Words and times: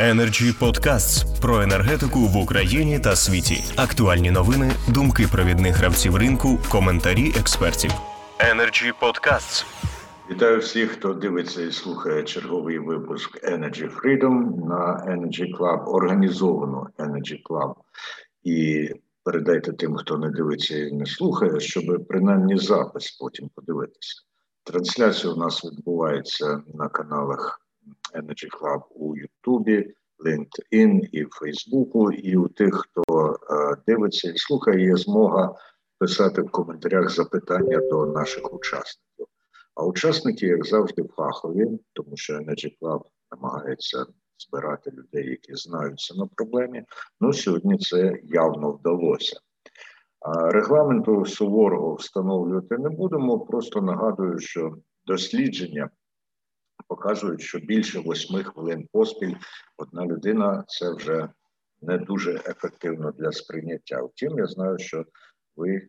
Energy 0.00 0.52
Podcasts 0.60 1.40
про 1.40 1.62
енергетику 1.62 2.18
в 2.18 2.36
Україні 2.36 2.98
та 2.98 3.16
світі. 3.16 3.64
Актуальні 3.76 4.30
новини, 4.30 4.72
думки 4.88 5.26
провідних 5.32 5.76
гравців 5.76 6.16
ринку, 6.16 6.58
коментарі 6.70 7.32
експертів. 7.40 7.90
Energy 8.38 8.92
Podcasts. 9.00 9.64
Вітаю 10.30 10.58
всіх, 10.58 10.90
хто 10.90 11.14
дивиться 11.14 11.62
і 11.62 11.72
слухає 11.72 12.22
черговий 12.22 12.78
випуск 12.78 13.44
Energy 13.44 13.90
Freedom 13.96 14.66
на 14.68 15.06
Energy 15.08 15.58
Club, 15.58 15.84
організовано 15.84 16.86
Energy 16.98 17.42
Club. 17.50 17.74
І 18.42 18.88
передайте 19.24 19.72
тим, 19.72 19.96
хто 19.96 20.18
не 20.18 20.30
дивиться 20.30 20.78
і 20.78 20.92
не 20.92 21.06
слухає, 21.06 21.60
щоб 21.60 22.06
принаймні 22.08 22.58
запис 22.58 23.10
потім 23.20 23.50
подивитися. 23.54 24.22
Трансляція 24.64 25.32
у 25.32 25.36
нас 25.36 25.64
відбувається 25.64 26.62
на 26.74 26.88
каналах 26.88 27.63
Energy 28.14 28.48
Club 28.60 28.82
у 28.90 29.16
Ютубі, 29.16 29.94
LinkedIn 30.26 31.08
і 31.12 31.24
Фейсбуку. 31.24 32.12
І 32.12 32.36
у 32.36 32.48
тих, 32.48 32.74
хто 32.74 33.32
е, 33.32 33.76
дивиться 33.86 34.30
і 34.30 34.38
слухає, 34.38 34.86
є 34.86 34.96
змога 34.96 35.54
писати 35.98 36.42
в 36.42 36.50
коментарях 36.50 37.10
запитання 37.10 37.80
до 37.90 38.06
наших 38.06 38.54
учасників. 38.54 39.26
А 39.74 39.84
учасники, 39.84 40.46
як 40.46 40.66
завжди, 40.66 41.04
фахові, 41.16 41.66
тому 41.92 42.16
що 42.16 42.34
Energy 42.34 42.78
Club 42.80 43.00
намагається 43.30 44.06
збирати 44.38 44.90
людей, 44.90 45.30
які 45.30 45.54
знаються 45.54 46.14
на 46.14 46.26
проблемі. 46.26 46.84
Ну 47.20 47.32
сьогодні 47.32 47.78
це 47.78 48.18
явно 48.24 48.72
вдалося. 48.72 49.40
Регламенту 50.50 51.26
суворого 51.26 51.94
встановлювати 51.94 52.78
не 52.78 52.88
будемо. 52.88 53.40
Просто 53.40 53.82
нагадую, 53.82 54.38
що 54.38 54.76
дослідження 55.06 55.90
показують, 56.88 57.40
що 57.40 57.58
більше 57.58 58.00
восьми 58.00 58.44
хвилин 58.44 58.88
поспіль 58.92 59.34
одна 59.76 60.06
людина 60.06 60.64
це 60.68 60.94
вже 60.94 61.28
не 61.82 61.98
дуже 61.98 62.34
ефективно 62.34 63.10
для 63.10 63.32
сприйняття. 63.32 64.02
Втім, 64.02 64.38
я 64.38 64.46
знаю, 64.46 64.78
що 64.78 65.04
ви 65.56 65.88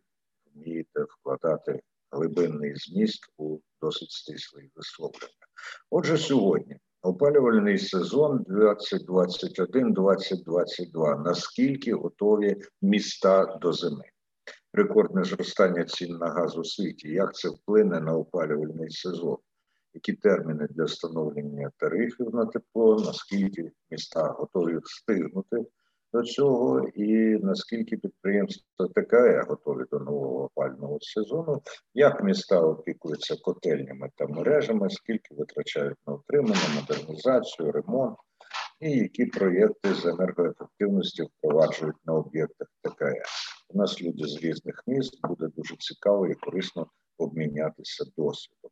вмієте 0.55 1.05
вкладати 1.09 1.81
глибинний 2.11 2.75
зміст 2.75 3.25
у 3.37 3.59
досить 3.81 4.11
стислі 4.11 4.69
висловлення. 4.75 5.27
Отже, 5.89 6.17
сьогодні 6.17 6.77
опалювальний 7.01 7.79
сезон 7.79 8.45
2021-2022. 8.49 11.23
Наскільки 11.23 11.93
готові 11.93 12.55
міста 12.81 13.57
до 13.61 13.73
зими? 13.73 14.03
Рекордне 14.73 15.23
зростання 15.23 15.83
цін 15.83 16.17
на 16.17 16.27
газ 16.27 16.57
у 16.57 16.63
світі. 16.63 17.09
Як 17.09 17.35
це 17.35 17.49
вплине 17.49 17.99
на 17.99 18.13
опалювальний 18.13 18.89
сезон? 18.89 19.37
Які 19.95 20.13
терміни 20.13 20.67
для 20.69 20.83
встановлення 20.83 21.71
тарифів 21.77 22.35
на 22.35 22.45
тепло? 22.45 22.99
Наскільки 23.05 23.71
міста 23.91 24.27
готові 24.27 24.77
встигнути 24.77 25.65
до 26.13 26.23
цього, 26.23 26.87
і 26.87 27.37
наскільки 27.43 27.97
підприємства 27.97 28.87
ТКЕ 28.95 29.43
готові 29.47 29.85
до 29.91 29.99
нового 29.99 30.43
опального 30.43 30.97
сезону, 31.01 31.61
як 31.93 32.23
міста 32.23 32.61
опікуються 32.61 33.35
котельнями 33.35 34.09
та 34.15 34.27
мережами, 34.27 34.89
скільки 34.89 35.35
витрачають 35.35 35.97
на 36.07 36.13
утримання, 36.13 36.69
модернізацію, 36.75 37.71
ремонт, 37.71 38.17
і 38.79 38.91
які 38.91 39.25
проєкти 39.25 39.93
з 39.93 40.05
енергоефективності 40.05 41.23
впроваджують 41.23 42.05
на 42.05 42.13
об'єктах 42.13 42.67
ТКЕ. 42.81 43.23
У 43.69 43.77
нас 43.77 44.01
люди 44.01 44.27
з 44.27 44.43
різних 44.43 44.83
міст 44.87 45.27
буде 45.27 45.47
дуже 45.55 45.75
цікаво 45.75 46.27
і 46.27 46.33
корисно 46.33 46.87
обмінятися 47.17 48.05
досвідом. 48.17 48.71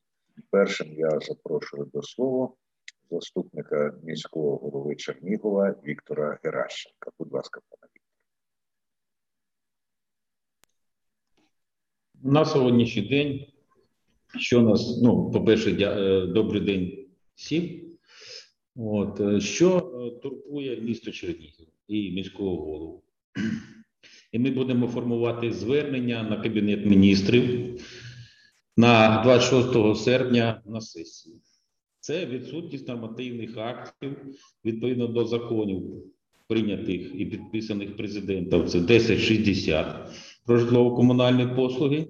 Першим 0.50 0.94
я 0.94 1.20
запрошую 1.20 1.90
до 1.94 2.02
слова 2.02 2.54
заступника 3.12 3.94
міського 4.04 4.58
голови 4.58 4.96
Чернігова 4.96 5.76
Віктора 5.86 6.40
Геращенка. 6.44 7.12
Будь 7.20 7.34
ласка, 7.34 7.62
пане 7.70 7.92
Віктор. 7.96 8.04
На 12.32 12.46
сьогоднішній 12.46 13.02
день, 13.02 13.46
що 14.40 14.62
нас, 14.62 15.02
ну, 15.04 15.32
по-перше, 15.32 15.72
е, 15.72 16.26
добрий 16.28 16.62
день 16.62 17.08
всім. 17.36 17.82
От, 18.76 19.20
е, 19.20 19.42
Що 19.42 19.78
е, 19.78 20.22
турбує 20.22 20.82
місто 20.82 21.12
Чернігів 21.12 21.68
і 21.88 22.12
міського 22.12 22.56
голову? 22.56 23.04
І 24.32 24.40
ми 24.40 24.52
будемо 24.52 24.88
формувати 24.88 25.52
звернення 25.52 26.24
на 26.24 26.42
Кабінет 26.42 26.86
міністрів 26.86 27.80
на 28.78 29.24
26 29.24 30.04
серпня 30.04 30.62
на 30.66 30.82
сесії. 30.82 31.42
Це 32.00 32.26
відсутність 32.26 32.88
нормативних 32.88 33.58
актів 33.58 34.18
відповідно 34.66 35.08
до 35.08 35.26
законів, 35.26 35.84
прийнятих 36.48 37.12
і 37.16 37.26
підписаних 37.26 37.98
президентом. 37.98 38.68
Це 38.68 38.78
1060 38.78 39.86
про 40.46 40.58
житлово-комунальні 40.58 41.56
послуги, 41.56 42.08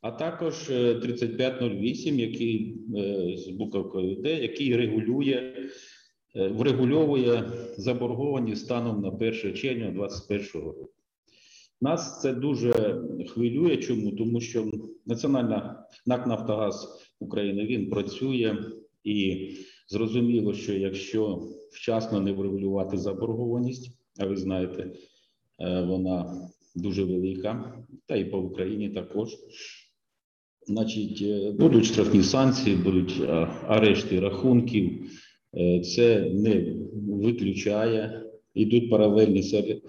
а 0.00 0.10
також 0.10 0.54
3508, 1.02 2.14
е, 2.14 2.22
який 2.22 2.76
е, 2.96 3.36
з 3.36 3.48
буковкою 3.48 4.16
Д, 4.16 4.34
який 4.34 4.76
регулює, 4.76 5.52
е, 6.36 6.48
врегульовує 6.48 7.50
заборгованість 7.76 8.64
станом 8.64 9.00
на 9.02 9.08
1 9.08 9.54
червня 9.54 9.90
2021 9.90 10.62
року. 10.62 10.90
Нас 11.80 12.20
це 12.20 12.32
дуже 12.32 13.02
хвилює. 13.28 13.76
Чому? 13.76 14.10
Тому 14.10 14.40
що 14.40 14.70
Національна 15.06 15.86
НАК 16.06 16.26
Нафтогаз 16.26 17.02
України 17.20 17.66
він 17.66 17.90
працює 17.90 18.56
і 19.04 19.48
зрозуміло, 19.88 20.54
що 20.54 20.72
якщо 20.72 21.42
вчасно 21.70 22.20
не 22.20 22.32
врегулювати 22.32 22.96
заборгованість, 22.96 23.90
а 24.18 24.26
ви 24.26 24.36
знаєте, 24.36 24.92
е, 25.60 25.82
вона 25.82 26.48
дуже 26.74 27.04
велика, 27.04 27.84
та 28.06 28.16
і 28.16 28.24
по 28.24 28.38
Україні 28.38 28.88
також. 28.88 29.28
Значить, 30.66 31.22
е, 31.22 31.52
будуть 31.52 31.84
штрафні 31.84 32.22
санкції, 32.22 32.76
будуть 32.76 33.14
е, 33.20 33.26
арешти 33.66 34.20
рахунків. 34.20 35.10
Це 35.94 36.30
не 36.34 36.76
виключає 37.08 38.25
Йдуть 38.56 38.90
паралельні 38.90 39.42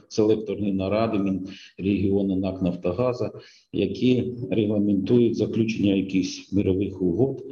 селекторні 0.08 0.74
наради 0.74 1.40
регіону 1.78 2.36
НАК 2.36 2.62
Нафтогаза, 2.62 3.32
які 3.74 4.34
регламентують 4.52 5.36
заключення 5.36 5.96
якихось 5.96 6.54
мирових 6.54 7.02
угод 7.02 7.44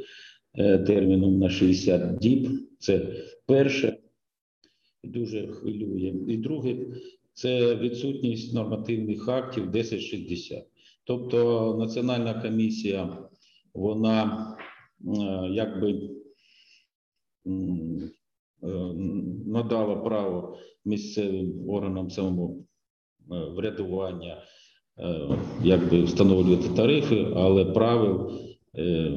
е, 0.58 0.78
терміном 0.78 1.38
на 1.38 1.50
60 1.50 2.18
діб. 2.18 2.48
Це 2.78 3.06
перше, 3.46 3.96
дуже 5.04 5.46
хвилює. 5.46 6.14
І 6.28 6.36
друге, 6.36 6.76
це 7.32 7.74
відсутність 7.74 8.54
нормативних 8.54 9.28
актів 9.28 9.62
1060. 9.62 10.66
Тобто 11.04 11.76
Національна 11.80 12.34
комісія, 12.34 13.18
вона 13.74 14.46
е, 15.00 15.48
якби 15.50 16.10
надала 19.46 19.96
право 19.96 20.56
місцевим 20.84 21.68
органам 21.68 22.10
самоврядування 22.10 24.42
е, 24.98 25.38
якби 25.64 26.02
встановлювати 26.02 26.68
тарифи, 26.68 27.26
але 27.34 27.64
правил, 27.64 28.30
е, 28.78 29.12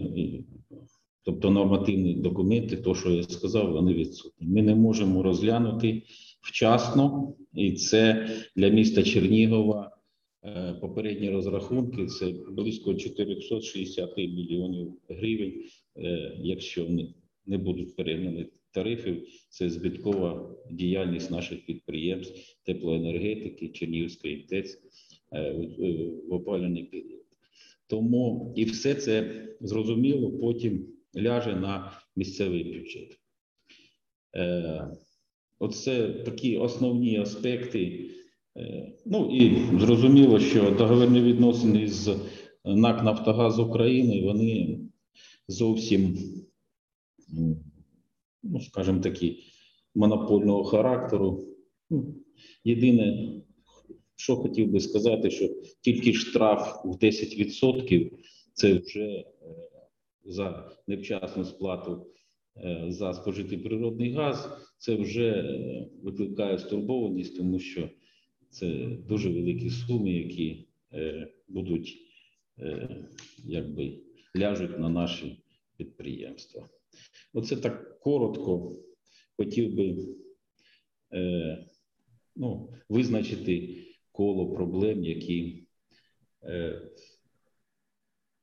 тобто 1.25 1.49
нормативні 1.49 2.13
документи, 2.13 2.77
то 2.77 2.95
що 2.95 3.09
я 3.09 3.23
сказав, 3.23 3.71
вони 3.71 3.93
відсутні. 3.93 4.47
Ми 4.47 4.61
не 4.61 4.75
можемо 4.75 5.23
розглянути 5.23 6.03
вчасно, 6.41 7.33
і 7.53 7.71
це 7.71 8.29
для 8.55 8.69
міста 8.69 9.03
Чернігова. 9.03 9.95
Попередні 10.81 11.29
розрахунки 11.29 12.05
це 12.05 12.33
близько 12.51 12.93
460 12.93 14.17
мільйонів 14.17 14.93
гривень, 15.09 15.53
якщо 16.37 16.85
вони 16.85 17.13
не 17.45 17.57
будуть 17.57 17.95
перегляні 17.95 18.45
тарифів 18.79 19.27
це 19.49 19.69
збиткова 19.69 20.55
діяльність 20.71 21.31
наших 21.31 21.65
підприємств 21.65 22.57
теплоенергетики, 22.65 23.69
Чернігівської 23.69 24.37
ТЕЦ 24.37 24.77
е, 25.33 25.51
в 26.29 26.33
опалювальний 26.33 26.83
період. 26.83 27.25
Тому 27.87 28.53
і 28.55 28.65
все 28.65 28.95
це 28.95 29.45
зрозуміло 29.61 30.31
потім 30.31 30.87
ляже 31.17 31.55
на 31.55 31.91
місцевий 32.15 32.63
бюджет. 32.63 33.19
Е, 34.35 34.87
оце 35.59 36.09
такі 36.09 36.57
основні 36.57 37.19
аспекти. 37.19 38.09
Е, 38.57 38.91
ну 39.05 39.29
і 39.37 39.57
зрозуміло, 39.79 40.39
що 40.39 40.71
договірні 40.71 41.21
відносини 41.21 41.87
з 41.87 42.19
НАК 42.65 43.03
Нафтогаз 43.03 43.59
України 43.59 44.21
вони 44.23 44.79
зовсім 45.47 46.17
ну, 48.43 48.61
скажімо 48.61 48.99
такі, 48.99 49.43
монопольного 49.95 50.63
характеру. 50.63 51.45
Ну, 51.89 52.15
єдине, 52.63 53.33
що 54.15 54.35
хотів 54.35 54.71
би 54.71 54.79
сказати, 54.79 55.31
що 55.31 55.49
тільки 55.81 56.13
штраф 56.13 56.81
в 56.85 56.95
10% 56.95 58.11
це 58.53 58.73
вже 58.73 59.05
е, 59.05 59.25
за 60.25 60.71
невчасну 60.87 61.45
сплату 61.45 62.07
е, 62.57 62.85
за 62.89 63.13
спожитий 63.13 63.57
природний 63.57 64.13
газ, 64.13 64.49
це 64.77 64.95
вже 64.95 65.29
е, 65.29 65.89
викликає 66.03 66.57
стурбованість, 66.57 67.37
тому 67.37 67.59
що 67.59 67.89
це 68.49 68.97
дуже 69.07 69.29
великі 69.29 69.69
суми, 69.69 70.11
які 70.11 70.65
будуть 71.47 71.97
якби 73.45 73.99
ляжуть 74.37 74.79
на 74.79 74.89
наші 74.89 75.43
підприємства. 75.77 76.69
Оце 77.33 77.55
так 77.55 77.99
коротко 77.99 78.75
хотів 79.37 79.75
би 79.75 79.95
ну, 82.35 82.69
визначити 82.89 83.77
коло 84.11 84.53
проблем, 84.53 85.03
які 85.03 85.63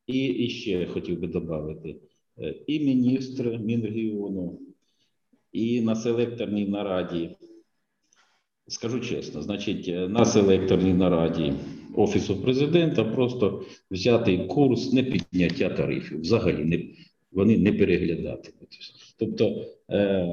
і, 0.06 0.26
і 0.26 0.50
ще 0.50 0.86
хотів 0.86 1.20
би 1.20 1.26
додати. 1.26 2.00
Е, 2.38 2.54
і 2.66 2.80
міністр 2.80 3.58
Мінрегіону, 3.58 4.60
і 5.52 5.80
на 5.80 5.96
селекторній 5.96 6.66
нараді. 6.66 7.36
Скажу 8.68 9.00
чесно, 9.00 9.42
значить, 9.42 9.88
е, 9.88 10.08
на 10.08 10.24
селекторній 10.24 10.94
нараді 10.94 11.52
Офісу 11.94 12.42
президента 12.42 13.04
просто 13.04 13.64
взятий 13.90 14.46
курс 14.46 14.92
не 14.92 15.02
підняття 15.02 15.68
тарифів. 15.68 16.20
Взагалі 16.20 16.64
не, 16.64 16.84
вони 17.36 17.58
не 17.58 17.72
переглядатимуть. 17.72 18.78
Тобто, 19.18 19.64
е, 19.90 20.28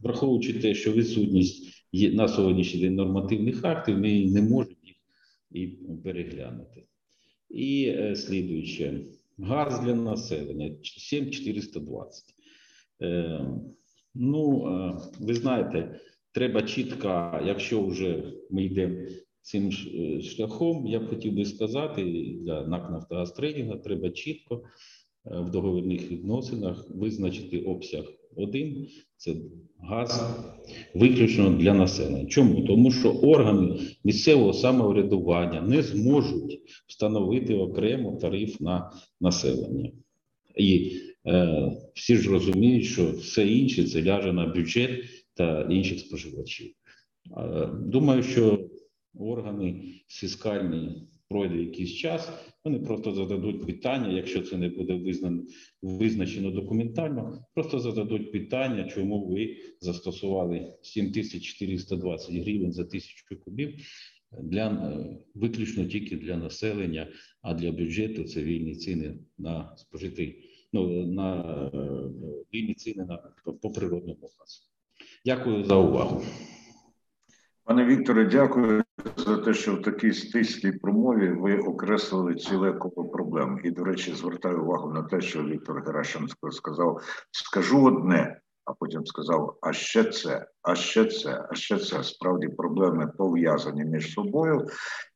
враховуючи 0.00 0.52
те, 0.52 0.74
що 0.74 0.92
відсутність 0.92 1.86
є 1.92 2.12
на 2.12 2.28
сьогоднішній 2.28 2.80
день 2.80 2.94
нормативних 2.94 3.64
актів, 3.64 3.98
ми 3.98 4.26
не 4.26 4.42
можемо 4.42 4.76
їх 4.82 4.96
і 5.50 5.66
переглянути. 6.04 6.84
І 7.50 7.94
е, 7.98 8.16
слідуюче. 8.16 9.00
Газ 9.38 9.80
для 9.80 9.94
населення 9.94 10.74
7420. 10.82 12.24
Е, 13.02 13.40
Ну, 14.14 14.66
е, 14.66 14.98
ви 15.20 15.34
знаєте, 15.34 16.00
треба 16.32 16.62
чітко, 16.62 17.40
якщо 17.44 17.86
вже 17.86 18.32
ми 18.50 18.64
йдемо 18.64 19.06
цим 19.42 19.70
е, 19.94 20.22
шляхом, 20.22 20.86
я 20.86 21.00
б 21.00 21.08
хотів 21.08 21.34
би 21.34 21.44
сказати, 21.44 22.04
для 22.40 22.66
НАК 22.66 22.90
«Нафтогазтрейдинга» 22.90 23.76
треба 23.76 24.10
чітко 24.10 24.64
в 25.24 25.50
договірних 25.50 26.10
відносинах 26.10 26.86
визначити 26.90 27.58
обсяг 27.58 28.04
один 28.36 28.86
це 29.16 29.34
газ 29.78 30.36
виключно 30.94 31.50
для 31.50 31.74
населення. 31.74 32.26
Чому? 32.26 32.66
Тому 32.66 32.90
що 32.90 33.12
органи 33.12 33.80
місцевого 34.04 34.52
самоврядування 34.52 35.60
не 35.60 35.82
зможуть 35.82 36.60
встановити 36.86 37.54
окремо 37.54 38.18
тариф 38.20 38.60
на 38.60 38.92
населення. 39.20 39.90
І 40.56 40.92
е, 41.26 41.72
всі 41.94 42.16
ж 42.16 42.30
розуміють, 42.30 42.84
що 42.84 43.10
все 43.10 43.46
інше 43.48 43.84
це 43.84 44.02
ляже 44.02 44.32
на 44.32 44.46
бюджет 44.46 44.90
та 45.34 45.62
інших 45.70 46.00
споживачів. 46.00 46.72
Е, 47.36 47.68
думаю, 47.86 48.22
що 48.22 48.68
органи 49.14 49.82
фіскальні 50.06 51.08
пройде 51.32 51.56
якийсь 51.56 51.92
час, 51.92 52.32
вони 52.64 52.78
просто 52.78 53.14
зададуть 53.14 53.66
питання, 53.66 54.12
якщо 54.12 54.42
це 54.42 54.56
не 54.56 54.68
буде 54.68 54.94
визнано 54.94 55.42
визначено 55.82 56.50
документально, 56.50 57.44
просто 57.54 57.80
зададуть 57.80 58.32
питання, 58.32 58.84
чому 58.84 59.26
ви 59.26 59.56
застосували 59.80 60.74
7420 60.82 62.34
гривень 62.34 62.72
за 62.72 62.84
тисячу 62.84 63.38
кубів 63.44 63.74
для 64.40 64.68
е, 64.68 65.16
виключно 65.34 65.84
тільки 65.84 66.16
для 66.16 66.36
населення, 66.36 67.08
а 67.42 67.54
для 67.54 67.72
бюджету 67.72 68.24
це 68.24 68.42
вільні 68.42 68.74
ціни 68.74 69.14
на 69.38 69.76
спожитий, 69.76 70.50
ну 70.72 71.06
на 71.06 71.40
е, 71.74 71.78
вільні 72.54 72.74
ціни 72.74 73.04
на 73.04 73.16
по 73.62 73.70
природному 73.70 74.30
газу. 74.38 74.60
Дякую 75.24 75.64
за 75.64 75.76
увагу. 75.76 76.22
Пане 77.64 77.84
Вікторе, 77.84 78.24
дякую 78.24 78.81
за 79.26 79.38
те, 79.38 79.54
що 79.54 79.74
в 79.74 79.82
такій 79.82 80.12
стислій 80.12 80.72
промові 80.72 81.28
ви 81.28 81.58
окреслили 81.58 82.34
ціле 82.34 82.72
коло 82.72 83.08
проблем. 83.08 83.60
І, 83.64 83.70
до 83.70 83.84
речі, 83.84 84.14
звертаю 84.14 84.62
увагу 84.62 84.92
на 84.92 85.02
те, 85.02 85.20
що 85.20 85.44
Віктор 85.44 85.84
Геращенко 85.86 86.50
сказав: 86.50 87.00
скажу 87.30 87.84
одне, 87.84 88.40
а 88.64 88.72
потім 88.72 89.06
сказав: 89.06 89.58
а 89.60 89.72
ще 89.72 90.04
це, 90.04 90.46
а 90.62 90.74
ще 90.74 91.04
це, 91.04 91.46
а 91.50 91.54
ще 91.54 91.78
це. 91.78 92.04
Справді 92.04 92.48
проблеми 92.48 93.12
пов'язані 93.18 93.84
між 93.84 94.12
собою, 94.12 94.66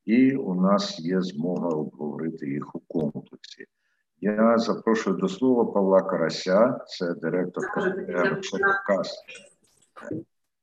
і 0.04 0.36
у 0.36 0.54
нас 0.54 1.00
є 1.00 1.22
змога 1.22 1.68
обговорити 1.68 2.46
їх 2.46 2.74
у 2.74 2.80
комплексі. 2.80 3.66
Я 4.20 4.58
запрошую 4.58 5.16
до 5.16 5.28
слова 5.28 5.64
Павла 5.64 6.02
Карася, 6.02 6.80
це 6.86 7.14
директор 7.14 7.64
Черкас. 8.42 9.14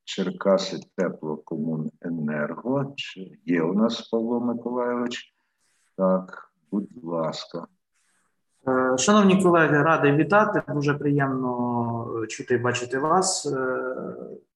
Черкаси 0.03 0.79
Теплокомуненерго. 0.97 2.93
Чи 2.95 3.31
є 3.45 3.61
у 3.61 3.73
нас 3.73 4.01
Павло 4.01 4.39
Миколайович? 4.39 5.33
Так, 5.97 6.51
будь 6.71 7.03
ласка. 7.03 7.67
Е, 8.67 8.97
шановні 8.97 9.43
колеги, 9.43 9.83
радий 9.83 10.15
вітати. 10.15 10.63
Дуже 10.73 10.93
приємно 10.93 12.21
е, 12.23 12.27
чути 12.27 12.53
і 12.53 12.57
бачити 12.57 12.99
вас. 12.99 13.45
Е, 13.45 13.77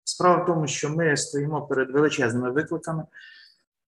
справа 0.05 0.43
в 0.43 0.47
тому, 0.47 0.67
що 0.67 0.91
ми 0.91 1.17
стоїмо 1.17 1.63
перед 1.63 1.91
величезними 1.91 2.51
викликами. 2.51 3.05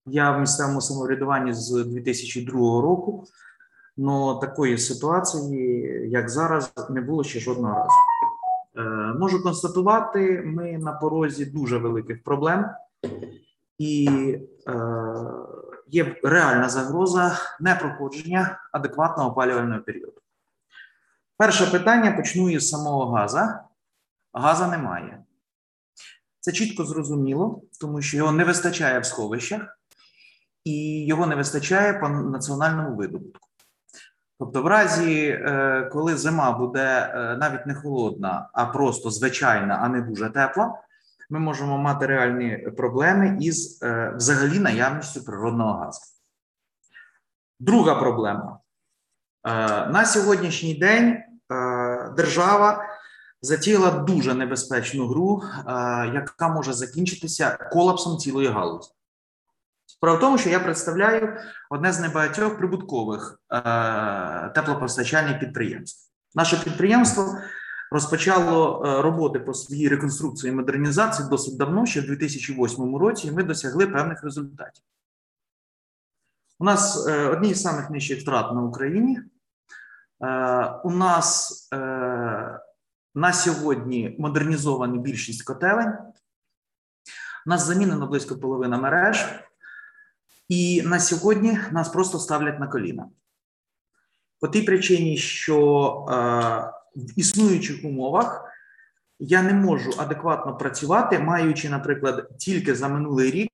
Я 0.05 0.31
в 0.31 0.39
місцевому 0.39 0.81
самоврядуванні 0.81 1.53
з 1.53 1.83
2002 1.85 2.81
року, 2.81 3.23
але 4.07 4.41
такої 4.41 4.77
ситуації, 4.77 5.81
як 6.09 6.29
зараз, 6.29 6.73
не 6.89 7.01
було 7.01 7.23
ще 7.23 7.39
жодного 7.39 7.75
разу. 7.75 7.89
Е, 8.79 8.83
можу 9.19 9.43
констатувати, 9.43 10.41
ми 10.45 10.77
на 10.77 10.93
порозі 10.93 11.45
дуже 11.45 11.77
великих 11.77 12.23
проблем, 12.23 12.69
і 13.77 14.09
е, 14.67 14.73
є 15.87 16.15
реальна 16.23 16.69
загроза 16.69 17.37
непроходження 17.59 18.59
адекватного 18.71 19.29
опалювального 19.29 19.81
періоду. 19.81 20.21
Перше 21.37 21.65
питання 21.65 22.11
почну 22.11 22.49
із 22.49 22.69
самого 22.69 23.11
газа. 23.11 23.63
Газа 24.33 24.67
немає. 24.67 25.23
Це 26.39 26.51
чітко 26.51 26.85
зрозуміло, 26.85 27.61
тому 27.79 28.01
що 28.01 28.17
його 28.17 28.31
не 28.31 28.43
вистачає 28.43 28.99
в 28.99 29.05
сховищах, 29.05 29.79
і 30.63 31.05
його 31.05 31.25
не 31.25 31.35
вистачає 31.35 31.93
по 31.93 32.09
національному 32.09 32.95
видобутку. 32.95 33.48
Тобто, 34.39 34.61
в 34.61 34.67
разі, 34.67 35.27
е, 35.27 35.89
коли 35.93 36.17
зима 36.17 36.51
буде 36.51 37.11
е, 37.13 37.37
навіть 37.37 37.65
не 37.65 37.75
холодна, 37.75 38.49
а 38.53 38.65
просто 38.65 39.11
звичайна, 39.11 39.79
а 39.81 39.89
не 39.89 40.01
дуже 40.01 40.29
тепла, 40.29 40.73
ми 41.29 41.39
можемо 41.39 41.77
мати 41.77 42.05
реальні 42.05 42.57
проблеми 42.57 43.37
із 43.41 43.83
е, 43.83 44.13
взагалі 44.15 44.59
наявністю 44.59 45.23
природного 45.23 45.73
газу. 45.73 46.01
Друга 47.59 47.95
проблема. 47.95 48.59
На 49.89 50.05
сьогоднішній 50.05 50.73
день 50.73 51.17
держава 52.17 52.83
затіяла 53.41 53.91
дуже 53.91 54.33
небезпечну 54.33 55.07
гру, 55.07 55.43
яка 56.13 56.49
може 56.49 56.73
закінчитися 56.73 57.57
колапсом 57.71 58.17
цілої 58.17 58.47
галузі. 58.47 58.91
Справа 59.99 60.17
в 60.17 60.21
тому, 60.21 60.37
що 60.37 60.49
я 60.49 60.59
представляю 60.59 61.37
одне 61.69 61.93
з 61.93 61.99
небагатьох 61.99 62.57
прибуткових 62.57 63.41
е, 63.51 64.49
теплопостачальних 64.55 65.39
підприємств. 65.39 66.11
Наше 66.35 66.63
підприємство 66.63 67.37
розпочало 67.91 68.85
е, 68.85 69.01
роботи 69.01 69.39
по 69.39 69.53
своїй 69.53 69.89
реконструкції 69.89 70.53
і 70.53 70.55
модернізації 70.55 71.29
досить 71.29 71.57
давно, 71.57 71.85
ще 71.85 72.01
в 72.01 72.05
2008 72.05 72.95
році, 72.95 73.27
і 73.27 73.31
ми 73.31 73.43
досягли 73.43 73.87
певних 73.87 74.23
результатів. 74.23 74.83
У 76.59 76.63
нас 76.63 77.07
е, 77.07 77.27
одні 77.27 77.53
з 77.53 77.61
самих 77.61 77.89
нижчих 77.89 78.21
втрат 78.21 78.53
на 78.53 78.61
Україні. 78.61 79.19
Е, 80.21 80.65
у 80.83 80.91
нас 80.91 81.67
е, 81.73 81.77
на 83.15 83.33
сьогодні 83.33 84.15
модернізована 84.19 84.97
більшість 84.97 85.43
котелень. 85.43 85.93
У 87.45 87.49
нас 87.49 87.65
замінено 87.65 88.07
близько 88.07 88.37
половина 88.37 88.77
мереж. 88.77 89.48
І 90.49 90.81
на 90.85 90.99
сьогодні 90.99 91.59
нас 91.71 91.89
просто 91.89 92.19
ставлять 92.19 92.59
на 92.59 92.67
коліна. 92.67 93.07
По 94.39 94.47
тій 94.47 94.61
причині, 94.61 95.17
що 95.17 95.57
е, 96.09 96.13
в 96.95 97.19
існуючих 97.19 97.85
умовах 97.85 98.45
я 99.19 99.43
не 99.43 99.53
можу 99.53 99.91
адекватно 99.97 100.57
працювати, 100.57 101.19
маючи, 101.19 101.69
наприклад, 101.69 102.29
тільки 102.37 102.75
за 102.75 102.87
минулий 102.87 103.31
рік 103.31 103.51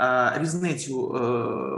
е, 0.00 0.32
різницю 0.40 1.14
е, 1.14 1.18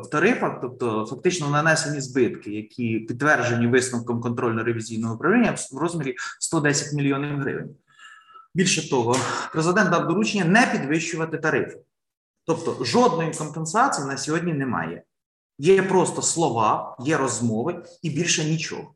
в 0.06 0.10
тарифах, 0.10 0.58
тобто 0.60 1.06
фактично 1.06 1.50
нанесені 1.50 2.00
збитки, 2.00 2.50
які 2.50 2.98
підтверджені 2.98 3.66
висновком 3.66 4.20
контрольно-ревізійного 4.20 5.14
управління 5.14 5.54
в 5.72 5.78
розмірі 5.78 6.14
110 6.40 6.92
мільйонів 6.92 7.38
гривень. 7.38 7.70
Більше 8.54 8.90
того, 8.90 9.16
президент 9.52 9.90
дав 9.90 10.08
доручення 10.08 10.44
не 10.44 10.66
підвищувати 10.72 11.38
тарифи. 11.38 11.78
Тобто 12.48 12.84
жодної 12.84 13.32
компенсації 13.32 14.06
на 14.06 14.16
сьогодні 14.16 14.52
немає. 14.52 15.02
Є 15.58 15.82
просто 15.82 16.22
слова, 16.22 16.96
є 17.00 17.16
розмови 17.16 17.84
і 18.02 18.10
більше 18.10 18.44
нічого. 18.44 18.94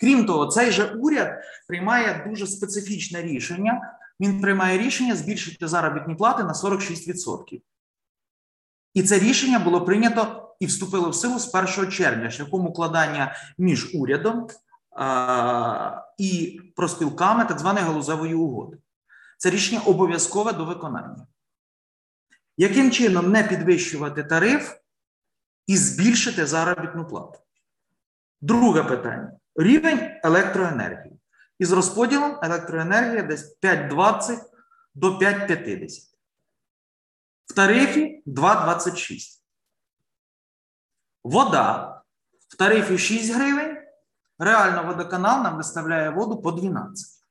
Крім 0.00 0.26
того, 0.26 0.46
цей 0.46 0.70
же 0.70 0.84
уряд 0.84 1.28
приймає 1.68 2.26
дуже 2.28 2.46
специфічне 2.46 3.22
рішення. 3.22 3.98
Він 4.20 4.40
приймає 4.40 4.78
рішення 4.78 5.16
збільшити 5.16 5.68
заробітні 5.68 6.14
плати 6.14 6.44
на 6.44 6.52
46%. 6.52 7.62
І 8.94 9.02
це 9.02 9.18
рішення 9.18 9.58
було 9.58 9.84
прийнято 9.84 10.54
і 10.60 10.66
вступило 10.66 11.10
в 11.10 11.14
силу 11.14 11.38
з 11.38 11.54
1 11.54 11.92
червня, 11.92 12.30
шляхом 12.30 12.66
укладання 12.66 13.34
між 13.58 13.94
урядом 13.94 14.46
а, 14.96 16.02
і 16.18 16.60
проспілками 16.76 17.44
так 17.44 17.58
званої 17.58 17.86
галузевої 17.86 18.34
угоди. 18.34 18.78
Це 19.38 19.50
рішення 19.50 19.80
обов'язкове 19.80 20.52
до 20.52 20.64
виконання. 20.64 21.26
Яким 22.56 22.90
чином 22.90 23.30
не 23.30 23.42
підвищувати 23.42 24.24
тариф 24.24 24.76
і 25.66 25.76
збільшити 25.76 26.46
заробітну 26.46 27.08
плату? 27.08 27.38
Друге 28.40 28.82
питання: 28.82 29.32
рівень 29.56 30.10
електроенергії. 30.22 31.20
Із 31.58 31.72
розподілом 31.72 32.38
електроенергія 32.42 33.22
десь 33.22 33.58
5,20 33.62 34.38
до 34.94 35.18
5,50. 35.18 35.88
В 37.46 37.54
тарифі 37.54 38.22
2,26. 38.26 39.40
Вода 41.24 41.94
в 42.48 42.56
тарифі 42.56 42.98
6 42.98 43.34
гривень. 43.34 43.80
Реально 44.38 44.84
водоканал 44.84 45.42
нам 45.42 45.56
виставляє 45.56 46.10
воду 46.10 46.42
по 46.42 46.52
12. 46.52 47.24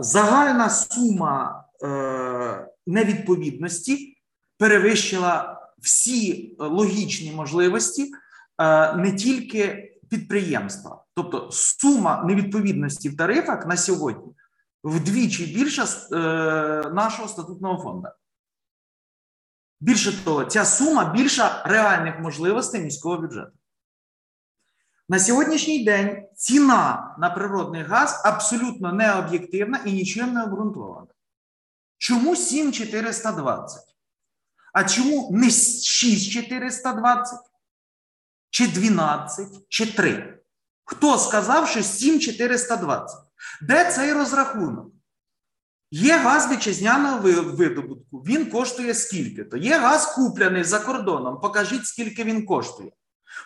Загальна 0.00 0.70
сума 0.70 1.64
е, 1.82 2.68
невідповідності 2.86 4.16
перевищила 4.58 5.60
всі 5.78 6.56
логічні 6.58 7.32
можливості 7.32 8.12
е, 8.58 8.96
не 8.96 9.12
тільки 9.12 9.90
підприємства. 10.10 11.04
Тобто 11.14 11.50
сума 11.52 12.24
невідповідності 12.24 13.08
в 13.08 13.16
тарифах 13.16 13.66
на 13.66 13.76
сьогодні 13.76 14.34
вдвічі 14.84 15.46
більша 15.46 15.84
е, 15.84 16.90
нашого 16.90 17.28
статутного 17.28 17.82
фонду. 17.82 18.08
Більше 19.80 20.24
того, 20.24 20.44
ця 20.44 20.64
сума 20.64 21.04
більша 21.04 21.62
реальних 21.64 22.20
можливостей 22.20 22.80
міського 22.80 23.18
бюджету. 23.18 23.52
На 25.08 25.18
сьогоднішній 25.18 25.84
день 25.84 26.28
ціна 26.36 27.16
на 27.18 27.30
природний 27.30 27.82
газ 27.82 28.22
абсолютно 28.24 28.92
необ'єктивна 28.92 29.80
і 29.84 29.92
нічим 29.92 30.32
не 30.32 30.44
обґрунтована. 30.44 31.06
Чому 32.04 32.36
7420? 32.36 33.82
А 34.72 34.84
чому 34.84 35.30
не 35.32 35.50
6420? 35.50 37.40
Чи 38.50 38.66
12, 38.66 39.48
чи 39.68 39.86
3? 39.86 40.38
Хто 40.84 41.18
сказав, 41.18 41.68
що 41.68 41.82
7420? 41.82 43.18
Де 43.62 43.92
цей 43.92 44.12
розрахунок? 44.12 44.92
Є 45.90 46.16
газ 46.16 46.50
вітчизняного 46.52 47.18
видобутку, 47.42 48.18
він 48.18 48.50
коштує 48.50 48.94
скільки-то. 48.94 49.56
Є 49.56 49.78
газ 49.78 50.06
куплений 50.06 50.64
за 50.64 50.78
кордоном. 50.78 51.40
Покажіть, 51.40 51.86
скільки 51.86 52.24
він 52.24 52.46
коштує. 52.46 52.92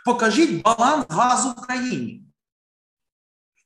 Покажіть 0.04 0.62
баланс 0.62 1.06
газу 1.08 1.50
в 1.50 1.60
країні. 1.66 2.27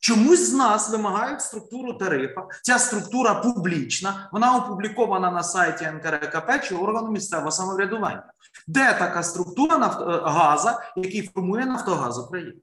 Чомусь 0.03 0.51
з 0.51 0.53
нас 0.53 0.91
вимагають 0.91 1.41
структуру 1.41 1.95
тарифа. 1.95 2.47
Ця 2.63 2.79
структура 2.79 3.35
публічна, 3.35 4.29
вона 4.33 4.57
опублікована 4.57 5.31
на 5.31 5.43
сайті 5.43 5.85
НКРКП 5.85 6.65
чи 6.65 6.75
органу 6.75 7.11
місцевого 7.11 7.51
самоврядування. 7.51 8.33
Де 8.67 8.93
така 8.93 9.23
структура 9.23 9.77
газа, 10.25 10.83
який 10.97 11.31
формує 11.35 11.67
Нафтогаз 11.67 12.19
України? 12.19 12.55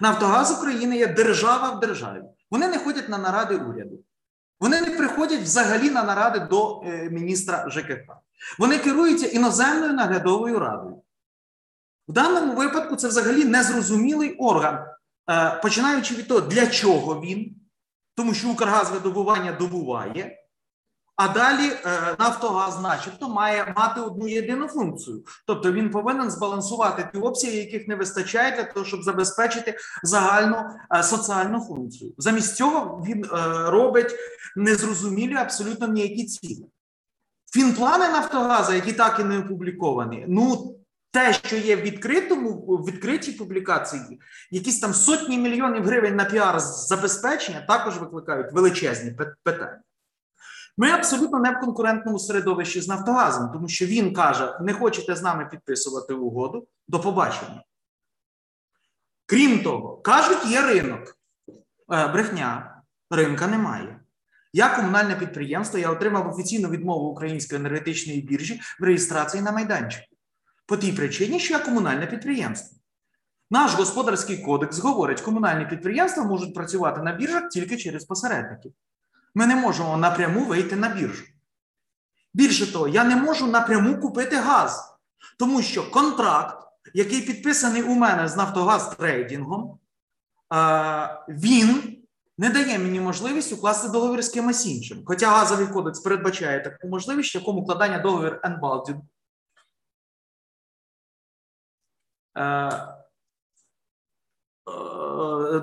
Нафтогаз 0.00 0.58
України 0.58 0.96
є 0.96 1.06
держава 1.06 1.70
в 1.70 1.80
державі. 1.80 2.22
Вони 2.50 2.68
не 2.68 2.78
ходять 2.78 3.08
на 3.08 3.18
наради 3.18 3.56
уряду. 3.56 3.98
Вони 4.60 4.80
не 4.80 4.90
приходять 4.90 5.40
взагалі 5.40 5.90
на 5.90 6.02
наради 6.02 6.38
до 6.40 6.82
е, 6.86 7.10
міністра 7.10 7.70
ЖКХ. 7.70 8.06
Вони 8.58 8.78
керуються 8.78 9.26
іноземною 9.26 9.92
наглядовою 9.92 10.58
радою. 10.58 11.02
В 12.08 12.12
даному 12.12 12.54
випадку 12.54 12.96
це 12.96 13.08
взагалі 13.08 13.44
незрозумілий 13.44 14.36
орган, 14.36 14.74
е, 14.74 14.93
починаючи 15.62 16.14
від 16.14 16.28
того, 16.28 16.40
для 16.40 16.66
чого 16.66 17.20
він, 17.20 17.56
тому 18.16 18.34
що 18.34 18.48
Укргазвидобування 18.48 19.52
добуває, 19.52 20.44
а 21.16 21.28
далі 21.28 21.66
е, 21.66 22.16
Нафтогаз, 22.18 22.80
начебто, 22.80 23.28
має 23.28 23.74
мати 23.76 24.00
одну 24.00 24.28
єдину 24.28 24.68
функцію. 24.68 25.24
Тобто 25.46 25.72
він 25.72 25.90
повинен 25.90 26.30
збалансувати 26.30 27.08
ті 27.12 27.18
обсяги, 27.18 27.56
яких 27.56 27.88
не 27.88 27.96
вистачає 27.96 28.56
для 28.56 28.64
того, 28.64 28.86
щоб 28.86 29.02
забезпечити 29.02 29.76
загальну 30.02 30.56
е, 30.94 31.02
соціальну 31.02 31.60
функцію. 31.60 32.14
Замість 32.18 32.56
цього 32.56 33.04
він 33.06 33.26
робить 33.66 34.14
незрозумілі 34.56 35.34
абсолютно 35.34 35.88
ніякі 35.88 36.24
цілі. 36.24 36.66
Фінплани 37.52 38.08
Нафтогаза, 38.08 38.74
які 38.74 38.92
так 38.92 39.20
і 39.20 39.24
не 39.24 39.38
опубліковані, 39.38 40.24
ну 40.28 40.76
те, 41.14 41.32
що 41.32 41.56
є 41.56 41.76
в 41.76 41.80
відкритому, 41.80 42.50
в 42.52 42.84
відкритій 42.84 43.32
публікації, 43.32 44.20
якісь 44.50 44.80
там 44.80 44.94
сотні 44.94 45.38
мільйонів 45.38 45.84
гривень 45.84 46.16
на 46.16 46.24
піар 46.24 46.60
забезпечення 46.60 47.60
також 47.60 47.98
викликають 47.98 48.52
величезні 48.52 49.16
питання. 49.42 49.80
Ми 50.76 50.90
абсолютно 50.90 51.38
не 51.38 51.50
в 51.50 51.60
конкурентному 51.60 52.18
середовищі 52.18 52.80
з 52.80 52.88
Нафтогазом, 52.88 53.50
тому 53.52 53.68
що 53.68 53.86
він 53.86 54.14
каже: 54.14 54.58
не 54.60 54.72
хочете 54.72 55.16
з 55.16 55.22
нами 55.22 55.48
підписувати 55.50 56.14
угоду 56.14 56.66
до 56.88 57.00
побачення. 57.00 57.62
Крім 59.26 59.62
того, 59.62 59.96
кажуть, 59.96 60.46
є 60.46 60.62
ринок. 60.62 61.18
Е, 61.92 62.08
брехня, 62.08 62.82
ринка 63.10 63.46
немає. 63.46 64.00
Я 64.52 64.76
комунальне 64.76 65.16
підприємство, 65.16 65.78
я 65.78 65.90
отримав 65.90 66.30
офіційну 66.30 66.68
відмову 66.68 67.08
Української 67.08 67.60
енергетичної 67.60 68.20
біржі 68.20 68.60
в 68.80 68.84
реєстрації 68.84 69.42
на 69.42 69.52
майданчику. 69.52 70.13
По 70.66 70.76
тій 70.76 70.92
причині, 70.92 71.40
що 71.40 71.54
я 71.54 71.60
комунальне 71.60 72.06
підприємство. 72.06 72.78
Наш 73.50 73.74
господарський 73.74 74.38
кодекс 74.38 74.78
говорить, 74.78 75.20
комунальні 75.20 75.66
підприємства 75.66 76.24
можуть 76.24 76.54
працювати 76.54 77.02
на 77.02 77.12
біржах 77.12 77.48
тільки 77.48 77.76
через 77.76 78.04
посередників. 78.04 78.72
Ми 79.34 79.46
не 79.46 79.56
можемо 79.56 79.96
напряму 79.96 80.44
вийти 80.44 80.76
на 80.76 80.88
біржу. 80.88 81.24
Більше 82.34 82.72
того, 82.72 82.88
я 82.88 83.04
не 83.04 83.16
можу 83.16 83.46
напряму 83.46 84.00
купити 84.00 84.36
газ, 84.36 84.96
тому 85.38 85.62
що 85.62 85.90
контракт, 85.90 86.66
який 86.94 87.20
підписаний 87.20 87.82
у 87.82 87.94
мене 87.94 88.28
з 88.28 88.36
Нафтогаз 88.36 88.96
трейдингом, 88.96 89.78
він 91.28 91.98
не 92.38 92.50
дає 92.50 92.78
мені 92.78 93.00
можливість 93.00 93.52
укласти 93.52 93.88
договір 93.88 94.24
з 94.24 94.28
кимось 94.28 94.66
іншим. 94.66 95.02
Хоча 95.06 95.30
газовий 95.30 95.66
кодекс 95.66 96.00
передбачає 96.00 96.60
таку 96.60 96.88
можливість, 96.88 97.28
шляхом 97.28 97.58
укладання 97.58 97.98
договір 97.98 98.40
unbundling 98.42 99.00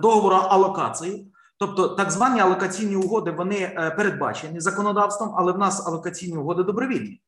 договору 0.01 0.36
алокації. 0.36 1.34
Тобто 1.60 1.88
так 1.88 2.12
звані 2.12 2.40
алокаційні 2.40 2.96
угоди 2.96 3.32
вони 3.32 3.58
е, 3.58 3.92
передбачені 3.92 4.60
законодавством, 4.60 5.34
але 5.38 5.51
в 5.51 5.58
нас 5.58 5.88
алокаційні 5.88 6.38
угоди 6.38 6.63
добровільні. 6.63 7.22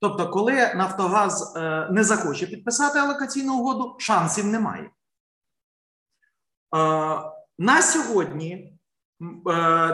Тобто, 0.00 0.30
коли 0.30 0.74
Нафтогаз 0.74 1.54
не 1.90 2.04
захоче 2.04 2.46
підписати 2.46 2.98
алокаційну 2.98 3.58
угоду, 3.58 3.96
шансів 3.98 4.46
немає. 4.46 4.90
На 7.58 7.82
сьогодні 7.82 8.78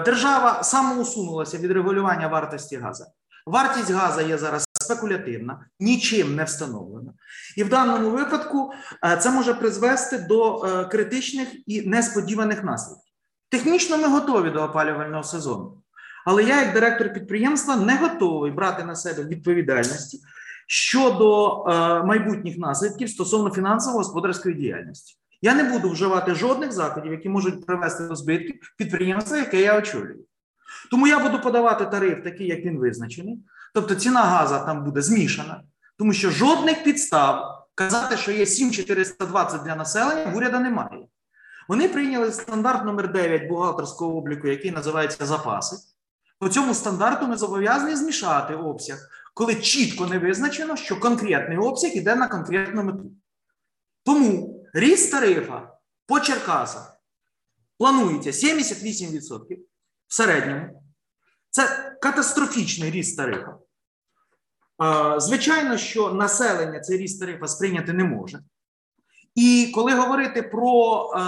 держава 0.04 0.62
самоусунулася 0.62 1.58
від 1.58 1.70
регулювання 1.70 2.28
вартості 2.28 2.76
газу. 2.76 3.04
Вартість 3.46 3.90
газу 3.90 4.20
є 4.20 4.38
зараз 4.38 4.67
спекулятивна, 4.88 5.66
нічим 5.80 6.36
не 6.36 6.44
встановлена. 6.44 7.12
І 7.56 7.64
в 7.64 7.68
даному 7.68 8.10
випадку 8.10 8.72
е, 9.04 9.16
це 9.16 9.30
може 9.30 9.54
призвести 9.54 10.18
до 10.18 10.64
е, 10.64 10.84
критичних 10.84 11.48
і 11.66 11.82
несподіваних 11.82 12.64
наслідків. 12.64 13.12
Технічно 13.50 13.98
ми 13.98 14.08
готові 14.08 14.50
до 14.50 14.62
опалювального 14.62 15.22
сезону, 15.22 15.82
але 16.26 16.44
я, 16.44 16.62
як 16.62 16.74
директор 16.74 17.12
підприємства, 17.12 17.76
не 17.76 17.96
готовий 17.96 18.50
брати 18.50 18.84
на 18.84 18.94
себе 18.94 19.24
відповідальності 19.24 20.20
щодо 20.66 21.64
е, 21.64 22.02
майбутніх 22.02 22.58
наслідків 22.58 23.10
стосовно 23.10 23.50
фінансово-господарської 23.50 24.54
діяльності. 24.54 25.14
Я 25.42 25.54
не 25.54 25.64
буду 25.64 25.90
вживати 25.90 26.34
жодних 26.34 26.72
заходів, 26.72 27.12
які 27.12 27.28
можуть 27.28 27.66
привести 27.66 28.08
до 28.08 28.16
збитків 28.16 28.74
підприємства, 28.78 29.36
яке 29.36 29.60
я 29.60 29.78
очолюю. 29.78 30.24
Тому 30.90 31.06
я 31.06 31.18
буду 31.18 31.42
подавати 31.42 31.86
тариф 31.86 32.24
такий, 32.24 32.46
як 32.46 32.60
він 32.60 32.78
визначений. 32.78 33.38
Тобто 33.74 33.94
ціна 33.94 34.22
газу 34.22 34.54
там 34.66 34.84
буде 34.84 35.02
змішана, 35.02 35.62
тому 35.98 36.12
що 36.12 36.30
жодних 36.30 36.84
підстав 36.84 37.58
казати, 37.74 38.16
що 38.16 38.32
є 38.32 38.46
7,420 38.46 39.62
для 39.62 39.76
населення, 39.76 40.32
в 40.32 40.36
уряду 40.36 40.60
немає. 40.60 41.06
Вони 41.68 41.88
прийняли 41.88 42.32
стандарт 42.32 42.84
номер 42.84 43.12
9 43.12 43.48
бухгалтерського 43.48 44.16
обліку, 44.16 44.48
який 44.48 44.70
називається 44.70 45.26
запаси. 45.26 45.76
По 46.38 46.48
цьому 46.48 46.74
стандарту 46.74 47.26
ми 47.26 47.36
зобов'язані 47.36 47.96
змішати 47.96 48.54
обсяг, 48.54 48.98
коли 49.34 49.54
чітко 49.54 50.06
не 50.06 50.18
визначено, 50.18 50.76
що 50.76 51.00
конкретний 51.00 51.58
обсяг 51.58 51.90
йде 51.90 52.14
на 52.14 52.28
конкретну 52.28 52.82
мету. 52.82 53.12
Тому 54.04 54.64
ріст 54.74 55.12
тарифа 55.12 55.72
по 56.06 56.20
Черкасах 56.20 56.96
планується 57.78 58.30
78% 58.30 59.56
в 60.06 60.14
середньому. 60.14 60.82
Це 61.50 61.87
катастрофічний 62.02 62.90
ріст 62.90 63.16
тарифа. 63.16 63.56
Е, 64.82 65.20
Звичайно, 65.20 65.76
що 65.76 66.12
населення 66.12 66.80
цей 66.80 66.98
ріст 66.98 67.20
тарифа 67.20 67.48
сприйняти 67.48 67.92
не 67.92 68.04
може. 68.04 68.40
І 69.34 69.72
коли 69.74 69.94
говорити 69.94 70.42
про 70.42 71.02
е, 71.14 71.18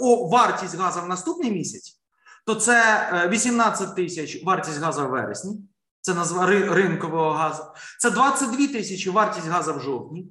о, 0.00 0.28
вартість 0.28 0.76
газу 0.78 1.00
в 1.00 1.08
наступний 1.08 1.50
місяць, 1.50 2.00
то 2.46 2.54
це 2.54 3.08
е, 3.12 3.28
18 3.28 3.96
тисяч 3.96 4.44
вартість 4.44 4.78
газу 4.80 5.06
в 5.06 5.10
вересні, 5.10 5.60
це 6.00 6.14
назва 6.14 6.46
ринкового 6.46 7.30
газу, 7.30 7.62
це 7.98 8.10
22 8.10 8.66
тисячі 8.66 9.10
вартість 9.10 9.48
газу 9.48 9.74
в 9.74 9.80
жовтні, 9.80 10.26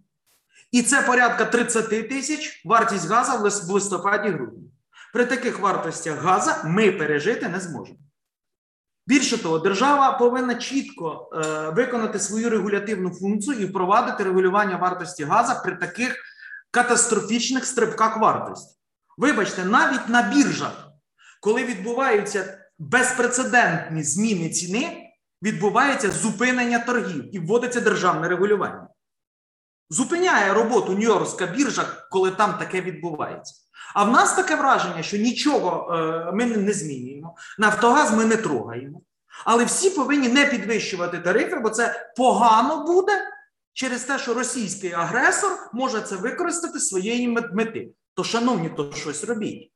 і 0.72 0.82
це 0.82 1.02
порядка 1.02 1.46
30 1.46 2.10
тисяч 2.10 2.66
вартість 2.66 3.10
газу 3.10 3.32
в 3.68 3.72
листопаді-грудні. 3.72 4.72
При 5.14 5.26
таких 5.26 5.60
вартостях 5.60 6.22
газу 6.22 6.52
ми 6.66 6.92
пережити 6.92 7.50
не 7.50 7.60
зможемо. 7.60 8.00
Більше 9.08 9.38
того, 9.38 9.60
держава 9.60 10.12
повинна 10.12 10.56
чітко 10.56 11.30
е, 11.34 11.70
виконати 11.70 12.20
свою 12.20 12.50
регулятивну 12.50 13.10
функцію 13.10 13.60
і 13.60 13.66
впровадити 13.66 14.24
регулювання 14.24 14.78
вартості 14.78 15.24
газу 15.24 15.54
при 15.64 15.76
таких 15.76 16.16
катастрофічних 16.72 17.66
стрибках 17.66 18.18
вартості. 18.18 18.78
Вибачте, 19.18 19.66
навіть 19.66 20.10
на 20.10 20.22
біржах, 20.22 20.88
коли 21.42 21.64
відбуваються 21.64 22.58
безпрецедентні 22.80 24.04
зміни 24.04 24.50
ціни, 24.50 25.08
відбувається 25.44 26.12
зупинення 26.12 26.80
торгів 26.80 27.36
і 27.36 27.40
вводиться 27.40 27.82
державне 27.82 28.28
регулювання. 28.30 28.88
Зупиняє 29.90 30.54
роботу 30.54 30.94
Нью-Йоркська 30.94 31.56
біржа, 31.56 31.86
коли 32.12 32.32
там 32.32 32.58
таке 32.58 32.82
відбувається. 32.82 33.54
А 33.94 34.04
в 34.04 34.12
нас 34.12 34.34
таке 34.34 34.56
враження, 34.56 35.04
що 35.04 35.18
нічого 35.18 35.94
е, 35.96 36.32
ми 36.32 36.46
не- 36.46 36.74
змінюємо. 36.74 37.36
Нафтогаз 37.58 38.14
ми 38.14 38.26
не 38.26 38.36
трогаємо. 38.38 39.02
Але 39.46 39.66
всі 39.66 39.90
повинні 39.90 40.28
не 40.30 40.46
підвищувати 40.46 41.20
тарифи, 41.20 41.56
бо 41.56 41.70
це 41.70 42.12
погано 42.18 42.84
буде 42.86 43.12
через 43.74 44.04
те, 44.04 44.20
що 44.20 44.34
російський 44.34 44.92
агресор 44.94 45.52
може 45.74 46.02
це 46.02 46.16
використати 46.16 46.80
своєї 46.80 47.28
мет- 47.30 47.54
мети. 47.54 47.92
То, 48.14 48.24
шановні, 48.24 48.70
то 48.70 48.94
щось 48.94 49.24
робіть. 49.24 49.72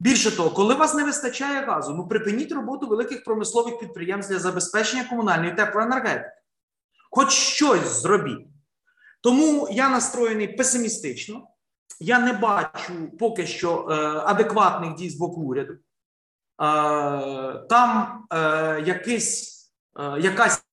Більше 0.00 0.36
того, 0.36 0.50
коли 0.50 0.74
вас 0.74 0.94
не 0.94 1.04
вистачає 1.04 1.64
газу, 1.66 1.94
ну 1.94 2.08
припиніть 2.08 2.52
роботу 2.52 2.86
великих 2.86 3.24
промислових 3.24 3.78
підприємств 3.78 4.32
для 4.32 4.38
забезпечення 4.40 5.04
комунальної 5.04 5.54
теплоенергетики. 5.54 6.30
Хоч 7.10 7.30
щось 7.30 8.02
зробіть. 8.02 8.46
Тому 9.20 9.68
я 9.70 9.88
настроєний 9.88 10.48
песимістично. 10.56 11.46
Я 12.00 12.18
не 12.18 12.32
бачу 12.32 12.92
поки 13.18 13.46
що 13.46 13.88
е, 13.90 13.94
адекватних 14.24 14.94
дій 14.94 15.10
з 15.10 15.16
боку 15.16 15.40
уряду. 15.40 15.72
Е, 15.72 15.78
там 17.68 18.24
е, 18.32 18.80
якийсь, 18.86 19.54
якась 20.18 20.64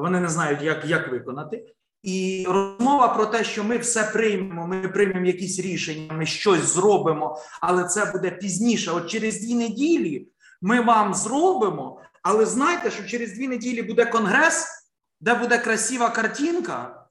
вони 0.00 0.20
не 0.20 0.28
знають, 0.28 0.62
як, 0.62 0.84
як 0.84 1.08
виконати. 1.08 1.74
І 2.02 2.46
розмова 2.48 3.08
про 3.08 3.26
те, 3.26 3.44
що 3.44 3.64
ми 3.64 3.78
все 3.78 4.04
приймемо, 4.04 4.66
ми 4.66 4.88
приймемо 4.88 5.26
якісь 5.26 5.58
рішення, 5.58 6.12
ми 6.12 6.26
щось 6.26 6.60
зробимо, 6.60 7.38
але 7.60 7.84
це 7.84 8.04
буде 8.04 8.30
пізніше. 8.30 8.90
От 8.90 9.06
через 9.06 9.40
дві 9.40 9.54
неділі 9.54 10.28
ми 10.60 10.80
вам 10.80 11.14
зробимо, 11.14 12.00
але 12.22 12.46
знайте, 12.46 12.90
що 12.90 13.04
через 13.04 13.32
дві 13.32 13.48
неділі 13.48 13.82
буде 13.82 14.06
конгрес, 14.06 14.77
де 15.20 15.34
буде 15.34 15.58
красива 15.58 16.10
картинка 16.10 17.06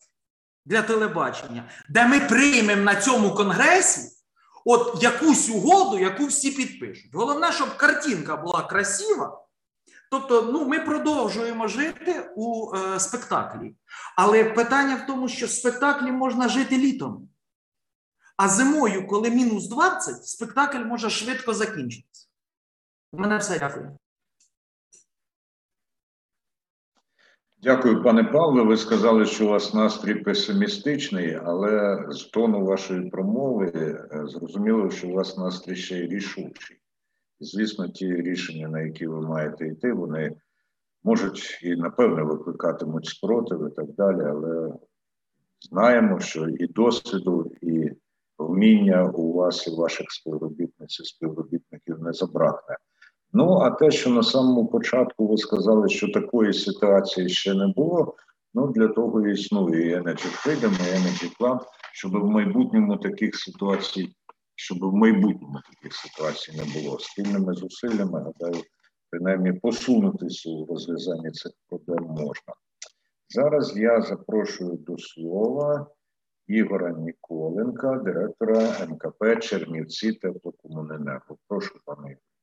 для 0.65 0.81
телебачення, 0.81 1.69
де 1.89 2.07
ми 2.07 2.19
приймемо 2.19 2.83
на 2.83 2.95
цьому 2.95 3.35
конгресі 3.35 4.17
от 4.65 5.03
якусь 5.03 5.49
угоду, 5.49 5.99
яку 5.99 6.25
всі 6.25 6.51
підпишуть. 6.51 7.13
Головне, 7.13 7.51
щоб 7.51 7.77
картинка 7.77 8.37
була 8.37 8.61
красива. 8.61 9.43
Тобто, 10.11 10.41
ну, 10.41 10.67
ми 10.67 10.79
продовжуємо 10.79 11.67
жити 11.67 12.31
у 12.35 12.75
е, 12.75 12.99
спектаклі. 12.99 13.75
Але 14.15 14.43
питання 14.43 14.95
в 14.95 15.07
тому, 15.07 15.29
що 15.29 15.45
в 15.45 15.49
спектаклі 15.49 16.11
можна 16.11 16.49
жити 16.49 16.77
літом. 16.77 17.29
А 18.37 18.49
зимою, 18.49 19.07
коли 19.07 19.29
мінус 19.29 19.67
20, 19.67 20.27
спектакль 20.27 20.77
може 20.77 21.09
швидко 21.09 21.53
закінчитися. 21.53 22.27
У 23.11 23.19
мене 23.19 23.37
все 23.37 23.59
дякую. 23.59 23.97
Дякую, 27.63 28.03
пане 28.03 28.23
Павле. 28.23 28.63
Ви 28.63 28.77
сказали, 28.77 29.25
що 29.25 29.45
у 29.45 29.49
вас 29.49 29.73
настрій 29.73 30.15
песимістичний, 30.15 31.39
але 31.43 32.05
з 32.09 32.23
тону 32.23 32.65
вашої 32.65 33.09
промови 33.09 33.71
е, 33.75 34.23
зрозуміло, 34.27 34.89
що 34.89 35.07
у 35.07 35.13
вас 35.13 35.37
настрій 35.37 35.75
ще 35.75 35.99
й 35.99 36.07
рішучий. 36.07 36.77
Звісно, 37.39 37.87
ті 37.87 38.15
рішення, 38.15 38.67
на 38.67 38.81
які 38.81 39.07
ви 39.07 39.21
маєте 39.21 39.67
йти, 39.67 39.93
вони 39.93 40.35
можуть 41.03 41.59
і 41.63 41.75
напевне 41.75 42.23
викликатимуть 42.23 43.05
спротив 43.05 43.67
і 43.71 43.75
так 43.75 43.91
далі, 43.93 44.21
але 44.21 44.73
знаємо, 45.69 46.19
що 46.19 46.49
і 46.49 46.67
досвіду, 46.67 47.51
і 47.61 47.91
вміння 48.37 49.03
у 49.03 49.33
вас 49.33 49.67
і 49.67 49.71
ваших 49.71 50.11
співробітниць 50.11 50.99
і 50.99 51.03
співробітників 51.03 51.99
не 51.99 52.13
забракне. 52.13 52.75
Ну, 53.33 53.57
а 53.57 53.71
те, 53.71 53.91
що 53.91 54.09
на 54.09 54.23
самому 54.23 54.67
початку 54.67 55.27
ви 55.27 55.37
сказали, 55.37 55.89
що 55.89 56.11
такої 56.11 56.53
ситуації 56.53 57.29
ще 57.29 57.53
не 57.53 57.67
було, 57.67 58.15
ну 58.53 58.67
для 58.67 58.87
того 58.87 59.27
і 59.27 59.33
існує 59.33 60.01
Energy 60.01 60.45
Freedom, 60.45 60.71
і 60.71 60.97
Energy 60.97 61.37
Club, 61.39 61.59
щоб 61.93 62.11
в 62.11 62.25
майбутньому 62.25 62.97
таких 62.97 63.35
ситуацій, 63.35 64.09
щоб 64.55 64.77
в 64.81 64.93
майбутньому 64.93 65.59
таких 65.71 65.93
ситуацій 65.93 66.51
не 66.57 66.81
було. 66.81 66.99
Спільними 66.99 67.53
зусиллями, 67.53 68.19
гадаю, 68.19 68.63
принаймні 69.09 69.53
посунутися 69.53 70.49
у 70.49 70.65
розв'язанні 70.65 71.31
цих 71.31 71.51
проблем 71.69 72.03
можна. 72.03 72.53
Зараз 73.29 73.77
я 73.77 74.01
запрошую 74.01 74.71
до 74.71 74.97
слова 74.97 75.87
Ігора 76.47 76.91
Ніколенка, 76.91 78.01
директора 78.05 78.87
МКП 78.89 79.39
Чернівці 79.39 80.13
теплокомуненерго. 80.13 81.37
Прошу, 81.47 81.75
пане 81.85 82.01
Ігоре. 82.01 82.36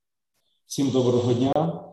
Всім 0.67 0.89
доброго 0.89 1.33
дня. 1.33 1.83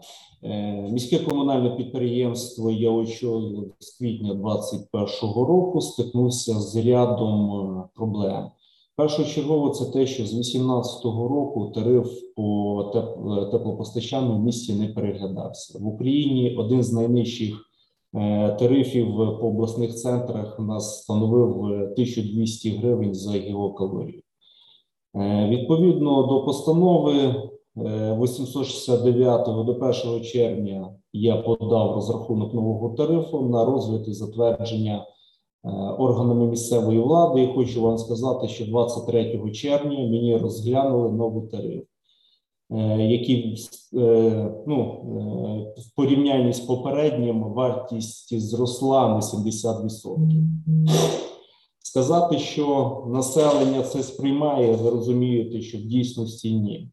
Е, 0.42 0.72
Міське 0.92 1.18
комунальне 1.18 1.70
підприємство 1.70 2.70
я 2.70 2.90
очолював 2.90 3.64
з 3.78 3.98
квітня 3.98 4.34
2021 4.34 5.44
року. 5.44 5.80
Стикнувся 5.80 6.54
з 6.60 6.76
рядом 6.76 7.50
е, 7.50 7.82
проблем. 7.94 8.44
Першочергово 8.96 9.68
це 9.70 9.84
те, 9.84 10.06
що 10.06 10.26
з 10.26 10.32
2018 10.32 11.04
року 11.04 11.72
тариф 11.74 12.20
по 12.36 12.42
теп- 12.94 13.50
теплопостачанню 13.50 14.36
в 14.36 14.40
місті 14.42 14.72
не 14.74 14.88
переглядався 14.88 15.78
в 15.78 15.86
Україні. 15.86 16.56
Один 16.56 16.82
з 16.82 16.92
найнижчих 16.92 17.54
е, 18.14 18.56
тарифів 18.58 19.16
по 19.16 19.48
обласних 19.48 19.94
центрах 19.94 20.56
у 20.58 20.62
нас 20.62 21.02
становив 21.02 21.64
е, 21.64 21.82
1200 21.82 22.70
гривень 22.70 23.14
за 23.14 23.32
гігакалорію. 23.32 24.22
Е, 25.16 25.48
Відповідно 25.50 26.22
до 26.22 26.44
постанови 26.44 27.12
е, 27.18 27.50
869 27.74 29.44
до 29.44 29.72
1 29.72 30.24
червня 30.24 30.94
я 31.12 31.36
подав 31.36 31.94
розрахунок 31.94 32.54
нового 32.54 32.96
тарифу 32.96 33.42
на 33.42 33.64
розгляд 33.64 34.08
і 34.08 34.12
затвердження 34.12 35.06
е, 35.64 35.68
органами 35.98 36.46
місцевої 36.46 36.98
влади. 36.98 37.42
І 37.42 37.54
хочу 37.54 37.82
вам 37.82 37.98
сказати, 37.98 38.48
що 38.48 38.66
23 38.66 39.50
червня 39.50 39.98
мені 39.98 40.36
розглянули 40.36 41.12
новий 41.12 41.48
тариф, 41.48 41.84
е, 42.70 43.06
який 43.06 43.56
е, 43.94 44.54
ну, 44.66 44.80
е, 45.76 45.80
в 45.80 45.96
порівнянні 45.96 46.52
з 46.52 46.60
попереднім 46.60 47.42
вартість 47.42 48.40
зросла 48.40 49.08
на 49.08 49.20
70%. 49.20 50.42
Сказати, 51.78 52.38
що 52.38 52.96
населення 53.08 53.82
це 53.82 54.02
сприймає, 54.02 54.72
ви 54.72 54.90
розумієте, 54.90 55.60
що 55.60 55.78
в 55.78 55.80
дійсності 55.80 56.52
ні. 56.52 56.90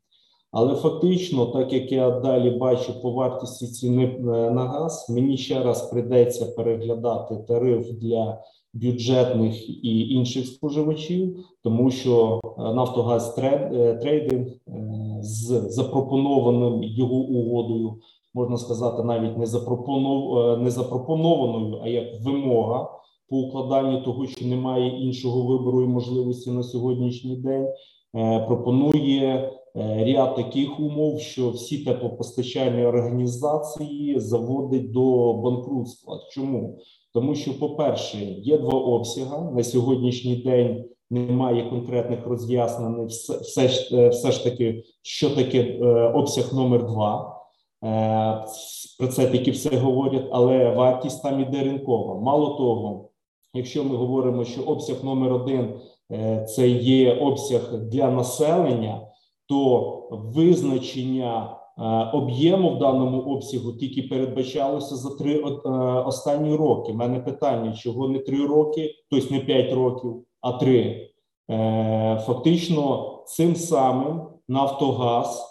Але 0.51 0.75
фактично, 0.75 1.45
так 1.45 1.73
як 1.73 1.91
я 1.91 2.11
далі 2.11 2.49
бачу 2.49 3.01
по 3.01 3.11
вартості 3.11 3.67
ціни 3.67 4.03
е, 4.05 4.21
на 4.51 4.65
газ, 4.65 5.09
мені 5.09 5.37
ще 5.37 5.63
раз 5.63 5.91
прийдеться 5.91 6.45
переглядати 6.45 7.35
тариф 7.47 7.91
для 7.91 8.41
бюджетних 8.73 9.69
і 9.85 10.09
інших 10.09 10.47
споживачів, 10.47 11.45
тому 11.63 11.91
що 11.91 12.41
е, 12.43 12.73
Нафтогаз 12.73 13.37
е, 13.37 13.99
трейдинг 14.01 14.47
з 15.21 15.45
запропонованим 15.69 16.83
його 16.83 17.15
угодою, 17.15 17.95
можна 18.33 18.57
сказати, 18.57 19.03
навіть 19.03 19.37
не 19.37 19.45
запропонов 19.45 20.59
не 20.59 20.71
запропонованою, 20.71 21.81
а 21.83 21.87
як 21.87 22.21
вимога 22.21 22.89
по 23.29 23.37
укладанню 23.37 24.01
того, 24.01 24.27
що 24.27 24.45
немає 24.45 25.03
іншого 25.05 25.41
вибору 25.41 25.83
і 25.83 25.87
можливості 25.87 26.51
на 26.51 26.63
сьогоднішній 26.63 27.35
день, 27.35 27.67
пропонує 28.47 29.58
ряд 29.75 30.35
таких 30.35 30.79
умов, 30.79 31.19
що 31.19 31.49
всі 31.49 31.77
теплопостачальні 31.77 32.85
організації 32.85 34.19
заводить 34.19 34.91
до 34.91 35.33
банкрутства. 35.33 36.19
Чому? 36.31 36.79
Тому 37.13 37.35
що, 37.35 37.59
по-перше, 37.59 38.17
є 38.25 38.57
два 38.57 38.79
обсяги 38.79 39.51
на 39.51 39.63
сьогоднішній 39.63 40.35
день. 40.35 40.85
Немає 41.11 41.69
конкретних 41.69 42.27
роз'яснень, 42.27 43.05
все, 43.05 43.37
все, 43.37 43.67
ж, 43.67 44.09
все 44.09 44.31
ж 44.31 44.43
таки, 44.43 44.83
що 45.01 45.29
таке 45.29 45.61
е, 45.61 45.85
обсяг 46.15 46.53
номер 46.53 46.85
два. 46.85 47.39
Е, 47.83 48.45
про 48.99 49.07
це 49.07 49.27
таки 49.27 49.51
все 49.51 49.77
говорять, 49.77 50.25
але 50.31 50.69
вартість 50.69 51.23
там 51.23 51.39
іде 51.39 51.63
ринкова. 51.63 52.21
Мало 52.21 52.47
того, 52.49 53.09
якщо 53.53 53.83
ми 53.83 53.95
говоримо, 53.95 54.45
що 54.45 54.61
обсяг 54.61 55.03
номер 55.03 55.33
один 55.33 55.73
е, 56.11 56.45
це 56.45 56.69
є 56.69 57.13
обсяг 57.13 57.73
для 57.73 58.11
населення, 58.11 59.01
то 59.49 60.07
визначення 60.11 61.57
е, 61.77 61.81
об'єму 62.13 62.69
в 62.69 62.79
даному 62.79 63.21
обсягу 63.21 63.73
тільки 63.73 64.01
передбачалося 64.01 64.95
за 64.95 65.15
три 65.15 65.39
останні 66.05 66.55
роки. 66.55 66.91
У 66.91 66.95
мене 66.95 67.19
питання: 67.19 67.73
чого 67.73 68.07
не 68.07 68.19
три 68.19 68.45
роки, 68.45 68.95
тобто 69.09 69.33
не 69.33 69.39
п'ять 69.39 69.73
років, 69.73 70.23
а 70.41 70.51
три. 70.51 71.05
Фактично, 72.25 73.15
цим 73.25 73.55
самим 73.55 74.21
Нафтогаз 74.47 75.49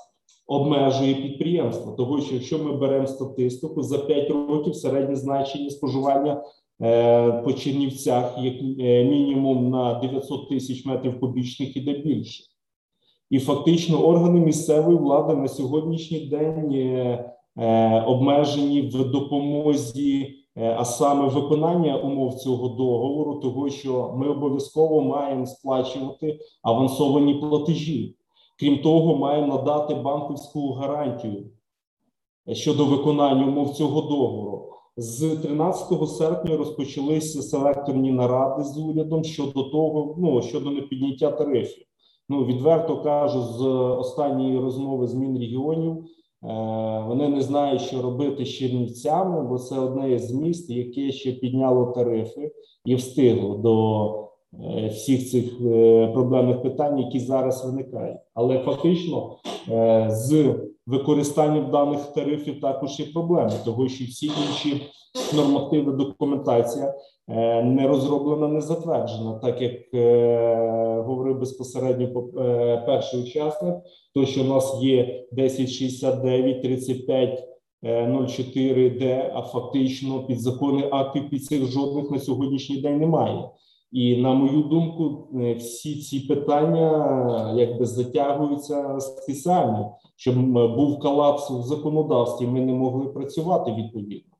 обмежує 0.48 1.14
підприємство. 1.14 1.92
Тому 1.92 2.20
що 2.20 2.34
якщо 2.34 2.58
ми 2.58 2.76
беремо 2.76 3.06
статистику 3.06 3.82
за 3.82 3.98
5 3.98 4.30
років 4.30 4.76
середнє 4.76 5.16
значення 5.16 5.70
споживання 5.70 6.42
е, 6.82 7.32
по 7.32 7.52
Чернівцях 7.52 8.34
як 8.38 8.54
е, 8.80 9.04
мінімум 9.04 9.70
на 9.70 9.94
900 9.94 10.48
тисяч 10.48 10.84
метрів 10.84 11.20
кубічних 11.20 11.76
іде 11.76 11.92
більше. 11.92 12.44
І 13.30 13.38
фактично 13.38 14.06
органи 14.06 14.40
місцевої 14.40 14.98
влади 14.98 15.34
на 15.34 15.48
сьогоднішній 15.48 16.20
день 16.20 16.72
е, 16.72 17.34
е, 17.56 18.02
обмежені 18.02 18.82
в 18.82 19.10
допомозі, 19.10 20.34
е, 20.56 20.76
а 20.78 20.84
саме 20.84 21.28
виконання 21.28 21.96
умов 21.96 22.34
цього 22.34 22.68
договору, 22.68 23.34
того 23.34 23.70
що 23.70 24.14
ми 24.16 24.28
обов'язково 24.28 25.00
маємо 25.00 25.46
сплачувати 25.46 26.38
авансовані 26.62 27.34
платежі. 27.34 28.16
Крім 28.58 28.78
того, 28.82 29.16
маємо 29.16 29.46
надати 29.46 29.94
банківську 29.94 30.72
гарантію 30.72 31.50
щодо 32.52 32.84
виконання 32.84 33.46
умов 33.46 33.70
цього 33.70 34.00
договору. 34.00 34.72
З 34.96 35.36
13 35.36 36.08
серпня 36.08 36.56
розпочалися 36.56 37.42
селекторні 37.42 38.12
наради 38.12 38.64
з 38.64 38.78
урядом 38.78 39.24
щодо 39.24 39.62
того, 39.62 40.14
ну 40.18 40.42
щодо 40.42 40.70
непідняття 40.70 41.30
тарифів. 41.30 41.87
Ну 42.28 42.44
відверто 42.44 43.02
кажу, 43.02 43.42
з 43.42 43.62
останньої 44.00 44.58
розмови 44.58 45.06
з 45.06 45.14
Мінрегіонів 45.14 45.92
е, 45.92 46.04
вони 47.08 47.28
не 47.28 47.42
знають, 47.42 47.80
що 47.80 48.02
робити 48.02 48.44
з 48.44 48.48
Чернівцями, 48.48 49.42
бо 49.42 49.58
це 49.58 49.78
одне 49.78 50.18
з 50.18 50.32
міст, 50.32 50.70
яке 50.70 51.12
ще 51.12 51.32
підняло 51.32 51.86
тарифи 51.86 52.52
і 52.84 52.94
встигло 52.94 53.56
до 53.56 54.28
Е, 54.54 54.88
всіх 54.88 55.30
цих 55.30 55.60
е, 55.60 56.08
проблемних 56.14 56.62
питань, 56.62 56.98
які 56.98 57.20
зараз 57.20 57.64
виникають, 57.64 58.18
але 58.34 58.58
фактично 58.58 59.36
з 60.08 60.54
використанням 60.86 61.70
даних 61.70 62.00
тарифів 62.00 62.60
також 62.60 63.00
є 63.00 63.06
проблеми, 63.06 63.52
того 63.64 63.88
що 63.88 64.04
всі 64.04 64.26
інші 64.26 64.82
нормативи 65.36 65.92
документація 65.92 66.94
не 67.64 67.86
розроблена, 67.88 68.48
не 68.48 68.60
затверджена, 68.60 69.34
так 69.34 69.62
як 69.62 69.74
говорив 71.04 71.38
безпосередньо 71.38 72.22
перший 72.86 73.22
учасник, 73.22 73.74
то 74.14 74.26
що 74.26 74.40
у 74.40 74.44
нас 74.44 74.78
є 74.82 75.26
1069, 75.32 76.62
35 76.62 77.48
04 77.82 78.90
д 78.90 79.32
а 79.34 79.42
фактично 79.42 80.24
підзаконних 80.24 80.84
актів 80.90 81.30
під 81.30 81.44
цих 81.44 81.66
жодних 81.66 82.10
на 82.10 82.18
сьогоднішній 82.18 82.80
день 82.80 82.98
немає. 82.98 83.50
І 83.92 84.16
на 84.16 84.34
мою 84.34 84.62
думку, 84.62 85.28
е, 85.34 85.54
всі 85.54 86.00
ці 86.00 86.20
питання 86.20 87.54
якби 87.56 87.86
затягуються 87.86 89.00
спеціально, 89.00 89.96
щоб 90.16 90.34
був 90.76 90.98
колапс 90.98 91.50
в 91.50 91.62
законодавстві. 91.62 92.46
Ми 92.46 92.60
не 92.60 92.72
могли 92.72 93.06
працювати 93.06 93.72
відповідно. 93.72 94.32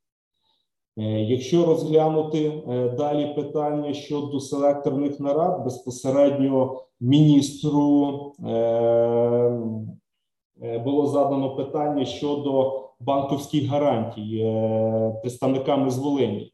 Е, 0.99 1.03
якщо 1.03 1.67
розглянути 1.67 2.63
е, 2.69 2.89
далі 2.89 3.35
питання 3.35 3.93
щодо 3.93 4.41
селекторних 4.41 5.21
нарад, 5.21 5.65
безпосередньо 5.65 6.81
міністру 7.01 8.33
було 10.85 11.07
задано 11.07 11.57
питання 11.57 12.05
щодо 12.05 12.83
банківських 13.01 13.67
гарантій 13.67 14.39
представниками 15.23 15.91
з 15.91 15.99
Волині. 15.99 16.53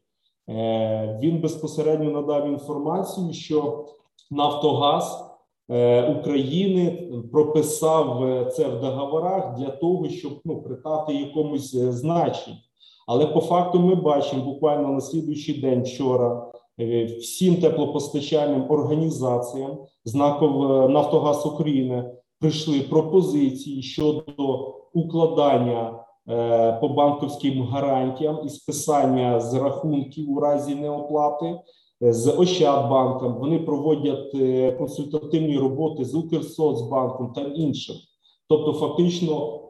Е, 0.49 1.19
він 1.21 1.41
безпосередньо 1.41 2.11
надав 2.11 2.47
інформацію, 2.47 3.33
що 3.33 3.85
Нафтогаз 4.31 5.35
е, 5.69 6.13
України 6.13 7.11
прописав 7.31 8.23
е, 8.23 8.45
це 8.45 8.67
в 8.67 8.81
договорах 8.81 9.57
для 9.57 9.69
того, 9.69 10.09
щоб 10.09 10.41
ну, 10.45 10.61
придати 10.61 11.13
якомусь 11.13 11.75
значенню. 11.75 12.57
Але 13.05 13.25
по 13.27 13.41
факту 13.41 13.79
ми 13.79 13.95
бачимо 13.95 14.45
буквально 14.45 14.87
на 14.87 15.01
слідуючий 15.01 15.61
день 15.61 15.83
вчора 15.83 16.51
всім 17.19 17.55
теплопостачальним 17.55 18.71
організаціям 18.71 19.77
знаков 20.05 20.89
Нафтогаз 20.89 21.45
України 21.45 22.11
прийшли 22.39 22.79
пропозиції 22.81 23.81
щодо 23.81 24.75
укладання 24.93 26.05
Е, 26.29 26.77
по 26.81 26.89
банківським 26.89 27.63
гарантіям 27.63 28.39
і 28.45 28.49
списання 28.49 29.39
з 29.39 29.53
рахунків 29.53 30.31
у 30.31 30.39
разі 30.39 30.75
неоплати 30.75 31.59
е, 32.03 32.13
з 32.13 32.37
Ощадбанком. 32.37 33.33
Вони 33.39 33.59
проводять 33.59 34.35
е, 34.35 34.71
консультативні 34.71 35.57
роботи 35.57 36.05
з 36.05 36.15
Укрсоцбанком 36.15 37.33
та 37.33 37.41
іншим. 37.41 37.95
Тобто, 38.49 38.73
фактично, 38.73 39.61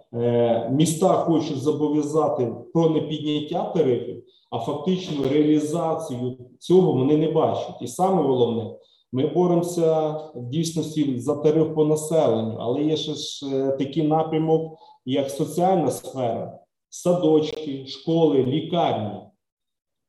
міста 0.71 1.13
хочуть 1.13 1.57
зобов'язати 1.57 2.55
про 2.73 2.89
непідняття 2.89 3.63
тарифів, 3.63 4.23
а 4.51 4.59
фактично 4.59 5.29
реалізацію 5.29 6.37
цього 6.59 6.91
вони 6.91 7.17
не 7.17 7.31
бачать. 7.31 7.81
І 7.81 7.87
саме 7.87 8.21
головне. 8.21 8.75
Ми 9.11 9.27
боремося 9.27 10.11
в 10.35 10.49
дійсності 10.49 11.19
за 11.19 11.35
тариф 11.35 11.75
по 11.75 11.85
населенню, 11.85 12.57
але 12.59 12.83
є 12.83 12.97
ще 12.97 13.13
ж 13.13 13.45
такий 13.79 14.03
напрямок 14.03 14.77
як 15.05 15.29
соціальна 15.29 15.91
сфера, 15.91 16.59
садочки, 16.89 17.85
школи, 17.87 18.43
лікарні. 18.43 19.19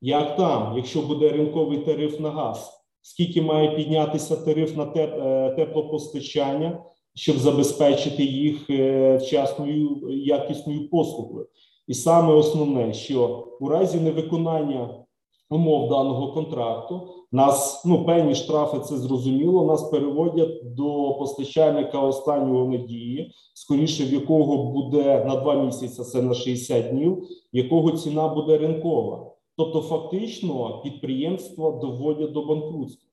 Як 0.01 0.37
там, 0.37 0.77
якщо 0.77 1.03
буде 1.03 1.29
ринковий 1.29 1.79
тариф 1.79 2.21
на 2.21 2.31
газ, 2.31 2.73
скільки 3.03 3.43
має 3.43 3.77
піднятися 3.77 4.37
тариф 4.37 4.77
на 4.77 4.93
е, 4.97 5.55
теплопостачання, 5.57 6.85
щоб 7.17 7.39
забезпечити 7.39 8.25
їх 8.25 8.71
е, 8.71 9.17
вчасною 9.17 10.01
якісною 10.11 10.89
послугою? 10.91 11.47
І 11.87 11.95
саме 11.95 12.33
основне, 12.33 12.93
що 12.93 13.49
у 13.61 13.69
разі 13.69 14.01
невиконання 14.01 14.91
умов 15.51 15.89
даного 15.89 16.33
контракту 16.33 17.09
нас 17.33 17.85
ну 17.85 18.05
певні 18.05 18.35
штрафи 18.35 18.79
це 18.79 18.97
зрозуміло. 18.97 19.65
Нас 19.65 19.83
переводять 19.83 20.75
до 20.75 21.15
постачальника 21.19 22.01
останнього 22.01 22.69
надії, 22.73 23.33
скоріше 23.55 24.05
в 24.05 24.13
якого 24.13 24.73
буде 24.73 25.25
на 25.25 25.37
два 25.37 25.55
місяці, 25.55 26.03
це 26.03 26.23
на 26.23 26.35
60 26.35 26.91
днів, 26.91 27.29
якого 27.53 27.91
ціна 27.91 28.29
буде 28.29 28.59
ринкова. 28.59 29.33
Тобто, 29.57 29.81
фактично, 29.81 30.81
підприємства 30.85 31.71
доводять 31.71 32.33
до 32.33 32.45
банкрутства. 32.45 33.11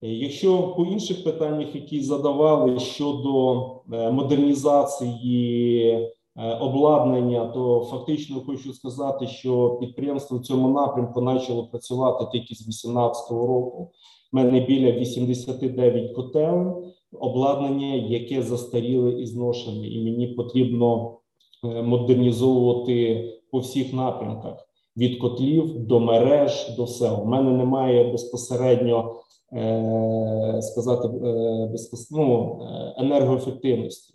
Якщо 0.00 0.74
по 0.76 0.84
інших 0.84 1.24
питаннях, 1.24 1.74
які 1.74 2.00
задавали 2.00 2.78
щодо 2.78 3.62
е, 3.92 4.10
модернізації 4.10 6.08
Е, 6.38 6.54
обладнання, 6.54 7.46
то 7.46 7.88
фактично 7.90 8.40
хочу 8.40 8.72
сказати, 8.72 9.26
що 9.26 9.70
підприємство 9.70 10.38
в 10.38 10.40
цьому 10.40 10.68
напрямку 10.68 11.24
почало 11.24 11.66
працювати 11.66 12.24
тільки 12.32 12.54
з 12.54 12.58
2018 12.58 13.30
року. 13.30 13.90
У 14.32 14.36
мене 14.36 14.60
біля 14.60 14.92
89 14.92 16.14
котелень, 16.14 16.74
обладнання, 17.12 17.94
яке 17.94 18.42
застаріле 18.42 19.12
і 19.22 19.26
зношене, 19.26 19.88
і 19.88 20.04
мені 20.04 20.26
потрібно 20.26 21.18
е, 21.64 21.82
модернізовувати 21.82 23.24
по 23.50 23.58
всіх 23.58 23.92
напрямках: 23.92 24.67
від 24.98 25.18
котлів 25.18 25.78
до 25.78 26.00
мереж 26.00 26.74
до 26.76 26.86
сел. 26.86 27.22
У 27.22 27.24
мене 27.24 27.50
немає 27.50 28.12
безпосередньо 28.12 29.14
е, 29.52 30.58
сказати 30.62 31.08
е, 31.08 31.70
ну, 32.10 32.58
енергоефективності. 32.96 34.14